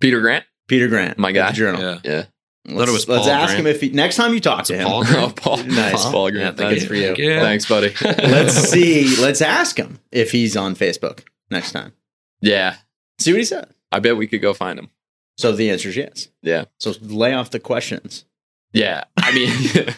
Peter 0.01 0.21
Grant, 0.21 0.45
Peter 0.69 0.89
Grant, 0.89 1.17
my 1.19 1.29
at 1.31 1.35
guy. 1.35 1.51
the 1.51 1.57
Journal. 1.57 2.01
Yeah. 2.05 2.25
Yeah. 2.67 2.77
Let's, 2.77 2.91
it 2.91 2.95
was 2.95 3.09
let's 3.09 3.25
Paul 3.27 3.31
ask 3.35 3.49
Grant. 3.55 3.61
him 3.61 3.67
if 3.67 3.81
he, 3.81 3.91
next 3.91 4.17
time 4.17 4.33
you 4.33 4.41
talk 4.41 4.65
to 4.65 4.77
him. 4.77 4.87
Paul 4.87 5.05
Oh, 5.09 5.33
Paul. 5.37 5.63
Nice. 5.65 6.05
Paul 6.05 6.31
Yeah, 6.33 6.39
I 6.49 6.53
Grant. 6.53 6.57
think 6.57 6.73
it's 6.73 6.85
for 6.87 6.95
you. 6.95 7.15
Yeah. 7.19 7.41
Thanks, 7.41 7.67
buddy. 7.69 7.93
Let's 8.03 8.55
see. 8.55 9.17
Let's 9.21 9.43
ask 9.43 9.77
him 9.77 9.99
if 10.11 10.31
he's 10.33 10.57
on 10.57 10.75
Facebook 10.75 11.25
next 11.51 11.73
time. 11.73 11.93
yeah, 12.41 12.77
See 13.21 13.33
what 13.33 13.39
he 13.39 13.45
said. 13.45 13.69
I 13.93 14.01
bet 14.01 14.17
we 14.17 14.27
could 14.27 14.41
go 14.43 14.55
find 14.55 14.79
him. 14.79 14.89
So 15.37 15.53
the 15.53 15.71
answer 15.71 15.89
is 15.91 15.97
yes. 15.97 16.29
Yeah. 16.43 16.65
So 16.79 16.95
lay 17.01 17.35
off 17.35 17.51
the 17.51 17.61
questions. 17.61 18.25
Yeah. 18.73 19.05
I 19.17 19.33
mean, 19.33 19.51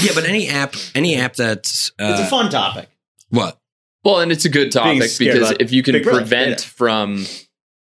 Yeah, 0.00 0.12
but 0.14 0.24
any 0.26 0.48
app, 0.48 0.74
any 0.94 1.16
app 1.16 1.34
that's 1.34 1.90
uh, 1.98 2.12
it's 2.12 2.20
a 2.20 2.26
fun 2.26 2.50
topic. 2.50 2.88
what? 3.30 3.58
well, 4.04 4.20
and 4.20 4.30
it's 4.30 4.44
a 4.44 4.48
good 4.48 4.70
topic 4.70 5.10
because 5.18 5.54
if 5.58 5.72
you 5.72 5.82
can 5.82 6.00
prevent 6.02 6.60
yeah. 6.60 6.66
from 6.68 7.26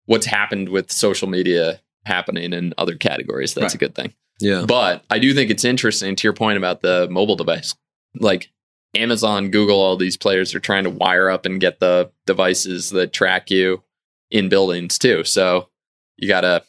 what's 0.06 0.24
happened 0.26 0.70
with 0.70 0.90
social 0.90 1.28
media 1.28 1.80
happening 2.08 2.52
in 2.52 2.74
other 2.78 2.96
categories, 2.96 3.54
that's 3.54 3.66
Right. 3.66 3.74
a 3.74 3.78
good 3.78 3.94
thing. 3.94 4.14
Yeah, 4.40 4.64
But 4.66 5.04
I 5.10 5.18
do 5.18 5.34
think 5.34 5.50
it's 5.50 5.64
interesting 5.64 6.14
to 6.16 6.22
your 6.26 6.32
point 6.32 6.58
about 6.58 6.80
the 6.80 7.08
mobile 7.10 7.34
device. 7.36 7.74
Like 8.18 8.50
Amazon, 8.94 9.50
Google, 9.50 9.80
all 9.80 9.96
these 9.96 10.16
players 10.16 10.54
are 10.54 10.60
trying 10.60 10.84
to 10.84 10.90
wire 10.90 11.28
up 11.30 11.44
and 11.44 11.60
get 11.60 11.80
the 11.80 12.10
devices 12.26 12.90
that 12.90 13.12
track 13.12 13.50
you 13.50 13.82
in 14.30 14.48
buildings 14.48 14.96
too. 14.98 15.24
So 15.24 15.68
you 16.16 16.28
gotta, 16.28 16.62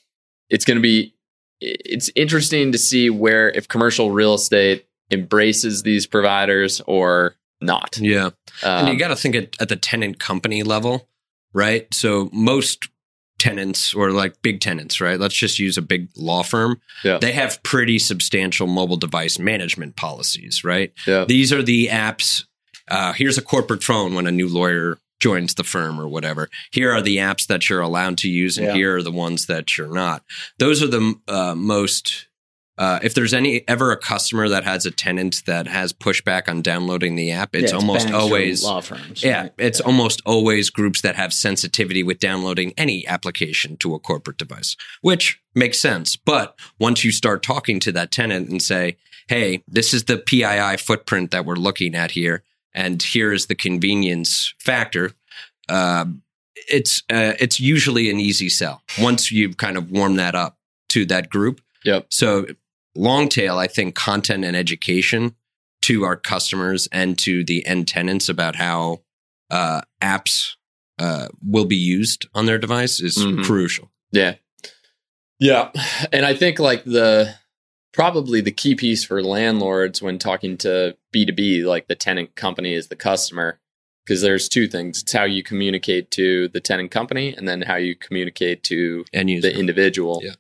it's 0.50 0.66
going 0.66 0.78
to 0.78 0.82
be, 0.82 1.14
it's 1.62 2.10
interesting 2.16 2.72
to 2.72 2.78
see 2.78 3.10
where 3.10 3.50
if 3.52 3.68
commercial 3.68 4.12
real 4.12 4.34
estate 4.34 4.88
embraces 5.12 5.84
these 5.84 6.08
providers 6.08 6.82
or 6.88 7.36
not. 7.62 7.98
yeah. 8.00 8.28
Um, 8.64 8.86
and 8.86 8.88
you 8.90 8.98
got 8.98 9.10
to 9.10 9.16
think 9.16 9.36
at, 9.36 9.56
at 9.62 9.70
the 9.70 9.76
tenant 9.76 10.20
company 10.20 10.64
level, 10.64 11.08
right? 11.54 11.88
So 11.94 12.30
most 12.34 12.88
tenants 13.40 13.94
or 13.94 14.12
like 14.12 14.42
big 14.42 14.60
tenants, 14.62 15.02
right? 15.02 15.20
Let's 15.20 15.36
just 15.36 15.58
use 15.60 15.78
a 15.78 15.82
big 15.82 16.10
law 16.16 16.44
firm. 16.44 16.80
Yeah. 17.04 17.18
They 17.18 17.32
have 17.32 17.62
pretty 17.64 17.98
substantial 18.00 18.68
mobile 18.68 18.98
device 18.98 19.40
management 19.40 19.96
policies, 19.96 20.64
right? 20.64 20.92
yeah. 21.08 21.26
These 21.26 21.52
are 21.52 21.64
the 21.64 21.88
apps. 21.88 22.46
Uh, 22.88 23.14
here's 23.14 23.38
a 23.38 23.42
corporate 23.42 23.84
phone 23.84 24.14
when 24.16 24.28
a 24.28 24.32
new 24.32 24.48
lawyer 24.48 24.98
joins 25.20 25.56
the 25.56 25.64
firm 25.64 26.00
or 26.00 26.08
whatever. 26.08 26.50
Here 26.72 26.92
are 26.92 27.02
the 27.02 27.18
apps 27.18 27.46
that 27.48 27.70
you're 27.70 27.82
allowed 27.82 28.18
to 28.20 28.30
use, 28.30 28.58
and 28.58 28.68
Yeah. 28.68 28.74
here 28.74 28.96
are 28.98 29.04
the 29.04 29.12
ones 29.12 29.48
that 29.48 29.78
you're 29.78 29.94
not. 29.94 30.24
Those 30.60 30.82
are 30.82 30.88
the 30.88 31.16
uh, 31.28 31.56
most. 31.56 32.28
Uh, 32.80 32.98
if 33.04 33.14
there's 33.14 33.34
any 33.34 33.62
ever 33.68 33.92
a 33.92 33.98
customer 33.98 34.48
that 34.48 34.64
has 34.64 34.86
a 34.86 34.92
tenant 34.92 35.44
that 35.46 35.68
has 35.68 35.92
pushback 35.92 36.48
on 36.48 36.62
downloading 36.62 37.16
the 37.16 37.30
app, 37.30 37.54
it's 37.54 37.72
Yeah, 37.74 37.78
almost 37.78 38.10
always 38.12 38.64
law 38.64 38.80
firms. 38.80 39.22
yeah, 39.22 39.42
right? 39.42 39.52
it's 39.58 39.82
almost 39.82 40.22
always 40.26 40.70
groups 40.70 41.02
that 41.02 41.18
have 41.18 41.34
sensitivity 41.34 42.04
with 42.04 42.20
downloading 42.20 42.74
any 42.78 43.06
application 43.06 43.76
to 43.78 43.94
a 43.96 44.00
corporate 44.00 44.38
device, 44.38 44.78
which 45.02 45.42
makes 45.54 45.78
sense. 45.78 46.16
But 46.16 46.58
once 46.80 47.04
you 47.04 47.12
start 47.12 47.44
talking 47.44 47.82
to 47.82 47.92
that 47.92 48.12
tenant 48.12 48.48
and 48.50 48.62
say, 48.62 48.96
hey, 49.28 49.62
this 49.68 49.94
is 49.94 50.06
the 50.06 50.18
PII 50.18 50.78
footprint 50.78 51.32
that 51.32 51.46
we're 51.46 51.56
looking 51.56 51.96
at 51.96 52.12
here, 52.12 52.44
and 52.74 53.04
here 53.04 53.34
is 53.34 53.48
the 53.48 53.56
convenience 53.56 54.54
factor, 54.58 55.12
um, 55.68 56.22
it's, 56.70 57.04
uh, 57.10 57.34
it's 57.42 57.60
usually 57.60 58.10
an 58.10 58.22
easy 58.22 58.48
sell 58.48 58.84
once 59.00 59.32
you've 59.34 59.58
kind 59.58 59.76
of 59.78 59.92
warmed 59.92 60.18
that 60.18 60.34
up 60.34 60.58
to 60.90 61.06
that 61.08 61.30
group. 61.30 61.60
Yep. 61.84 62.08
So, 62.10 62.46
long 63.00 63.30
tail, 63.30 63.58
I 63.58 63.68
think 63.68 63.96
content 63.96 64.44
and 64.44 64.56
education 64.56 65.36
to 65.84 66.04
our 66.04 66.16
customers 66.18 66.88
and 66.92 67.18
to 67.20 67.44
the 67.44 67.66
end 67.66 67.88
tenants 67.88 68.28
about 68.30 68.56
how 68.56 69.02
uh, 69.50 69.82
apps 70.02 70.56
uh, 71.00 71.30
will 71.42 71.66
be 71.66 71.78
used 71.78 72.28
on 72.36 72.46
their 72.46 72.58
device 72.60 73.00
is 73.00 73.18
Mhm. 73.18 73.44
crucial. 73.46 73.90
Yeah. 74.12 74.36
Yeah. 75.40 75.72
And 76.12 76.26
I 76.26 76.34
think 76.36 76.60
like 76.60 76.84
the 76.84 77.34
probably 77.94 78.42
the 78.42 78.52
key 78.52 78.76
piece 78.76 79.04
for 79.06 79.24
landlords 79.24 80.02
when 80.02 80.20
talking 80.20 80.58
to 80.58 80.96
B2B, 81.14 81.64
like 81.66 81.88
the 81.88 81.96
tenant 81.96 82.36
company 82.36 82.74
is 82.74 82.88
the 82.90 82.96
customer, 82.96 83.60
because 84.06 84.22
there's 84.22 84.50
two 84.50 84.68
things. 84.68 85.02
It's 85.02 85.14
how 85.14 85.24
you 85.24 85.42
communicate 85.42 86.12
to 86.12 86.50
the 86.50 86.60
tenant 86.60 86.92
company 86.92 87.34
and 87.36 87.48
then 87.48 87.62
how 87.64 87.78
you 87.78 87.96
communicate 87.96 88.64
to 88.66 89.06
End 89.14 89.30
user. 89.30 89.50
the 89.50 89.58
individual. 89.58 90.22
Yeah. 90.24 90.36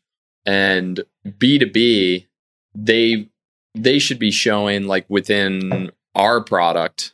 And 0.45 1.03
B2B, 1.25 2.27
they 2.73 3.27
they 3.75 3.99
should 3.99 4.19
be 4.19 4.31
showing 4.31 4.85
like 4.85 5.05
within 5.09 5.91
our 6.15 6.41
product 6.41 7.13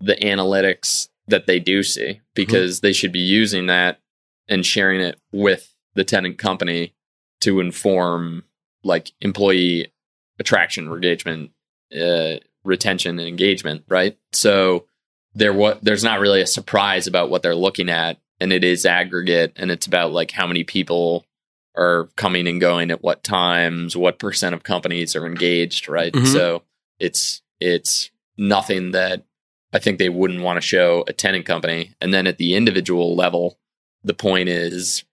the 0.00 0.16
analytics 0.16 1.08
that 1.28 1.46
they 1.46 1.58
do 1.58 1.82
see 1.82 2.20
because 2.34 2.80
they 2.80 2.92
should 2.92 3.12
be 3.12 3.18
using 3.18 3.66
that 3.66 4.00
and 4.48 4.64
sharing 4.64 5.00
it 5.00 5.18
with 5.32 5.74
the 5.94 6.04
tenant 6.04 6.38
company 6.38 6.94
to 7.40 7.60
inform 7.60 8.44
like 8.84 9.12
employee 9.20 9.92
attraction, 10.38 10.86
engagement, 10.86 11.50
uh, 11.98 12.34
retention, 12.64 13.18
and 13.18 13.28
engagement. 13.28 13.84
Right. 13.88 14.16
So 14.32 14.86
there 15.34 15.52
what 15.52 15.82
there's 15.82 16.04
not 16.04 16.20
really 16.20 16.40
a 16.40 16.46
surprise 16.46 17.06
about 17.06 17.30
what 17.30 17.42
they're 17.42 17.54
looking 17.54 17.88
at, 17.88 18.18
and 18.40 18.52
it 18.52 18.64
is 18.64 18.86
aggregate, 18.86 19.52
and 19.56 19.70
it's 19.70 19.86
about 19.86 20.12
like 20.12 20.30
how 20.30 20.46
many 20.46 20.64
people 20.64 21.25
are 21.76 22.08
coming 22.16 22.46
and 22.46 22.60
going 22.60 22.90
at 22.90 23.02
what 23.02 23.22
times, 23.22 23.96
what 23.96 24.18
percent 24.18 24.54
of 24.54 24.62
companies 24.62 25.14
are 25.14 25.26
engaged. 25.26 25.88
Right. 25.88 26.12
Mhm. 26.12 26.26
So 26.32 26.62
it's 26.98 27.42
it's 27.60 28.10
nothing 28.36 28.92
that 28.92 29.24
I 29.72 29.78
think 29.78 29.98
they 29.98 30.08
wouldn't 30.08 30.42
want 30.42 30.56
to 30.56 30.66
show 30.66 31.04
a 31.06 31.12
tenant 31.12 31.44
company. 31.44 31.94
And 32.00 32.12
then 32.14 32.26
at 32.26 32.38
the 32.38 32.54
individual 32.54 33.14
level, 33.14 33.58
the 34.04 34.14
point 34.14 34.48
is, 34.48 35.04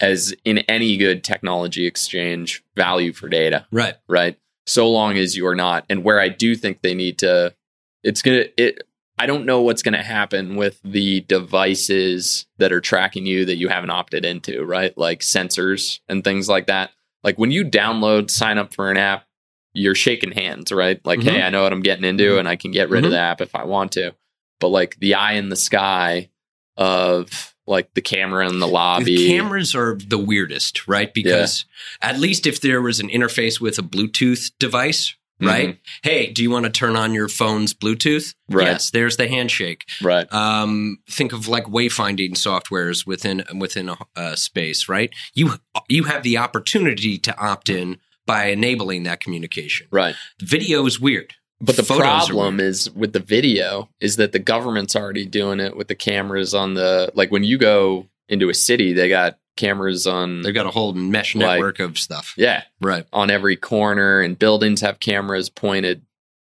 as 0.00 0.34
in 0.44 0.58
any 0.60 0.96
good 0.96 1.24
technology 1.24 1.86
exchange, 1.86 2.62
value 2.76 3.12
for 3.12 3.28
data, 3.28 3.66
right. 3.70 3.96
right? 4.08 4.38
So 4.66 4.90
long 4.90 5.16
as 5.16 5.36
you 5.36 5.46
are 5.46 5.54
not, 5.54 5.84
and 5.88 6.04
where 6.04 6.20
I 6.20 6.28
do 6.28 6.54
think 6.54 6.82
they 6.82 6.94
need 6.94 7.18
to, 7.18 7.54
it's 8.02 8.22
gonna 8.22 8.44
it. 8.56 8.85
I 9.18 9.26
don't 9.26 9.46
know 9.46 9.62
what's 9.62 9.82
gonna 9.82 10.02
happen 10.02 10.56
with 10.56 10.80
the 10.84 11.20
devices 11.22 12.46
that 12.58 12.72
are 12.72 12.80
tracking 12.80 13.26
you 13.26 13.44
that 13.46 13.56
you 13.56 13.68
haven't 13.68 13.90
opted 13.90 14.24
into, 14.24 14.64
right? 14.64 14.96
Like 14.96 15.20
sensors 15.20 16.00
and 16.08 16.22
things 16.22 16.48
like 16.48 16.66
that. 16.66 16.90
Like 17.24 17.38
when 17.38 17.50
you 17.50 17.64
download, 17.64 18.30
sign 18.30 18.58
up 18.58 18.74
for 18.74 18.90
an 18.90 18.96
app, 18.96 19.24
you're 19.72 19.94
shaking 19.94 20.32
hands, 20.32 20.70
right? 20.72 21.00
Like, 21.04 21.20
Mhm. 21.20 21.30
hey, 21.30 21.42
I 21.42 21.50
know 21.50 21.62
what 21.62 21.72
I'm 21.72 21.82
getting 21.82 22.04
into, 22.04 22.38
and 22.38 22.48
I 22.48 22.56
can 22.56 22.70
get 22.70 22.88
rid 22.88 23.04
of 23.04 23.10
Mhm. 23.10 23.14
the 23.14 23.18
app 23.18 23.40
if 23.40 23.54
I 23.54 23.64
want 23.64 23.92
to. 23.92 24.14
But 24.60 24.68
like 24.68 24.96
the 25.00 25.14
eye 25.14 25.34
in 25.34 25.48
the 25.48 25.56
sky 25.56 26.30
of 26.76 27.54
like 27.66 27.92
the 27.94 28.00
camera 28.00 28.48
in 28.48 28.60
the 28.60 28.68
lobby, 28.68 29.16
The 29.16 29.26
cameras 29.28 29.74
are 29.74 29.96
the 30.06 30.18
weirdest, 30.18 30.86
right? 30.86 31.12
Because 31.12 31.64
at 32.00 32.18
least 32.20 32.46
if 32.46 32.60
there 32.60 32.80
was 32.80 33.00
an 33.00 33.08
interface 33.08 33.60
with 33.60 33.78
a 33.78 33.82
Bluetooth 33.82 34.52
device, 34.60 35.14
right? 35.40 35.78
Hey, 36.02 36.32
do 36.32 36.42
you 36.42 36.50
want 36.50 36.64
to 36.64 36.70
turn 36.70 36.96
on 36.96 37.12
your 37.12 37.28
phone's 37.28 37.74
Bluetooth? 37.74 38.34
Mm-hmm. 38.50 38.56
Right. 38.56 38.66
Yes, 38.68 38.90
there's 38.90 39.16
the 39.16 39.28
handshake. 39.28 39.84
right? 40.02 40.32
um, 40.32 40.98
think 41.10 41.32
of 41.32 41.48
like 41.48 41.64
wayfinding 41.64 42.32
softwares 42.32 43.06
within 43.06 43.44
within 43.58 43.88
a, 43.88 43.96
a 44.16 44.36
space, 44.36 44.88
right? 44.88 45.12
You 45.34 45.54
you 45.88 46.04
have 46.04 46.22
the 46.22 46.38
opportunity 46.38 47.18
to 47.18 47.36
opt 47.38 47.68
in 47.68 47.98
by 48.26 48.46
enabling 48.46 49.04
that 49.04 49.20
communication. 49.20 49.86
Right. 49.90 50.16
Video 50.40 50.84
is 50.86 50.98
weird, 51.00 51.34
But 51.60 51.76
the 51.76 51.82
Photos 51.84 52.26
problem 52.26 52.58
is 52.60 52.90
with 52.90 53.12
the 53.12 53.20
video 53.20 53.88
is 54.00 54.16
that 54.16 54.32
the 54.32 54.38
government's 54.40 54.96
already 54.96 55.26
doing 55.26 55.60
it 55.60 55.76
with 55.76 55.88
the 55.88 55.94
cameras 55.94 56.52
on 56.54 56.74
the 56.74 57.12
like 57.14 57.30
when 57.30 57.44
you 57.44 57.56
go 57.58 58.08
into 58.28 58.48
a 58.48 58.54
city, 58.54 58.92
they 58.92 59.08
got 59.08 59.38
cameras 59.56 60.06
on 60.06 60.42
they've 60.42 60.54
got 60.54 60.66
a 60.66 60.70
whole 60.70 60.92
mesh 60.92 61.34
Like- 61.34 61.56
network 61.58 61.80
of 61.80 61.98
stuff. 61.98 62.34
yeah 62.36 62.62
Right. 62.80 63.06
on 63.12 63.30
every 63.30 63.56
corner, 63.56 64.20
and 64.20 64.38
buildings 64.38 64.80
have 64.82 65.00
cameras 65.00 65.48
pointed 65.50 66.02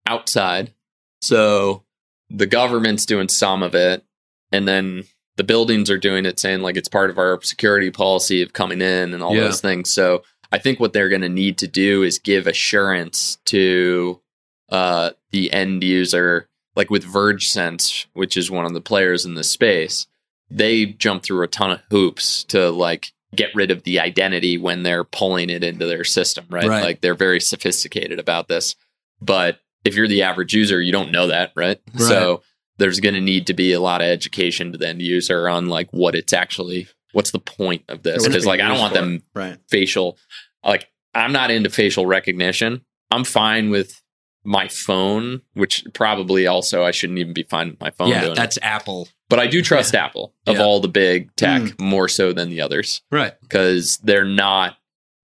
outside. 0.07 0.73
So 1.21 1.83
the 2.29 2.47
government's 2.47 3.05
doing 3.05 3.27
some 3.29 3.61
of 3.63 3.75
it, 3.75 4.03
and 4.51 4.67
then 4.67 5.03
the 5.37 5.43
buildings 5.43 5.89
are 5.89 5.97
doing 5.97 6.25
it, 6.25 6.39
saying 6.39 6.61
like 6.61 6.77
it's 6.77 6.89
part 6.89 7.09
of 7.09 7.17
our 7.17 7.39
security 7.41 7.91
policy 7.91 8.41
of 8.41 8.53
coming 8.53 8.81
in 8.81 9.13
and 9.13 9.21
all 9.23 9.35
Yeah. 9.35 9.41
those 9.43 9.61
things. 9.61 9.91
So 9.93 10.23
I 10.51 10.57
think 10.57 10.79
what 10.79 10.93
they're 10.93 11.09
going 11.09 11.21
to 11.21 11.29
need 11.29 11.57
to 11.59 11.67
do 11.67 12.03
is 12.03 12.19
give 12.19 12.47
assurance 12.47 13.37
to 13.45 14.21
uh, 14.69 15.11
the 15.31 15.51
end 15.51 15.83
user, 15.83 16.47
like 16.75 16.89
with 16.89 17.05
VergeSense, 17.05 18.05
which 18.13 18.37
is 18.37 18.49
one 18.49 18.65
of 18.65 18.73
the 18.73 18.81
players 18.81 19.25
in 19.25 19.35
this 19.35 19.49
space. 19.49 20.07
They 20.51 20.85
jump 20.85 21.23
through 21.23 21.43
a 21.43 21.47
ton 21.47 21.71
of 21.71 21.81
hoops 21.89 22.43
to 22.45 22.69
like 22.69 23.11
get 23.35 23.55
rid 23.55 23.71
of 23.71 23.83
the 23.83 23.99
identity 23.99 24.57
when 24.57 24.83
they're 24.83 25.05
pulling 25.05 25.49
it 25.49 25.63
into 25.63 25.85
their 25.85 26.03
system, 26.03 26.45
right? 26.49 26.67
Right. 26.67 26.83
Like 26.83 27.01
they're 27.01 27.15
very 27.15 27.39
sophisticated 27.39 28.19
about 28.19 28.47
this. 28.49 28.75
But 29.21 29.59
if 29.85 29.95
you're 29.95 30.07
the 30.07 30.23
average 30.23 30.53
user, 30.53 30.81
you 30.81 30.91
don't 30.91 31.11
know 31.11 31.27
that, 31.27 31.51
right? 31.55 31.79
Right. 31.93 32.01
So 32.01 32.41
there's 32.77 32.99
going 32.99 33.15
to 33.15 33.21
need 33.21 33.47
to 33.47 33.53
be 33.53 33.71
a 33.73 33.79
lot 33.79 34.01
of 34.01 34.07
education 34.07 34.71
to 34.71 34.77
the 34.77 34.87
end 34.89 35.01
user 35.01 35.47
on 35.47 35.67
like 35.67 35.89
what 35.91 36.15
it's 36.15 36.33
actually 36.33 36.87
what's 37.13 37.31
the 37.31 37.39
point 37.39 37.83
of 37.89 38.03
this 38.03 38.25
because 38.25 38.45
like 38.45 38.59
I 38.61 38.67
don't 38.67 38.79
want 38.79 38.93
them 38.93 39.21
Right. 39.35 39.57
facial 39.69 40.17
like 40.63 40.87
I'm 41.13 41.31
not 41.33 41.51
into 41.51 41.69
facial 41.69 42.05
recognition. 42.05 42.83
I'm 43.11 43.23
fine 43.25 43.69
with 43.69 44.00
my 44.43 44.67
phone, 44.67 45.41
which 45.53 45.85
probably 45.93 46.47
also 46.47 46.83
I 46.83 46.91
shouldn't 46.91 47.19
even 47.19 47.33
be 47.33 47.43
fine 47.43 47.69
with 47.71 47.79
my 47.79 47.91
phone 47.91 48.09
yeah, 48.09 48.21
doing 48.21 48.31
it. 48.33 48.35
that's 48.35 48.57
Apple. 48.61 49.07
But 49.29 49.39
I 49.39 49.47
do 49.47 49.61
trust 49.61 49.93
Apple 49.95 50.33
of 50.47 50.57
Yeah. 50.57 50.63
all 50.63 50.79
the 50.79 50.87
big 50.87 51.33
tech 51.35 51.61
Mm. 51.61 51.79
more 51.79 52.07
so 52.07 52.33
than 52.33 52.49
the 52.49 52.59
others 52.61 53.01
Right. 53.11 53.33
because 53.41 53.97
they're 54.03 54.25
not 54.25 54.77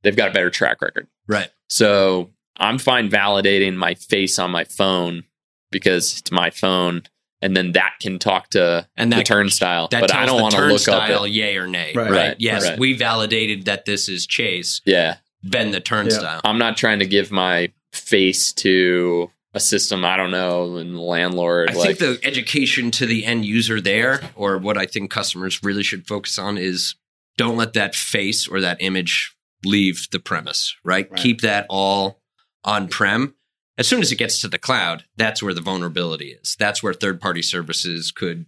they've 0.04 0.16
got 0.16 0.30
a 0.30 0.34
better 0.34 0.50
track 0.52 0.82
record. 0.82 1.08
Right. 1.28 1.50
So 1.68 2.32
I'm 2.58 2.78
fine 2.78 3.10
validating 3.10 3.76
my 3.76 3.96
face 3.96 4.40
on 4.40 4.52
my 4.52 4.64
phone 4.64 5.24
because 5.72 6.20
it's 6.20 6.32
my 6.32 6.50
phone, 6.50 7.02
and 7.42 7.58
then 7.58 7.74
that 7.74 7.96
can 8.00 8.18
talk 8.20 8.50
to 8.52 8.88
And 8.96 9.12
the 9.12 9.18
that- 9.18 9.26
turnstile. 9.26 9.88
That 9.90 10.02
but 10.02 10.10
tells 10.12 10.24
I 10.24 10.26
don't 10.28 10.42
want 10.42 10.54
to 10.54 10.62
look 10.62 10.70
turnstile 10.70 11.24
up. 11.24 11.28
It. 11.28 11.32
yay 11.32 11.58
or 11.58 11.68
nay. 11.68 11.92
Right. 11.94 12.10
Right. 12.10 12.28
Right, 12.30 12.36
Yes, 12.40 12.64
right. 12.70 12.80
we 12.80 12.94
validated 12.94 13.66
that 13.66 13.84
this 13.86 14.08
is 14.08 14.26
Chase. 14.26 14.80
Yeah, 14.86 15.18
Then 15.44 15.72
the 15.72 15.80
turnstile. 15.82 16.42
I'm 16.46 16.58
not 16.58 16.78
trying 16.78 17.00
to 17.00 17.06
give 17.06 17.32
my 17.32 17.72
face 17.98 18.54
to 18.54 19.32
a 19.54 19.60
system 19.60 20.06
I 20.06 20.18
don't 20.18 20.32
know 20.32 20.78
and 20.78 21.00
landlord. 21.00 21.72
I 21.72 21.74
like, 21.74 21.98
think 21.98 22.20
the 22.22 22.28
education 22.28 22.92
to 22.92 23.06
the 23.06 23.26
end 23.26 23.46
user 23.46 23.82
there, 23.82 24.22
or 24.36 24.58
what 24.58 24.78
I 24.78 24.86
think 24.86 25.10
customers 25.10 25.64
really 25.64 25.84
should 25.84 26.08
focus 26.08 26.38
on, 26.38 26.58
is 26.58 26.96
don't 27.38 27.58
let 27.58 27.74
that 27.74 27.96
face 27.96 28.48
or 28.48 28.62
that 28.62 28.78
image 28.82 29.36
leave 29.66 30.08
the 30.12 30.20
premise, 30.20 30.76
right? 30.84 31.10
Right. 31.10 31.20
Keep 31.20 31.42
that 31.42 31.66
all 31.70 32.22
on 32.64 32.88
prem. 32.88 33.34
As 33.78 33.88
soon 33.88 34.02
as 34.02 34.12
it 34.12 34.18
gets 34.18 34.42
to 34.42 34.48
the 34.48 34.58
cloud, 34.58 35.06
that's 35.18 35.42
where 35.42 35.54
the 35.54 35.62
vulnerability 35.62 36.38
is. 36.42 36.56
That's 36.60 36.82
where 36.84 36.94
third 36.94 37.22
party 37.22 37.42
services 37.42 38.12
could 38.12 38.46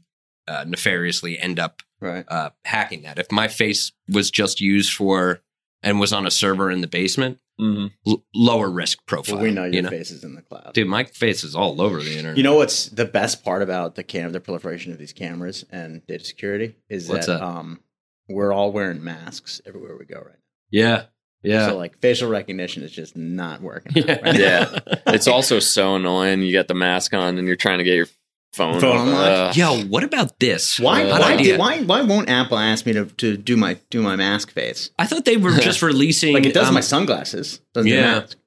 uh, 0.48 0.66
nefariously 0.68 1.40
end 1.40 1.60
up 1.60 1.82
Right. 2.02 2.24
uh, 2.30 2.52
hacking 2.66 3.02
that. 3.04 3.20
If 3.20 3.32
my 3.32 3.48
face 3.50 3.92
was 4.08 4.32
just 4.32 4.62
used 4.62 4.94
for 4.94 5.42
and 5.84 6.00
was 6.00 6.12
on 6.14 6.26
a 6.28 6.32
server 6.32 6.70
in 6.72 6.82
the 6.82 6.88
basement, 6.88 7.40
Mhm. 7.60 7.92
l- 8.08 8.24
lower 8.34 8.70
risk 8.70 9.06
profile. 9.06 9.36
Well, 9.36 9.44
we 9.46 9.52
know 9.52 9.64
your 9.66 9.74
you 9.74 9.82
know? 9.82 9.90
face 9.90 10.12
is 10.12 10.24
in 10.24 10.36
the 10.36 10.42
cloud. 10.42 10.74
Dude, 10.74 10.88
my 10.88 11.04
face 11.06 11.44
is 11.44 11.56
all 11.56 11.82
over 11.82 12.00
the 12.02 12.16
internet. 12.18 12.38
You 12.38 12.44
know 12.44 12.56
what's 12.56 12.86
the 12.88 13.06
best 13.06 13.44
part 13.44 13.62
about 13.62 13.96
the 13.96 14.04
cam 14.04 14.32
the 14.32 14.40
proliferation 14.40 14.92
of 14.92 14.98
these 14.98 15.14
cameras 15.14 15.66
and 15.72 16.06
data 16.08 16.24
security 16.24 16.76
is 16.90 17.08
What's 17.10 17.28
that, 17.28 17.40
that? 17.40 17.44
um 17.46 17.80
we're 18.28 18.54
all 18.54 18.72
wearing 18.72 19.04
masks 19.04 19.60
everywhere 19.66 19.98
we 19.98 20.06
go 20.06 20.20
right 20.20 20.36
yeah, 20.72 21.06
yeah. 21.42 21.68
So 21.70 21.78
like 21.78 21.98
facial 22.00 22.30
recognition 22.30 22.84
is 22.84 22.92
just 22.92 23.16
not 23.18 23.62
working. 23.62 23.92
Yeah. 24.06 24.20
right. 24.22 24.36
Yeah. 24.40 24.80
it's 25.08 25.28
also 25.28 25.60
so 25.60 25.96
annoying. 25.96 26.42
You 26.44 26.54
got 26.54 26.68
the 26.68 26.76
mask 26.76 27.14
on 27.16 27.38
and 27.40 27.48
you're 27.48 27.56
trying 27.56 27.80
to 27.80 27.84
get 27.84 27.96
your 27.96 28.08
phone. 28.54 28.80
Phone 28.80 29.08
unlocked? 29.08 29.58
Uh, 29.58 29.60
Yo, 29.60 29.84
what 29.86 30.04
about 30.04 30.40
this? 30.40 30.80
Why 30.80 31.04
Uh, 31.04 31.20
why, 31.20 31.36
did, 31.36 31.60
why 31.60 31.82
why 31.82 32.02
won't 32.02 32.30
Apple 32.30 32.58
ask 32.58 32.86
me 32.86 32.94
to, 32.94 33.06
to 33.06 33.38
do 33.38 33.56
my 33.58 33.78
do 33.90 34.02
my 34.02 34.16
mask 34.16 34.52
face? 34.52 34.92
I 35.00 35.06
thought 35.06 35.26
they 35.26 35.38
were 35.38 35.52
just 35.58 35.82
releasing. 35.92 36.34
Like 36.34 36.46
it 36.46 36.54
does 36.54 36.68
um, 36.68 36.74
my 36.74 36.82
sunglasses. 36.82 37.62
Doesn't 37.74 37.92
yeah. 37.92 38.20
mask. 38.20 38.38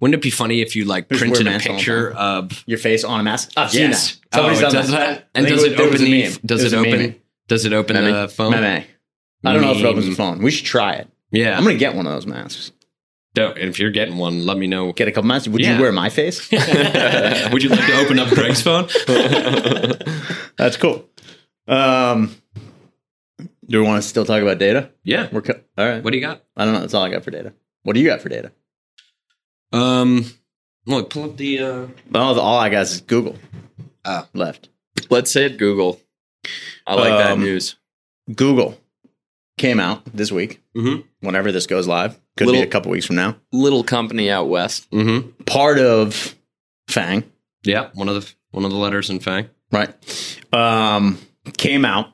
Wouldn't 0.00 0.14
it 0.14 0.22
be 0.22 0.30
funny 0.30 0.60
if 0.60 0.76
you 0.76 0.84
like 0.84 1.08
Just 1.08 1.20
printed 1.20 1.40
a 1.42 1.44
masks 1.50 1.66
all 1.68 1.72
the 1.74 1.78
picture 1.78 2.12
of? 2.12 2.64
Your 2.66 2.78
face 2.78 3.02
on 3.04 3.20
a 3.20 3.22
mask. 3.22 3.52
I've 3.56 3.70
seen 3.70 3.82
Yes. 3.90 4.16
that. 4.30 4.34
Somebody's 4.34 4.58
oh, 4.58 4.62
done 4.62 4.72
does 4.72 4.90
that. 4.90 5.28
And 5.34 5.46
does 5.46 5.62
it 5.64 5.72
it 5.72 5.78
was- 5.78 5.80
it 5.80 5.92
was 5.92 6.02
open? 6.02 6.10
the- 6.10 6.46
Does 6.46 6.64
It 6.64 6.72
it 6.72 6.76
open? 6.76 7.20
Does 7.48 7.64
it 7.64 7.72
open 7.72 7.96
Meme. 7.96 8.12
the 8.12 8.28
phone? 8.28 8.50
Meme. 8.50 8.84
I 9.44 9.52
don't 9.52 9.62
know 9.62 9.70
if 9.72 9.78
it 9.78 9.84
opens 9.86 10.06
the 10.06 10.14
phone. 10.14 10.42
We 10.42 10.50
should 10.50 10.66
try 10.66 10.94
it. 10.94 11.08
Yeah. 11.30 11.56
I'm 11.56 11.62
gonna 11.64 11.76
get 11.76 11.94
one 11.94 12.06
of 12.06 12.12
those 12.12 12.26
masks. 12.26 12.72
Don't- 13.36 13.58
if 13.58 13.78
you're 13.78 13.90
getting 13.90 14.16
one, 14.16 14.46
let 14.46 14.56
me 14.56 14.66
know. 14.66 14.92
Get 14.92 15.08
a 15.08 15.12
couple 15.12 15.28
masks. 15.28 15.46
Would 15.46 15.60
Yeah. 15.60 15.76
you 15.76 15.82
wear 15.82 15.92
my 15.92 16.08
face? 16.08 16.50
Would 16.50 17.62
you 17.62 17.68
like 17.68 17.86
to 17.86 17.98
open 18.00 18.18
up 18.18 18.28
Greg's 18.30 18.62
phone? 18.62 18.88
That's 20.56 20.78
cool. 20.78 21.06
Um, 21.68 22.34
do 23.68 23.80
we 23.82 23.86
want 23.86 24.02
to 24.02 24.08
still 24.08 24.24
talk 24.24 24.40
about 24.40 24.58
data? 24.58 24.90
yeah. 25.04 25.28
We're 25.30 25.42
co- 25.42 25.60
all 25.76 25.86
right. 25.86 26.02
What 26.02 26.12
do 26.12 26.16
you 26.18 26.24
got? 26.24 26.42
I 26.56 26.64
don't 26.64 26.72
know. 26.72 26.80
That's 26.80 26.94
all 26.94 27.02
I 27.02 27.10
got 27.10 27.24
for 27.24 27.30
data. 27.30 27.52
What 27.82 27.92
do 27.92 28.00
you 28.00 28.06
got 28.08 28.22
for 28.22 28.28
data? 28.30 28.52
Um, 29.72 30.24
look, 30.86 31.10
pull 31.10 31.24
up 31.24 31.36
the. 31.36 31.58
uh 31.58 31.86
Oh, 32.14 32.34
the, 32.34 32.40
all 32.40 32.58
I 32.58 32.70
got 32.70 32.82
is 32.82 33.00
Google 33.02 33.36
Oh. 34.04 34.26
left. 34.32 34.70
Let's 35.10 35.30
say 35.30 35.44
it 35.44 35.58
Google. 35.58 36.00
I 36.86 36.94
like 36.94 37.18
that 37.18 37.32
Um, 37.32 37.40
news. 37.40 37.76
Google 38.34 38.78
came 39.58 39.80
out 39.80 40.02
this 40.12 40.30
week. 40.30 40.60
Mhm. 40.76 41.04
Whenever 41.20 41.50
this 41.52 41.66
goes 41.66 41.86
live, 41.86 42.18
could 42.36 42.46
Little- 42.46 42.62
be 42.62 42.66
a 42.66 42.70
couple 42.70 42.90
weeks 42.90 43.06
from 43.06 43.16
now. 43.16 43.36
Little 43.52 43.82
company 43.82 44.30
out 44.30 44.48
west. 44.48 44.90
Mm-hmm. 44.90 45.30
Part 45.44 45.78
of 45.78 46.34
FAANG, 46.88 47.24
Yeah, 47.64 47.88
one 47.94 48.08
of 48.08 48.14
the 48.14 48.32
one 48.52 48.64
of 48.64 48.70
the 48.70 48.76
letters 48.76 49.10
in 49.10 49.18
FAANG. 49.18 49.48
right? 49.72 49.92
Um, 50.52 51.18
came 51.56 51.84
out 51.84 52.12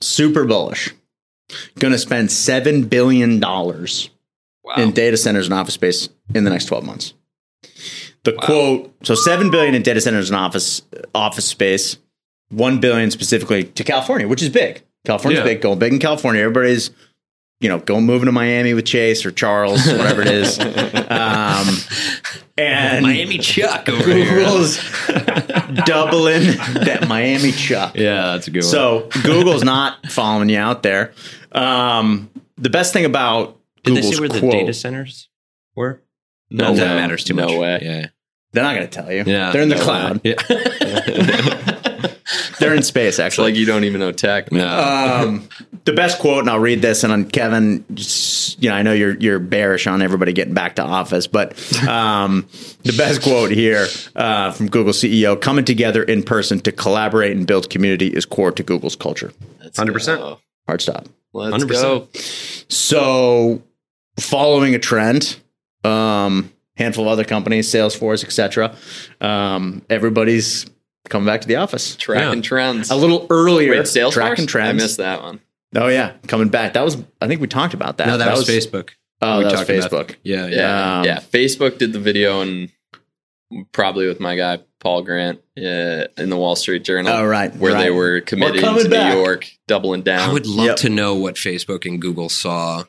super 0.00 0.44
bullish. 0.44 0.90
Going 1.78 1.92
to 1.92 1.98
spend 1.98 2.30
seven 2.30 2.84
billion 2.84 3.40
dollars 3.40 4.10
Wow. 4.64 4.74
in 4.76 4.92
data 4.92 5.16
centers 5.16 5.46
and 5.46 5.54
office 5.54 5.74
space 5.74 6.08
in 6.34 6.44
the 6.44 6.50
next 6.50 6.66
12 6.66 6.84
months. 6.84 7.14
The 8.24 8.32
quote, 8.34 8.94
so 9.02 9.14
7 9.14 9.50
billion 9.50 9.74
in 9.74 9.82
data 9.82 10.00
centers 10.00 10.28
and 10.30 10.36
office 10.36 10.82
office 11.14 11.46
space, 11.46 11.96
1 12.50 12.78
billion 12.78 13.10
specifically 13.10 13.64
to 13.64 13.82
California, 13.84 14.28
which 14.28 14.42
is 14.42 14.48
big. 14.50 14.82
California's 15.06 15.38
Yeah. 15.40 15.44
big, 15.44 15.60
going 15.62 15.78
big 15.78 15.92
in 15.92 15.98
California. 15.98 16.42
Everybody's, 16.42 16.90
you 17.60 17.68
know, 17.68 17.78
going 17.78 18.04
moving 18.06 18.26
to 18.26 18.32
Miami 18.32 18.74
with 18.74 18.84
Chase 18.86 19.24
or 19.26 19.30
Charles, 19.30 19.86
whatever 19.86 20.22
it 20.22 20.28
is. 20.28 20.58
Um, 21.10 21.66
and 22.56 23.04
Miami 23.04 23.38
Chuck 23.38 23.88
over 23.88 24.12
here. 24.12 24.24
Google's 24.26 24.76
doubling 25.86 26.42
that 26.84 27.06
Miami 27.08 27.50
chuck. 27.50 27.96
Yeah, 27.96 28.32
that's 28.32 28.46
a 28.46 28.50
good 28.52 28.62
one. 28.62 28.70
So 28.70 29.08
Google's 29.24 29.64
not 29.64 30.06
following 30.06 30.48
you 30.48 30.58
out 30.58 30.84
there. 30.84 31.12
Um, 31.52 32.30
the 32.58 32.70
best 32.70 32.92
thing 32.92 33.04
about 33.04 33.58
Did 33.82 33.96
Google's 33.96 34.10
they 34.10 34.16
say 34.16 34.20
where 34.20 34.28
the 34.28 34.40
data 34.50 34.72
centers 34.72 35.28
were? 35.74 36.00
No 36.50 36.68
Not 36.68 36.76
that 36.76 36.94
matters 36.96 37.24
too 37.24 37.34
No 37.34 37.46
much. 37.46 37.54
No 37.54 37.60
way. 37.60 37.78
Yeah. 37.82 38.06
they're 38.52 38.62
not 38.64 38.76
going 38.76 38.88
to 38.88 39.00
tell 39.02 39.10
you. 39.12 39.24
Yeah, 39.26 39.50
they're 39.50 39.62
in 39.62 39.68
the 39.68 39.74
no 39.76 39.82
cloud. 39.82 40.20
Yeah. 40.22 40.34
They're 42.60 42.74
in 42.74 42.82
space, 42.82 43.14
It's 43.14 43.18
actually. 43.18 43.50
like 43.52 43.58
you 43.58 43.66
don't 43.66 43.84
even 43.84 43.98
know 44.00 44.12
tech. 44.12 44.52
no. 44.52 44.66
um, 45.26 45.48
the 45.84 45.92
best 45.92 46.18
quote, 46.20 46.40
and 46.40 46.50
I'll 46.50 46.58
read 46.60 46.82
this. 46.82 47.02
And 47.04 47.12
on 47.12 47.24
Kevin, 47.24 47.84
just, 47.94 48.62
you 48.62 48.68
know, 48.68 48.76
I 48.76 48.82
know 48.82 48.92
you're 48.92 49.16
you're 49.16 49.38
bearish 49.38 49.86
on 49.86 50.02
everybody 50.02 50.32
getting 50.32 50.54
back 50.54 50.76
to 50.76 50.82
office, 50.82 51.26
but 51.26 51.52
um, 51.88 52.46
the 52.84 52.92
best 52.96 53.22
quote 53.22 53.50
here 53.50 53.86
uh, 54.14 54.52
from 54.52 54.68
Google 54.68 54.92
CEO: 54.92 55.40
"Coming 55.40 55.64
together 55.64 56.02
in 56.02 56.22
person 56.22 56.60
to 56.60 56.70
collaborate 56.72 57.36
and 57.36 57.46
build 57.46 57.70
community 57.70 58.08
is 58.08 58.24
core 58.26 58.52
to 58.52 58.62
Google's 58.62 58.94
culture." 58.94 59.32
Let's 59.60 59.78
100%. 59.78 60.18
go. 60.18 60.38
Hard 60.66 60.82
stop. 60.82 61.06
Let's 61.32 61.64
100%. 61.64 61.68
go. 61.70 62.08
So, 62.68 63.62
following 64.18 64.74
a 64.74 64.78
trend, 64.78 65.38
um, 65.84 66.52
handful 66.76 67.04
of 67.06 67.10
other 67.12 67.24
companies, 67.24 67.68
Salesforce, 67.68 68.22
etc. 68.24 68.74
Um, 69.20 69.82
everybody's 69.90 70.66
coming 71.08 71.26
back 71.26 71.40
to 71.42 71.48
the 71.48 71.56
office 71.56 71.96
Tracking 71.96 72.38
Yeah. 72.42 72.48
trends. 72.48 72.90
a 72.90 72.96
little 72.96 73.26
earlier. 73.30 73.70
Wait, 73.72 73.80
Salesforce? 73.82 74.12
tracking 74.12 74.44
I 74.44 74.46
trends. 74.46 74.68
I 74.68 74.72
missed 74.84 74.96
that 74.98 75.22
one. 75.22 75.40
Oh 75.74 75.88
yeah, 75.88 76.14
coming 76.26 76.48
back. 76.48 76.72
That 76.74 76.84
was. 76.84 76.96
I 77.20 77.26
think 77.28 77.40
we 77.40 77.46
talked 77.46 77.74
about 77.74 77.98
that. 77.98 78.06
no, 78.08 78.18
that, 78.18 78.32
was, 78.36 78.48
Facebook. 78.48 78.90
Oh, 79.22 79.38
We 79.38 79.44
that 79.44 79.52
was 79.52 79.60
talked 79.60 79.70
about- 79.70 79.90
Facebook. 80.10 80.16
Yeah, 80.24 80.46
yeah. 80.46 80.56
Yeah, 80.56 80.98
Um, 81.00 81.04
yeah. 81.04 81.18
Facebook 81.20 81.78
did 81.78 81.92
the 81.92 82.00
video 82.00 82.40
and 82.40 82.70
probably 83.72 84.06
with 84.06 84.20
my 84.20 84.36
guy 84.36 84.58
Paul 84.80 85.02
Grant 85.02 85.40
uh, 85.58 86.06
in 86.16 86.30
the 86.30 86.36
Wall 86.36 86.56
Street 86.56 86.84
Journal. 86.84 87.12
Oh, 87.12 87.24
right, 87.24 87.54
where 87.56 87.74
they 87.74 87.90
were 87.90 88.20
committing 88.20 88.60
coming 88.62 88.84
to 88.84 88.88
back. 88.90 89.14
New 89.14 89.20
York, 89.20 89.50
doubling 89.68 90.02
down. 90.02 90.28
I 90.28 90.32
would 90.32 90.46
love 90.46 90.66
Yep. 90.66 90.76
to 90.76 90.88
know 90.88 91.14
what 91.14 91.34
Facebook 91.34 91.84
and 91.86 92.00
Google 92.00 92.28
saw 92.28 92.84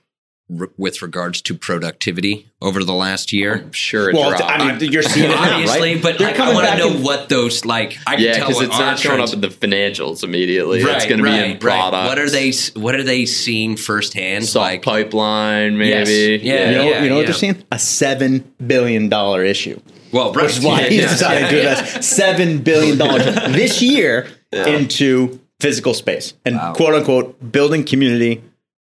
r- 0.59 0.69
with 0.77 1.01
regards 1.01 1.41
to 1.43 1.55
productivity 1.55 2.47
over 2.61 2.83
the 2.83 2.93
last 2.93 3.31
year. 3.33 3.55
I'm 3.55 3.71
sure 3.71 4.09
it 4.09 4.15
Well, 4.15 4.29
dropped. 4.29 4.43
I 4.43 4.77
mean, 4.77 4.91
you're 4.91 5.03
seeing 5.03 5.25
it 5.31 5.35
now, 5.35 5.53
Obviously, 5.55 5.93
right? 5.95 6.03
but 6.03 6.17
They're 6.17 6.27
like, 6.27 6.39
I 6.39 6.53
want 6.53 6.67
to 6.67 6.77
know 6.77 6.91
in- 6.97 7.03
what 7.03 7.29
those 7.29 7.65
like. 7.65 7.97
I 8.05 8.15
can 8.15 8.23
yeah, 8.25 8.33
tell 8.37 8.47
because 8.49 8.63
it's 8.63 8.77
not 8.79 8.99
showing 8.99 9.21
up 9.21 9.33
in 9.33 9.41
the 9.41 9.47
financials 9.49 10.23
immediately. 10.23 10.81
it's 10.81 11.05
going 11.05 11.17
to 11.17 11.23
be 11.23 11.29
in 11.29 11.59
right. 11.59 11.91
What 11.91 12.19
are 12.19 12.29
they? 12.29 12.51
What 12.75 12.95
are 12.95 13.03
they 13.03 13.25
seeing 13.25 13.77
firsthand? 13.77 14.45
Salt 14.45 14.63
like, 14.63 14.81
pipeline, 14.83 15.77
Yes. 15.77 16.07
maybe. 16.07 16.43
Yeah, 16.45 16.69
You 16.69 16.75
know, 16.77 16.83
yeah, 16.89 17.03
you 17.03 17.09
know 17.09 17.15
what 17.17 17.25
they're 17.25 17.33
seeing? 17.35 17.63
A 17.71 17.79
seven 17.79 18.51
billion 18.65 19.09
dollar 19.09 19.43
issue. 19.43 19.79
well, 20.11 20.33
right. 20.33 20.45
Which 20.45 20.57
is 20.57 20.63
why 20.63 20.81
yeah, 20.81 20.89
he 20.89 20.95
yeah, 21.01 21.09
decided 21.09 21.49
to 21.49 21.55
yeah, 21.55 21.69
invest 21.79 22.03
seven 22.03 22.59
billion 22.59 22.97
dollars 22.97 23.23
this 23.55 23.81
year 23.81 24.27
into 24.51 25.39
physical 25.59 25.93
space 25.93 26.33
and 26.45 26.55
Wow. 26.55 26.73
quote 26.73 26.95
unquote 26.95 27.51
building 27.51 27.83
community 27.83 28.41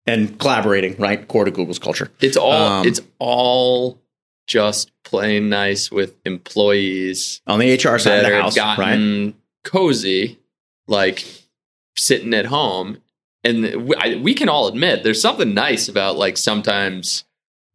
and 0.08 0.38
collaborating. 0.38 0.96
Right, 0.98 1.26
core 1.28 1.44
to 1.44 1.50
Google's 1.50 1.78
culture. 1.78 2.10
It's 2.20 2.36
all 2.36 2.52
Um, 2.52 2.86
it's 2.86 3.00
all 3.18 4.00
just 4.46 4.90
playing 5.04 5.48
nice 5.48 5.90
with 5.90 6.14
employees 6.24 7.40
On 7.46 7.58
the 7.58 7.72
HR 7.74 7.98
side 7.98 8.24
that 8.24 8.24
of 8.24 8.30
the 8.30 8.42
house, 8.42 8.56
right? 8.56 8.76
gotten 8.76 9.34
cozy, 9.64 10.38
like 10.86 11.24
sitting 11.96 12.34
at 12.34 12.46
home. 12.46 12.98
And 13.44 13.86
we, 13.86 13.94
I, 13.96 14.16
we 14.16 14.34
can 14.34 14.48
all 14.48 14.66
admit 14.68 15.04
there's 15.04 15.20
something 15.20 15.54
nice 15.54 15.88
about 15.88 16.16
like 16.16 16.36
sometimes 16.36 17.24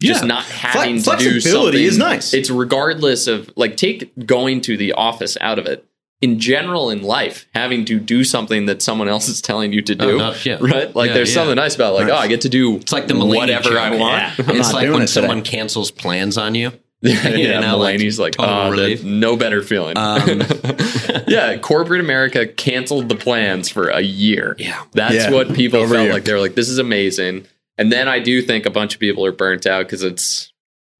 just 0.02 0.22
Yeah. 0.24 0.28
not 0.28 0.44
having 0.46 0.98
to 0.98 1.04
do 1.04 1.04
flexibility 1.04 1.44
something. 1.78 1.84
is 1.84 1.98
nice. 1.98 2.34
It's 2.34 2.50
regardless 2.50 3.28
of 3.28 3.50
like 3.56 3.78
take 3.78 4.12
going 4.26 4.60
to 4.62 4.76
the 4.76 4.94
office 4.94 5.38
out 5.40 5.60
of 5.60 5.66
it. 5.66 5.86
In 6.24 6.40
general, 6.40 6.90
in 6.90 7.02
life, 7.04 7.46
having 7.54 7.84
to 7.86 8.00
do 8.00 8.24
something 8.24 8.66
that 8.68 8.82
someone 8.82 9.10
else 9.10 9.28
is 9.28 9.42
telling 9.42 9.74
you 9.74 9.82
to 9.82 9.94
do, 9.96 10.12
Oh, 10.12 10.18
no, 10.18 10.36
yeah. 10.44 10.58
right? 10.62 10.96
Like, 10.96 11.10
Yeah, 11.10 11.14
there's 11.16 11.30
yeah. 11.32 11.36
something 11.42 11.56
nice 11.56 11.76
about 11.76 11.94
like, 11.96 12.08
Right. 12.08 12.14
oh, 12.14 12.18
I 12.18 12.28
get 12.28 12.42
to 12.42 12.50
do 12.50 12.78
It's 12.78 12.94
like 12.94 13.08
the 13.08 13.14
Mulaney 13.14 13.36
whatever 13.36 13.70
joke. 13.72 13.78
I 13.80 13.96
want. 13.98 14.24
Yeah. 14.40 14.46
It's 14.56 14.72
like 14.74 14.90
when 14.90 15.02
it 15.02 15.08
today. 15.08 15.22
someone 15.22 15.42
cancels 15.42 15.92
plans 15.92 16.38
on 16.38 16.56
you. 16.56 16.72
yeah, 17.02 17.28
You 17.30 17.48
know, 17.60 17.78
like, 17.78 17.98
Mulaney's 18.00 18.18
like, 18.20 18.34
total 18.34 18.80
oh, 18.80 18.96
no 19.04 19.36
better 19.36 19.62
feeling. 19.62 19.98
Um, 19.98 20.42
yeah, 21.28 21.58
corporate 21.58 22.00
America 22.00 22.48
canceled 22.48 23.10
the 23.10 23.16
plans 23.16 23.68
for 23.70 23.90
a 23.90 24.00
year. 24.02 24.56
Yeah. 24.58 24.82
That's 24.94 25.16
Yeah, 25.16 25.32
what 25.32 25.54
people 25.54 25.82
over 25.82 25.96
felt 25.96 26.10
like. 26.10 26.24
They 26.24 26.32
were 26.34 26.40
like, 26.40 26.56
this 26.56 26.70
is 26.70 26.78
amazing. 26.80 27.46
And 27.78 27.92
then 27.92 28.08
I 28.08 28.20
do 28.20 28.42
think 28.42 28.66
a 28.66 28.70
bunch 28.70 28.94
of 28.94 29.00
people 29.02 29.26
are 29.26 29.32
burnt 29.34 29.66
out 29.66 29.86
because 29.86 30.04
it's 30.04 30.54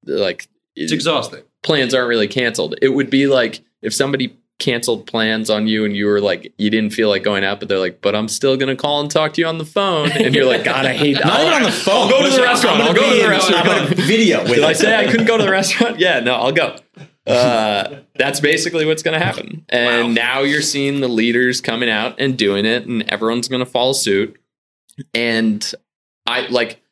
like 0.04 0.48
It's 0.76 0.92
exhausting. 0.92 1.42
plans 1.62 1.94
aren't 1.94 2.08
really 2.08 2.28
canceled. 2.28 2.74
It 2.82 2.90
would 2.90 3.08
be 3.08 3.26
like 3.26 3.62
if 3.80 3.94
somebody 3.94 4.36
canceled 4.60 5.06
plans 5.06 5.50
on 5.50 5.66
you 5.66 5.84
and 5.84 5.96
you 5.96 6.06
were 6.06 6.20
like 6.20 6.52
you 6.58 6.70
didn't 6.70 6.90
feel 6.92 7.08
like 7.08 7.22
going 7.22 7.44
out, 7.44 7.58
but 7.60 7.68
they're 7.68 7.78
like, 7.78 8.00
but 8.00 8.14
I'm 8.14 8.28
still 8.28 8.56
gonna 8.56 8.76
call 8.76 9.00
and 9.00 9.10
talk 9.10 9.32
to 9.34 9.40
you 9.40 9.46
on 9.46 9.58
the 9.58 9.64
phone, 9.64 10.10
and 10.12 10.34
you're 10.34 10.44
like, 10.46 10.64
God, 10.64 10.86
I 10.86 10.92
hate 10.94 11.14
that. 11.14 11.26
Not 11.26 11.40
even 11.40 11.52
on 11.54 11.62
the 11.62 11.70
phone. 11.72 12.02
I'll 12.04 12.08
go 12.10 12.22
to 12.30 12.36
the 12.36 12.42
restaurant. 12.42 12.80
I'm 12.80 12.88
I'll 12.88 12.94
go 12.94 13.10
to 13.16 13.22
the 13.22 13.28
restaurant. 13.28 13.66
I'm 13.68 13.84
gonna 13.88 13.94
video 14.02 14.42
with 14.42 14.54
Did 14.54 14.64
I 14.64 14.72
say 14.72 14.96
I 14.96 15.10
couldn't 15.10 15.26
go 15.26 15.36
to 15.36 15.44
the 15.44 15.50
restaurant? 15.50 15.98
Yeah, 15.98 16.20
no, 16.20 16.34
I'll 16.34 16.52
go. 16.52 16.76
Uh, 17.26 18.00
that's 18.16 18.38
basically 18.40 18.84
what's 18.84 19.02
going 19.02 19.18
to 19.18 19.24
happen. 19.24 19.64
And 19.70 20.08
Wow. 20.08 20.12
now 20.12 20.40
you're 20.42 20.60
seeing 20.60 21.00
the 21.00 21.08
leaders 21.08 21.62
coming 21.62 21.88
out 21.88 22.16
and 22.20 22.36
doing 22.36 22.66
it, 22.66 22.84
and 22.86 23.02
everyone's 23.10 23.48
going 23.48 23.64
to 23.64 23.70
follow 23.70 23.94
suit. 23.94 24.38
And 25.14 25.72
I 26.26 26.46
like, 26.48 26.82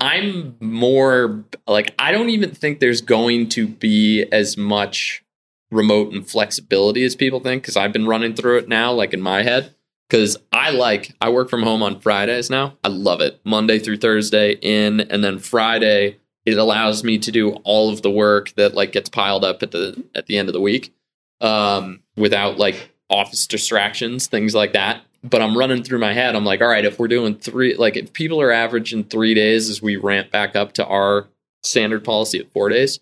I'm 0.00 0.56
more 0.60 1.44
like, 1.68 1.94
I 2.00 2.10
don't 2.10 2.30
even 2.30 2.50
think 2.50 2.80
there's 2.80 3.00
going 3.00 3.48
to 3.50 3.68
be 3.68 4.24
as 4.32 4.56
much 4.56 5.22
remote 5.70 6.12
and 6.12 6.28
flexibility 6.28 7.04
as 7.04 7.14
people 7.14 7.40
think 7.40 7.62
because 7.62 7.76
I've 7.76 7.92
been 7.92 8.06
running 8.06 8.34
through 8.34 8.58
it 8.58 8.68
now, 8.68 8.92
like 8.92 9.14
in 9.14 9.20
my 9.20 9.42
head. 9.42 9.74
Because 10.08 10.36
I 10.52 10.70
like, 10.70 11.14
I 11.20 11.30
work 11.30 11.48
from 11.48 11.62
home 11.62 11.84
on 11.84 12.00
Fridays 12.00 12.50
now. 12.50 12.76
I 12.82 12.88
love 12.88 13.20
it. 13.20 13.40
Monday 13.44 13.78
through 13.78 13.98
Thursday 13.98 14.54
in, 14.60 15.00
and 15.02 15.22
then 15.22 15.38
Friday 15.38 16.18
it 16.46 16.58
allows 16.58 17.04
me 17.04 17.18
to 17.18 17.30
do 17.30 17.50
all 17.64 17.90
of 17.90 18.02
the 18.02 18.10
work 18.10 18.52
that 18.56 18.74
like 18.74 18.92
gets 18.92 19.08
piled 19.08 19.44
up 19.44 19.62
at 19.62 19.70
the 19.70 20.02
at 20.14 20.26
the 20.26 20.38
end 20.38 20.48
of 20.48 20.52
the 20.52 20.60
week 20.60 20.92
um, 21.40 22.00
without 22.16 22.58
like 22.58 22.90
office 23.08 23.46
distractions, 23.46 24.26
things 24.26 24.54
like 24.54 24.72
that. 24.72 25.02
But 25.22 25.42
I'm 25.42 25.56
running 25.56 25.82
through 25.82 25.98
my 25.98 26.14
head. 26.14 26.34
I'm 26.34 26.46
like, 26.46 26.62
all 26.62 26.68
right, 26.68 26.84
if 26.84 26.98
we're 26.98 27.08
doing 27.08 27.34
three, 27.36 27.76
like 27.76 27.96
if 27.96 28.12
people 28.12 28.40
are 28.40 28.50
averaging 28.50 29.04
three 29.04 29.34
days 29.34 29.68
as 29.68 29.82
we 29.82 29.96
ramp 29.96 30.30
back 30.30 30.56
up 30.56 30.72
to 30.74 30.86
our 30.86 31.28
standard 31.62 32.04
policy 32.04 32.40
of 32.40 32.50
four 32.52 32.70
days, 32.70 33.00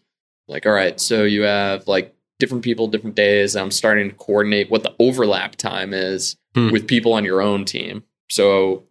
like, 0.48 0.66
all 0.66 0.72
right, 0.72 0.98
so 0.98 1.22
you 1.22 1.42
have 1.42 1.87
like 1.87 2.14
different 2.38 2.62
people, 2.64 2.88
different 2.88 3.16
days. 3.16 3.57
I'm 3.57 3.70
starting 3.70 4.11
to 4.11 4.14
coordinate 4.16 4.70
what 4.70 4.83
the 4.83 4.94
overlap 4.98 5.57
time 5.57 5.92
is 5.92 6.37
Hmm. 6.55 6.70
with 6.70 6.87
people 6.87 7.12
on 7.12 7.24
your 7.24 7.42
own 7.42 7.64
team. 7.64 8.05
So 8.31 8.85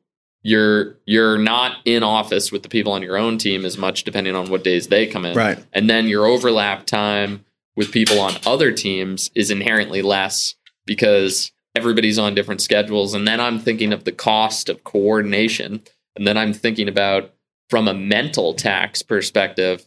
you're 0.44 0.96
you're 1.06 1.38
not 1.38 1.78
in 1.86 2.04
office 2.04 2.52
with 2.52 2.62
the 2.64 2.70
people 2.70 2.92
on 2.94 3.02
your 3.02 3.18
own 3.18 3.38
team 3.40 3.66
as 3.66 3.78
much 3.78 4.04
depending 4.04 4.36
on 4.36 4.50
what 4.50 4.64
days 4.64 4.88
they 4.88 5.08
come 5.08 5.26
in 5.26 5.36
Right. 5.36 5.58
and 5.74 5.90
then 5.90 6.08
your 6.08 6.26
overlap 6.28 6.86
time 6.86 7.44
with 7.76 7.92
people 7.92 8.20
on 8.20 8.34
other 8.46 8.72
teams 8.72 9.32
is 9.34 9.50
inherently 9.50 10.02
less 10.04 10.54
because 10.86 11.52
everybody's 11.76 12.20
on 12.20 12.36
different 12.36 12.62
schedules 12.62 13.16
and 13.16 13.28
then 13.28 13.40
i'm 13.42 13.60
thinking 13.60 13.92
of 13.92 14.04
the 14.04 14.12
cost 14.12 14.70
of 14.70 14.84
coordination 14.84 15.82
and 16.16 16.26
then 16.28 16.38
i'm 16.38 16.54
thinking 16.54 16.88
about 16.88 17.34
from 17.70 17.88
a 17.88 17.94
mental 17.94 18.54
tax 18.54 19.02
perspective 19.02 19.86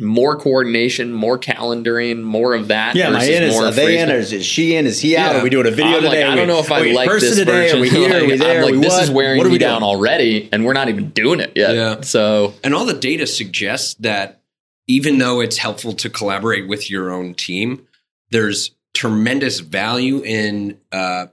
more 0.00 0.36
coordination 0.36 1.12
more 1.12 1.38
calendaring 1.38 2.22
more 2.22 2.54
of 2.54 2.68
that 2.68 2.94
Yeah, 2.94 3.10
my 3.10 3.24
in 3.24 3.42
is 3.42 3.54
more 3.54 3.64
are 3.66 3.70
they 3.72 3.98
in? 3.98 4.10
Or 4.10 4.14
is, 4.14 4.32
is 4.32 4.46
she 4.46 4.76
in? 4.76 4.86
Is 4.86 5.00
he 5.00 5.16
out? 5.16 5.32
Yeah. 5.32 5.40
Are 5.40 5.42
we 5.42 5.50
doing 5.50 5.66
a 5.66 5.70
video 5.70 5.96
I'm 5.98 6.04
like, 6.04 6.12
today? 6.12 6.22
I 6.22 6.36
don't 6.36 6.46
we- 6.46 6.52
know 6.52 6.60
if 6.60 6.70
I 6.70 6.80
like 6.92 7.10
this 7.10 7.36
today. 7.36 7.50
version. 7.72 7.78
Are 7.78 7.80
we 7.80 7.88
here? 7.90 8.08
Like, 8.08 8.22
are 8.22 8.26
we 8.26 8.36
there? 8.36 8.56
I'm 8.58 8.62
like, 8.62 8.72
are 8.74 8.76
we 8.76 8.82
this 8.82 8.92
what? 8.92 9.02
is 9.02 9.10
wearing 9.10 9.38
what 9.38 9.46
are 9.46 9.50
me 9.50 9.54
we 9.54 9.58
down 9.58 9.82
already, 9.82 10.48
and 10.52 10.64
we're 10.64 10.72
not 10.72 10.88
even 10.88 11.10
doing 11.10 11.40
it 11.40 11.52
yet. 11.56 11.74
Yeah. 11.74 12.00
So 12.02 12.54
And 12.62 12.74
all 12.74 12.84
the 12.84 12.94
data 12.94 13.26
suggests 13.26 13.94
that 13.94 14.40
even 14.86 15.18
though 15.18 15.40
it's 15.40 15.58
helpful 15.58 15.92
to 15.94 16.08
collaborate 16.08 16.68
with 16.68 16.88
your 16.90 17.10
own 17.10 17.34
team, 17.34 17.86
there's 18.30 18.70
tremendous 18.94 19.58
value 19.60 20.20
in 20.22 20.78
uh, 20.92 21.26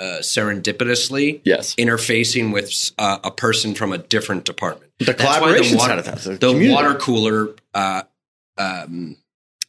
uh, 0.00 0.20
serendipitously 0.20 1.40
yes, 1.44 1.74
interfacing 1.76 2.52
with 2.52 2.92
uh, 2.98 3.18
a 3.24 3.30
person 3.30 3.74
from 3.74 3.92
a 3.92 3.98
different 3.98 4.44
department. 4.44 4.90
The 4.98 5.06
That's 5.06 5.22
why 5.24 5.38
collaboration 5.38 5.78
water, 5.78 5.90
side 5.90 5.98
of 5.98 6.24
that. 6.24 6.40
The, 6.40 6.52
the 6.52 6.70
water 6.72 6.94
cooler 6.94 7.48
uh, 7.74 8.02
um, 8.60 9.16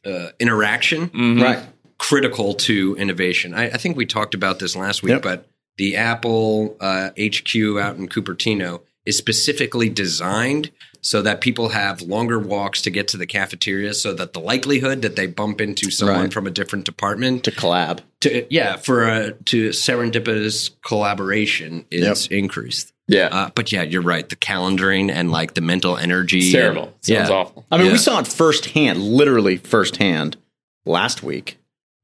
uh, 0.04 0.28
interaction 0.40 1.08
Mhm. 1.10 1.42
Right. 1.42 1.58
critical 1.98 2.54
to 2.54 2.96
innovation. 2.98 3.54
I, 3.54 3.66
I 3.70 3.76
think 3.76 3.96
we 3.96 4.06
talked 4.06 4.34
about 4.34 4.58
this 4.58 4.74
last 4.76 5.02
week, 5.02 5.10
Yep. 5.12 5.22
but 5.22 5.48
the 5.78 5.96
Apple 5.96 6.76
uh, 6.80 7.10
HQ 7.18 7.78
out 7.80 7.96
in 7.96 8.08
Cupertino 8.08 8.80
is 9.06 9.16
specifically 9.16 9.88
designed 9.88 10.70
so 11.00 11.22
that 11.22 11.40
people 11.40 11.70
have 11.70 12.00
longer 12.02 12.38
walks 12.38 12.80
to 12.82 12.90
get 12.90 13.08
to 13.08 13.16
the 13.16 13.26
cafeteria, 13.26 13.92
so 13.94 14.12
that 14.14 14.32
the 14.34 14.38
likelihood 14.40 15.02
that 15.02 15.16
they 15.16 15.26
bump 15.26 15.60
into 15.60 15.90
someone 15.90 16.20
Right. 16.20 16.32
from 16.32 16.46
a 16.46 16.50
different 16.50 16.84
department 16.84 17.42
To 17.44 17.50
collab. 17.50 18.00
to 18.20 18.46
yeah 18.50 18.76
for 18.76 19.08
a 19.08 19.32
to 19.46 19.70
serendipitous 19.70 20.70
collaboration 20.84 21.84
is 21.90 22.26
increased. 22.28 22.91
Yeah, 23.12 23.28
Uh, 23.30 23.50
but 23.54 23.70
yeah, 23.72 23.82
you're 23.82 24.02
right. 24.02 24.28
The 24.28 24.36
calendaring 24.36 25.10
and 25.10 25.30
like 25.30 25.54
the 25.54 25.60
mental 25.60 25.96
energy, 25.96 26.38
it's 26.40 26.52
terrible. 26.52 26.84
and- 26.84 26.92
Sounds 27.00 27.28
yeah. 27.30 27.34
awful. 27.36 27.64
I 27.70 27.76
mean, 27.76 27.86
Yeah. 27.86 27.92
we 27.92 27.98
saw 27.98 28.18
it 28.20 28.26
firsthand, 28.26 29.00
literally 29.02 29.56
firsthand, 29.58 30.36
last 30.84 31.22
week 31.22 31.58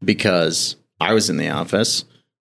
because 0.04 0.76
I 1.00 1.12
was 1.14 1.28
in 1.30 1.36
the 1.36 1.48
office, 1.48 2.04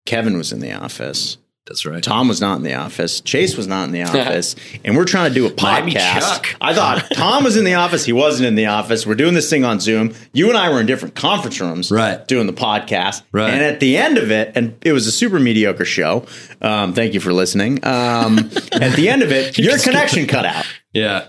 Kevin 0.06 0.38
was 0.38 0.52
in 0.52 0.60
the 0.60 0.74
office, 0.74 1.38
That's 1.68 1.86
right. 1.86 2.02
Tom 2.02 2.28
was 2.28 2.42
not 2.42 2.58
in 2.58 2.64
the 2.64 2.74
office, 2.74 3.22
Chase 3.22 3.56
was 3.56 3.68
not 3.68 3.84
in 3.84 3.92
the 3.92 4.02
office, 4.10 4.56
and 4.84 4.98
we're 4.98 5.06
trying 5.06 5.30
to 5.30 5.36
do 5.36 5.46
a 5.46 5.52
podcast. 5.52 6.56
I 6.60 6.74
thought 6.74 7.06
Tom 7.14 7.44
was 7.44 7.58
in 7.58 7.64
the 7.64 7.76
office, 7.76 8.06
he 8.06 8.14
wasn't 8.14 8.48
in 8.48 8.56
the 8.56 8.66
office. 8.66 9.06
We're 9.06 9.14
doing 9.16 9.36
this 9.36 9.50
thing 9.50 9.64
on 9.64 9.80
Zoom. 9.80 10.16
You 10.34 10.50
and 10.50 10.58
I 10.58 10.70
were 10.72 10.80
in 10.80 10.88
different 10.88 11.14
conference 11.16 11.62
rooms, 11.62 11.92
Right. 11.92 12.28
doing 12.28 12.48
the 12.48 12.54
podcast. 12.54 13.22
Right. 13.32 13.54
And 13.54 13.62
at 13.62 13.80
the 13.80 13.98
end 13.98 14.18
of 14.18 14.32
it, 14.32 14.52
and 14.56 14.76
it 14.82 14.94
was 14.94 15.06
a 15.06 15.12
super 15.12 15.40
mediocre 15.40 15.86
show. 15.86 16.26
Um, 16.62 16.94
thank 16.94 17.14
you 17.14 17.20
for 17.20 17.34
listening. 17.34 17.86
Um, 17.86 18.40
at 18.72 18.96
the 18.96 19.08
end 19.08 19.22
of 19.22 19.32
it, 19.32 19.58
your 19.60 19.78
connection 19.78 20.26
cut 20.26 20.46
out. 20.46 20.66
Yeah. 20.92 21.28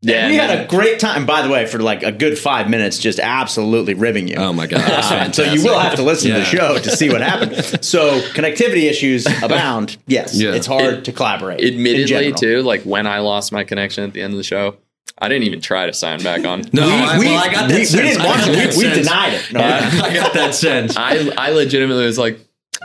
Yeah, 0.00 0.28
we 0.28 0.38
and 0.38 0.50
had 0.50 0.60
a 0.64 0.68
great 0.68 1.00
time, 1.00 1.26
by 1.26 1.42
the 1.42 1.48
way, 1.48 1.66
for 1.66 1.78
like 1.80 2.04
a 2.04 2.12
good 2.12 2.38
five 2.38 2.70
minutes, 2.70 2.98
just 2.98 3.18
absolutely 3.18 3.94
ribbing 3.94 4.28
you. 4.28 4.36
Oh 4.36 4.52
my 4.52 4.68
god. 4.68 4.80
That's 4.86 5.10
Um, 5.10 5.32
so 5.32 5.42
you 5.52 5.64
will 5.64 5.78
have 5.78 5.96
to 5.96 6.02
listen 6.04 6.30
to 6.30 6.38
the 6.38 6.44
show 6.44 6.78
to 6.78 6.90
see 6.96 7.08
what 7.10 7.20
happened. 7.20 7.56
So 7.84 8.20
connectivity 8.32 8.88
issues 8.88 9.26
abound. 9.42 9.96
Yes, 10.06 10.34
Yeah. 10.40 10.54
it's 10.54 10.66
hard 10.68 10.94
It- 10.94 11.04
to 11.06 11.12
collaborate. 11.12 11.64
admittedly 11.64 12.32
too 12.32 12.62
like 12.62 12.82
when 12.82 13.06
i 13.08 13.18
lost 13.18 13.50
my 13.52 13.64
connection 13.64 14.04
at 14.04 14.12
the 14.12 14.22
end 14.22 14.32
of 14.32 14.36
the 14.36 14.44
show 14.44 14.76
i 15.18 15.28
didn't 15.28 15.44
even 15.44 15.60
try 15.60 15.86
to 15.86 15.92
sign 15.92 16.22
back 16.22 16.44
on 16.46 16.62
No, 16.72 16.86
We, 16.86 16.92
I, 16.92 17.18
we, 17.18 17.24
well, 17.26 17.38
I 17.44 17.52
got 17.52 17.68
that 17.68 17.74
we, 17.74 17.78
we 17.80 17.84
sense. 17.84 18.02
didn't 18.02 18.20
I 18.22 18.26
want 18.26 18.38
got 18.40 18.46
to. 18.46 18.52
that 18.52 18.76
We, 18.76 18.88
we 18.88 18.94
denied 18.94 19.32
it. 19.34 19.52
No, 19.52 19.60
I 19.60 20.14
got 20.14 20.32
that 20.34 20.54
sense. 20.54 20.96
i 20.96 21.28
i 21.36 21.50
legitimately 21.50 22.04
was 22.04 22.18
like 22.18 22.38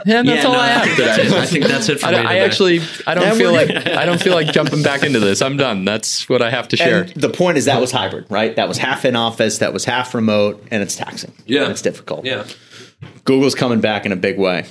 yeah 0.04 0.22
that's 0.22 0.42
Yeah, 0.42 0.46
all 0.48 0.52
no, 0.54 0.58
i 0.60 0.64
I 0.64 0.68
have 0.68 0.84
think 0.84 0.98
that's 0.98 1.18
it. 1.18 1.32
I 1.32 1.46
think 1.46 1.64
that's 1.66 1.88
it 1.88 2.00
for 2.00 2.06
I, 2.06 2.10
me 2.10 2.16
don't- 2.16 2.26
I 2.26 2.38
actually 2.38 2.80
i 3.06 3.14
don't 3.14 3.24
And 3.24 3.36
feel 3.38 3.52
like 3.52 3.70
i 3.88 4.04
don't 4.04 4.20
feel 4.20 4.34
like 4.34 4.52
jumping 4.52 4.82
back 4.82 5.02
into 5.02 5.20
this 5.20 5.40
i'm 5.42 5.56
done 5.56 5.84
that's 5.84 6.28
what 6.28 6.42
i 6.42 6.50
have 6.50 6.68
to 6.68 6.76
share 6.76 7.02
And 7.02 7.10
the 7.14 7.28
point 7.30 7.58
is 7.58 7.64
that 7.66 7.80
was 7.80 7.90
hybrid, 7.92 8.26
right? 8.30 8.54
That 8.56 8.68
was 8.68 8.78
half 8.78 9.04
in 9.04 9.16
office, 9.16 9.58
that 9.58 9.72
was 9.72 9.84
half 9.84 10.14
remote, 10.14 10.62
and 10.70 10.82
it's 10.82 10.96
taxing. 10.96 11.32
Yeah. 11.46 11.70
it's 11.70 11.82
difficult. 11.82 12.24
Yeah. 12.24 12.44
Google's 13.24 13.54
coming 13.54 13.80
back 13.80 14.06
in 14.06 14.12
a 14.12 14.16
big 14.16 14.38
way. 14.38 14.66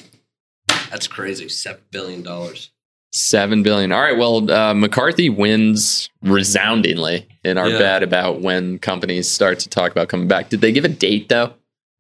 That's 0.90 1.08
crazy. 1.08 1.50
Seven 1.50 1.82
billion 1.92 2.22
dollars. 2.24 2.72
Seven 3.12 3.62
billion. 3.64 3.92
All 3.92 4.02
right. 4.02 4.18
Well, 4.18 4.50
uh, 4.52 4.74
McCarthy 4.74 5.30
wins 5.30 6.10
resoundingly 6.24 7.28
in 7.44 7.58
our 7.58 7.70
Yeah. 7.70 7.78
bet 7.80 8.04
about 8.04 8.42
when 8.42 8.80
companies 8.80 9.30
start 9.30 9.60
to 9.60 9.70
talk 9.70 9.92
about 9.92 10.08
coming 10.10 10.28
back. 10.28 10.50
Did 10.50 10.62
they 10.62 10.72
give 10.72 10.86
a 10.86 10.90
date 10.90 11.30
though? 11.30 11.54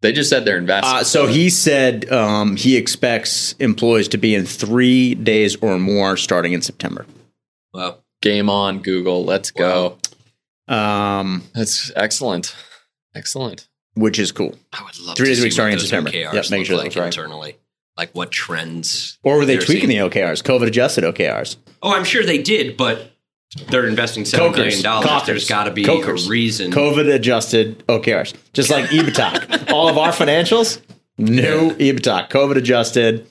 They 0.04 0.12
just 0.12 0.30
said 0.30 0.44
they're 0.44 0.58
investing. 0.58 0.94
Uh, 0.94 1.04
so 1.06 1.28
he 1.28 1.50
said 1.50 2.12
um, 2.12 2.58
he 2.58 2.76
expects 2.76 3.54
employees 3.54 4.10
to 4.10 4.18
be 4.18 4.36
in 4.36 4.46
three 4.46 5.16
days 5.16 5.56
or 5.62 5.80
more 5.80 6.18
starting 6.18 6.52
in 6.52 6.62
September. 6.62 7.06
Well, 7.74 8.04
Game 8.22 8.50
on, 8.50 8.80
Google. 8.80 9.24
Let's 9.24 9.52
go. 9.52 9.98
Um, 10.68 11.44
That's 11.56 11.89
excellent. 11.96 12.54
Excellent. 13.16 13.68
which 13.96 14.20
is 14.20 14.34
cool. 14.34 14.56
I 14.74 14.84
would 14.84 15.00
love 15.00 15.16
Three 15.16 15.28
to 15.28 15.32
days 15.32 15.39
a 15.39 15.44
week 15.44 15.54
starting 15.54 15.74
in 15.74 15.80
September. 15.80 16.10
OKRs 16.10 16.34
Yep, 16.34 16.50
make 16.52 16.66
sure 16.66 16.76
that 16.76 16.84
like 16.84 16.89
was 16.89 16.98
right. 16.98 17.06
internally. 17.06 17.58
Like 17.96 18.12
what 18.12 18.32
trends? 18.32 19.20
Or 19.24 19.38
were 19.38 19.46
they 19.46 19.56
tweaking 19.56 19.89
seeing. 19.89 20.02
the 20.02 20.10
OKRs, 20.10 20.44
COVID 20.44 20.68
adjusted 20.68 21.06
OKRs? 21.06 21.56
Oh, 21.82 21.94
I'm 21.94 22.04
sure 22.04 22.26
they 22.26 22.42
did, 22.42 22.76
but 22.76 23.12
they're 23.69 23.87
investing 23.87 24.25
seven 24.25 24.47
Cokers. 24.47 24.63
billion 24.63 24.83
dollars. 24.83 25.06
Cockers. 25.08 25.27
There's 25.27 25.49
got 25.49 25.65
to 25.65 25.71
be 25.71 25.83
Cokers. 25.83 26.27
a 26.27 26.29
reason. 26.29 26.71
COVID 26.71 27.13
adjusted 27.13 27.85
OKRs, 27.87 28.33
just 28.54 28.69
like 28.69 28.85
EBITDA. 28.89 29.71
All 29.71 29.87
of 29.89 29.97
our 29.97 30.12
financials, 30.12 30.81
new 31.17 31.71
EBITDA, 31.75 32.29
COVID 32.29 32.56
adjusted. 32.58 33.27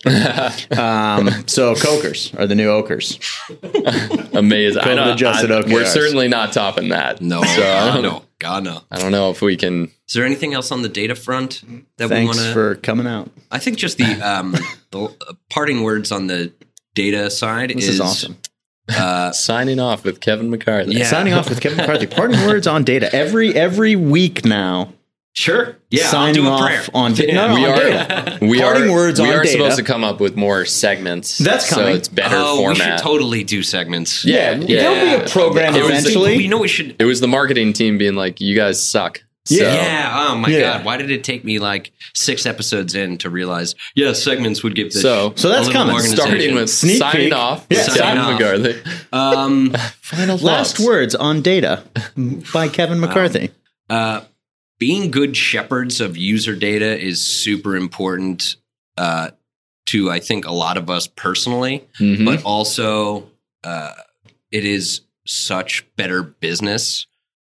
Um, 0.78 1.28
so 1.48 1.74
Cokers 1.74 2.32
are 2.36 2.46
the 2.46 2.54
new 2.54 2.68
Okers. 2.68 3.18
Amazing. 4.34 4.80
I 4.82 4.84
COVID 4.86 4.96
know, 4.96 5.12
adjusted 5.12 5.50
I- 5.50 5.60
We're 5.72 5.86
certainly 5.86 6.28
not 6.28 6.52
topping 6.52 6.88
that. 6.90 7.20
no, 7.20 7.42
So, 7.42 7.48
I 7.48 7.54
God 7.56 7.92
don't, 7.94 8.02
no, 8.02 8.22
God 8.38 8.64
no. 8.64 8.80
I 8.90 8.98
don't 8.98 9.12
know 9.12 9.30
if 9.30 9.42
we 9.42 9.56
can. 9.56 9.84
Is 10.08 10.14
there 10.14 10.24
anything 10.24 10.54
else 10.54 10.70
on 10.72 10.82
the 10.82 10.88
data 10.88 11.14
front 11.14 11.62
that 11.96 12.10
we 12.10 12.24
want 12.24 12.36
to? 12.36 12.42
Thanks 12.42 12.52
for 12.52 12.74
coming 12.76 13.06
out. 13.06 13.30
I 13.50 13.58
think 13.58 13.78
just 13.78 13.98
the 13.98 14.20
um, 14.20 14.52
the 14.90 15.04
uh, 15.04 15.32
parting 15.50 15.82
words 15.82 16.12
on 16.12 16.26
the 16.26 16.52
data 16.94 17.30
side 17.30 17.70
This 17.70 17.88
is 17.88 18.00
awesome. 18.00 18.36
Uh, 18.88 19.30
Signing 19.32 19.78
off 19.80 20.04
with 20.04 20.20
Kevin 20.20 20.50
McCarthy. 20.50 20.92
Yeah. 20.94 21.04
Signing 21.04 21.32
off 21.34 21.48
with 21.48 21.60
Kevin 21.60 21.78
McCarthy. 21.78 22.06
Parting 22.06 22.44
words 22.46 22.66
on 22.66 22.84
data. 22.84 23.14
Every 23.14 23.54
every 23.54 23.96
week 23.96 24.44
now, 24.44 24.92
Sure. 25.34 25.78
Yeah. 25.90 26.08
signing 26.08 26.44
I'll 26.46 26.58
do 26.58 26.62
off 26.64 26.66
prayer. 26.68 26.84
on 26.92 27.14
da- 27.14 27.26
Yeah. 27.26 27.34
no, 27.34 27.48
no, 27.48 27.54
we 27.54 27.64
on 27.66 27.70
are 27.72 27.76
data. 27.82 28.38
we 28.42 28.60
Parting 28.60 28.90
are 28.90 28.92
words 28.92 29.18
we 29.20 29.28
on 29.30 29.34
are 29.34 29.42
data. 29.42 29.52
supposed 29.52 29.76
to 29.78 29.82
come 29.82 30.04
up 30.04 30.20
with 30.20 30.36
more 30.36 30.66
segments. 30.66 31.38
That's 31.38 31.66
so 31.68 31.76
coming. 31.76 31.96
it's 31.96 32.08
better 32.08 32.34
oh, 32.38 32.68
we 32.68 32.74
should 32.74 32.82
format. 32.82 33.00
totally 33.00 33.42
do 33.44 33.62
segments. 33.62 34.24
yeah, 34.26 34.56
yeah. 34.56 34.82
There'll 34.82 35.18
be 35.18 35.24
a 35.24 35.28
program 35.30 35.74
It 35.74 35.82
was- 35.82 35.90
eventually. 35.90 36.36
You 36.36 36.48
know, 36.48 36.58
we 36.58 36.68
should. 36.68 36.96
It 36.98 37.06
was 37.06 37.20
the 37.20 37.28
marketing 37.28 37.72
team 37.72 37.96
being 37.96 38.14
like, 38.14 38.40
"You 38.42 38.54
guys 38.54 38.82
suck." 38.82 39.22
So, 39.44 39.56
Yeah. 39.56 39.74
Yeah. 39.74 40.26
Oh 40.30 40.36
my 40.36 40.48
Yeah. 40.48 40.60
god. 40.60 40.84
Why 40.84 40.96
did 40.96 41.10
it 41.10 41.24
take 41.24 41.44
me 41.44 41.58
like 41.58 41.90
six 42.14 42.46
episodes 42.46 42.94
in 42.94 43.18
to 43.18 43.30
realize? 43.30 43.74
Yeah, 43.96 44.12
segments 44.12 44.62
would 44.62 44.74
give 44.76 44.92
this. 44.92 45.02
So- 45.02 45.32
So 45.36 45.48
that's 45.48 45.62
a 45.66 45.66
little 45.68 45.72
coming. 45.72 45.94
organization. 45.96 46.24
starting 46.26 46.54
with 46.54 46.70
Sneak 46.70 46.98
signing 46.98 47.26
peek. 47.30 47.34
off. 47.34 47.66
Yeah, 47.70 47.86
Kevin 47.86 48.18
off. 48.18 48.40
McCarthy. 48.40 48.80
Um, 49.12 49.70
Final 50.00 50.38
Last 50.38 50.76
thoughts. 50.76 50.86
words 50.86 51.14
on 51.16 51.42
data 51.42 51.82
by 52.52 52.68
Kevin 52.68 53.00
McCarthy. 53.00 53.50
uh, 53.90 54.20
being 54.78 55.10
good 55.10 55.36
shepherds 55.36 56.00
of 56.00 56.16
user 56.16 56.54
data 56.56 56.98
is 57.00 57.20
super 57.22 57.76
important 57.76 58.56
uh, 58.98 59.30
to 59.86 60.10
I 60.10 60.20
think 60.20 60.44
a 60.46 60.52
lot 60.52 60.76
of 60.76 60.88
us 60.90 61.06
personally, 61.08 61.84
Mhm. 62.00 62.24
but 62.24 62.42
also 62.44 63.28
uh, 63.64 63.92
it 64.52 64.64
is 64.64 65.00
such 65.26 65.84
better 65.96 66.22
business 66.22 67.06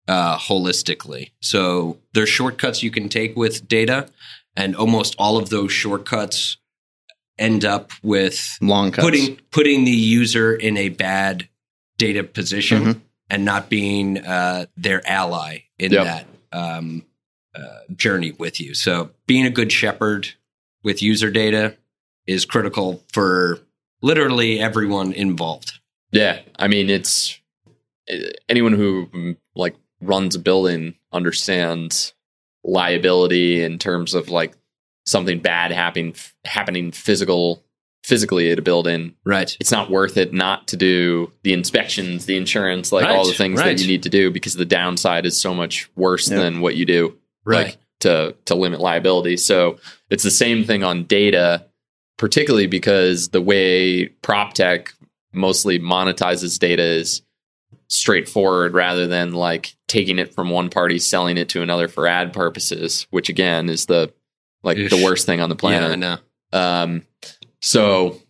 uh, 0.09 0.37
holistically. 0.37 1.31
So 1.41 1.97
there's 2.13 2.29
shortcuts 2.29 2.81
you 2.83 2.91
can 2.91 3.07
take 3.09 3.35
with 3.37 3.67
data, 3.67 4.09
and 4.57 4.75
almost 4.75 5.15
all 5.17 5.37
of 5.37 5.49
those 5.49 5.71
shortcuts 5.71 6.57
end 7.37 7.63
up 7.63 7.91
with 8.03 8.57
Long 8.61 8.91
cuts. 8.91 9.05
putting 9.05 9.37
putting 9.51 9.85
the 9.85 9.91
user 9.91 10.53
in 10.53 10.75
a 10.77 10.89
bad 10.89 11.47
data 11.97 12.23
position 12.23 12.83
Mhm. 12.83 13.01
and 13.29 13.45
not 13.45 13.69
being 13.69 14.17
uh, 14.17 14.65
their 14.75 15.01
ally 15.07 15.59
in 15.77 15.91
Yep. 15.93 16.03
that 16.05 16.25
um, 16.51 17.05
uh, 17.55 17.79
journey 17.95 18.31
with 18.31 18.59
you. 18.59 18.73
So 18.73 19.11
being 19.27 19.45
a 19.45 19.49
good 19.51 19.71
shepherd 19.71 20.29
with 20.83 21.01
user 21.01 21.29
data 21.31 21.75
is 22.27 22.43
critical 22.45 23.03
for 23.13 23.59
literally 24.01 24.59
everyone 24.59 25.13
involved. 25.13 25.73
Yeah, 26.11 26.39
I 26.57 26.67
mean, 26.67 26.89
it's 26.89 27.37
eh, 28.09 28.31
anyone 28.49 28.73
who 28.73 29.05
mm, 29.13 29.37
like 29.55 29.75
runs 30.01 30.35
a 30.35 30.39
building 30.39 30.95
understands 31.11 32.13
liability 32.63 33.63
in 33.63 33.77
terms 33.79 34.13
of 34.13 34.29
like 34.29 34.53
something 35.05 35.39
bad 35.39 35.71
happening 35.71 36.13
happening 36.45 36.91
physical 36.91 37.63
physically 38.03 38.49
at 38.51 38.59
a 38.59 38.61
building. 38.61 39.13
Right. 39.25 39.55
It's 39.59 39.71
not 39.71 39.89
worth 39.91 40.17
it 40.17 40.33
not 40.33 40.67
to 40.69 40.77
do 40.77 41.31
the 41.43 41.53
inspections, 41.53 42.25
the 42.25 42.37
insurance, 42.37 42.91
like 42.91 43.05
Right, 43.05 43.15
all 43.15 43.25
the 43.27 43.33
things 43.33 43.59
right. 43.59 43.75
that 43.77 43.81
you 43.81 43.87
need 43.87 44.03
to 44.03 44.09
do 44.09 44.31
because 44.31 44.53
the 44.55 44.65
downside 44.65 45.25
is 45.25 45.39
so 45.39 45.53
much 45.53 45.89
worse 45.95 46.29
Yeah. 46.29 46.37
than 46.39 46.61
what 46.61 46.75
you 46.75 46.85
do 46.85 47.17
Right. 47.45 47.65
like 47.67 47.77
to 48.01 48.35
to 48.45 48.55
limit 48.55 48.79
liability. 48.79 49.35
So 49.37 49.77
it's 50.09 50.23
the 50.23 50.31
same 50.31 50.63
thing 50.63 50.83
on 50.83 51.03
data, 51.03 51.65
particularly 52.17 52.67
because 52.67 53.29
the 53.29 53.41
way 53.41 54.07
prop 54.21 54.53
tech 54.53 54.93
mostly 55.33 55.79
monetizes 55.79 56.57
data 56.57 56.83
is 56.83 57.21
straightforward 57.89 58.73
rather 58.73 59.07
than 59.07 59.33
like 59.33 59.75
taking 59.87 60.19
it 60.19 60.33
from 60.33 60.49
one 60.49 60.69
party 60.69 60.99
selling 60.99 61.37
it 61.37 61.49
to 61.49 61.61
another 61.61 61.87
for 61.87 62.07
ad 62.07 62.31
purposes, 62.33 63.07
which 63.09 63.29
again 63.29 63.67
is 63.69 63.87
the 63.87 64.13
like 64.63 64.77
Ish. 64.77 64.91
the 64.91 65.03
worst 65.03 65.25
thing 65.25 65.41
on 65.41 65.49
the 65.49 65.55
yeah, 65.63 65.67
I 65.69 65.79
planet. 65.79 65.99
know. 65.99 66.17
Um, 66.53 67.03
so 67.61 68.21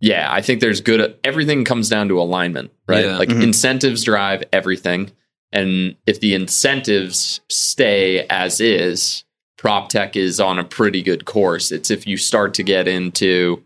yeah, 0.00 0.28
I 0.30 0.42
think 0.42 0.60
there's 0.60 0.80
good. 0.80 1.16
Everything 1.24 1.64
comes 1.64 1.88
down 1.88 2.08
to 2.08 2.20
alignment, 2.20 2.70
right? 2.86 3.04
Yeah. 3.06 3.16
Like 3.18 3.30
Mhm. 3.30 3.42
incentives 3.42 4.04
drive 4.04 4.44
everything, 4.52 5.10
and 5.52 5.96
if 6.06 6.20
the 6.20 6.34
incentives 6.34 7.40
stay 7.48 8.26
as 8.28 8.60
is, 8.60 9.24
prop 9.56 9.88
tech 9.88 10.14
is 10.16 10.38
on 10.38 10.58
a 10.58 10.64
pretty 10.64 11.02
good 11.02 11.24
course. 11.24 11.72
It's 11.72 11.90
if 11.90 12.06
you 12.06 12.18
start 12.18 12.52
to 12.54 12.62
get 12.62 12.86
into, 12.86 13.62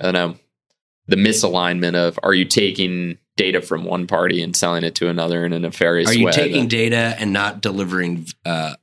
I 0.00 0.04
don't 0.04 0.14
know, 0.14 0.36
the 1.08 1.16
misalignment 1.16 1.96
of 1.96 2.18
are 2.22 2.32
you 2.34 2.44
taking 2.44 3.18
data 3.36 3.62
from 3.62 3.84
one 3.84 4.06
party 4.06 4.42
and 4.42 4.54
selling 4.56 4.84
it 4.84 4.94
to 4.96 5.08
another 5.08 5.44
in 5.44 5.52
a 5.52 5.58
nefarious 5.58 6.08
way. 6.08 6.14
Are 6.14 6.18
you 6.18 6.26
way? 6.26 6.32
taking 6.32 6.60
then- 6.60 6.68
data 6.68 7.14
and 7.18 7.32
not 7.32 7.60
delivering 7.60 8.26
uh, 8.44 8.74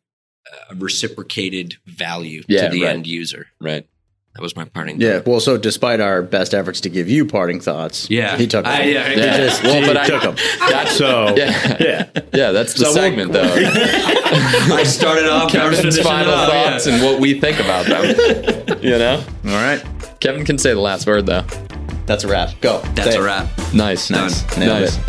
a 0.72 0.76
reciprocated 0.76 1.76
value 1.86 2.44
Yeah, 2.48 2.64
to 2.68 2.70
the 2.70 2.84
right. 2.84 2.94
end 2.96 3.08
user? 3.08 3.48
right? 3.62 3.88
That 4.36 4.44
was 4.44 4.56
my 4.56 4.64
parting. 4.64 5.02
Yeah. 5.02 5.22
Well, 5.26 5.40
so 5.40 5.58
despite 5.58 6.00
our 6.00 6.22
best 6.22 6.54
efforts 6.54 6.82
to 6.82 6.90
give 6.90 7.10
you 7.10 7.26
parting 7.26 7.60
thoughts, 7.60 8.10
Yeah. 8.10 8.38
he 8.38 8.48
took 8.48 8.64
them. 8.64 8.74
I- 8.74 8.84
yeah, 8.84 9.10
He 9.10 9.20
yeah. 9.20 9.38
just 9.38 9.64
Well, 9.64 9.86
but 9.86 9.98
I- 9.98 10.08
took 10.08 10.22
them. 10.22 10.36
That's 10.70 10.96
So 10.96 11.34
yeah, 11.38 11.78
yeah. 11.80 12.06
yeah. 12.34 12.52
That's 12.52 12.74
the 12.74 12.80
So 12.80 12.86
we'll- 12.86 12.94
segment, 12.94 13.34
though. 13.34 13.42
I 14.76 14.84
started 14.86 15.28
off 15.30 15.52
Kevin's 15.52 16.00
final 16.00 16.32
it 16.32 16.36
off, 16.36 16.50
yeah. 16.54 16.70
thoughts 16.72 16.86
and 16.86 17.04
what 17.04 17.20
we 17.20 17.40
think 17.40 17.60
about 17.60 17.86
them. 17.88 18.78
you 18.82 18.98
know, 18.98 19.24
All 19.46 19.52
right. 19.52 19.84
Kevin 20.20 20.46
can 20.46 20.58
say 20.58 20.74
the 20.74 20.80
last 20.80 21.06
word 21.08 21.26
though. 21.26 21.44
That's 22.10 22.24
a 22.24 22.28
wrap. 22.28 22.60
Go. 22.60 22.80
That's 22.96 23.12
Say 23.12 23.18
a 23.18 23.22
it. 23.22 23.24
wrap. 23.24 23.48
Nice, 23.72 24.10
Nice. 24.10 24.42
nice, 24.44 24.58
Nailed 24.58 24.82
nice. 24.82 24.98
it. 24.98 25.04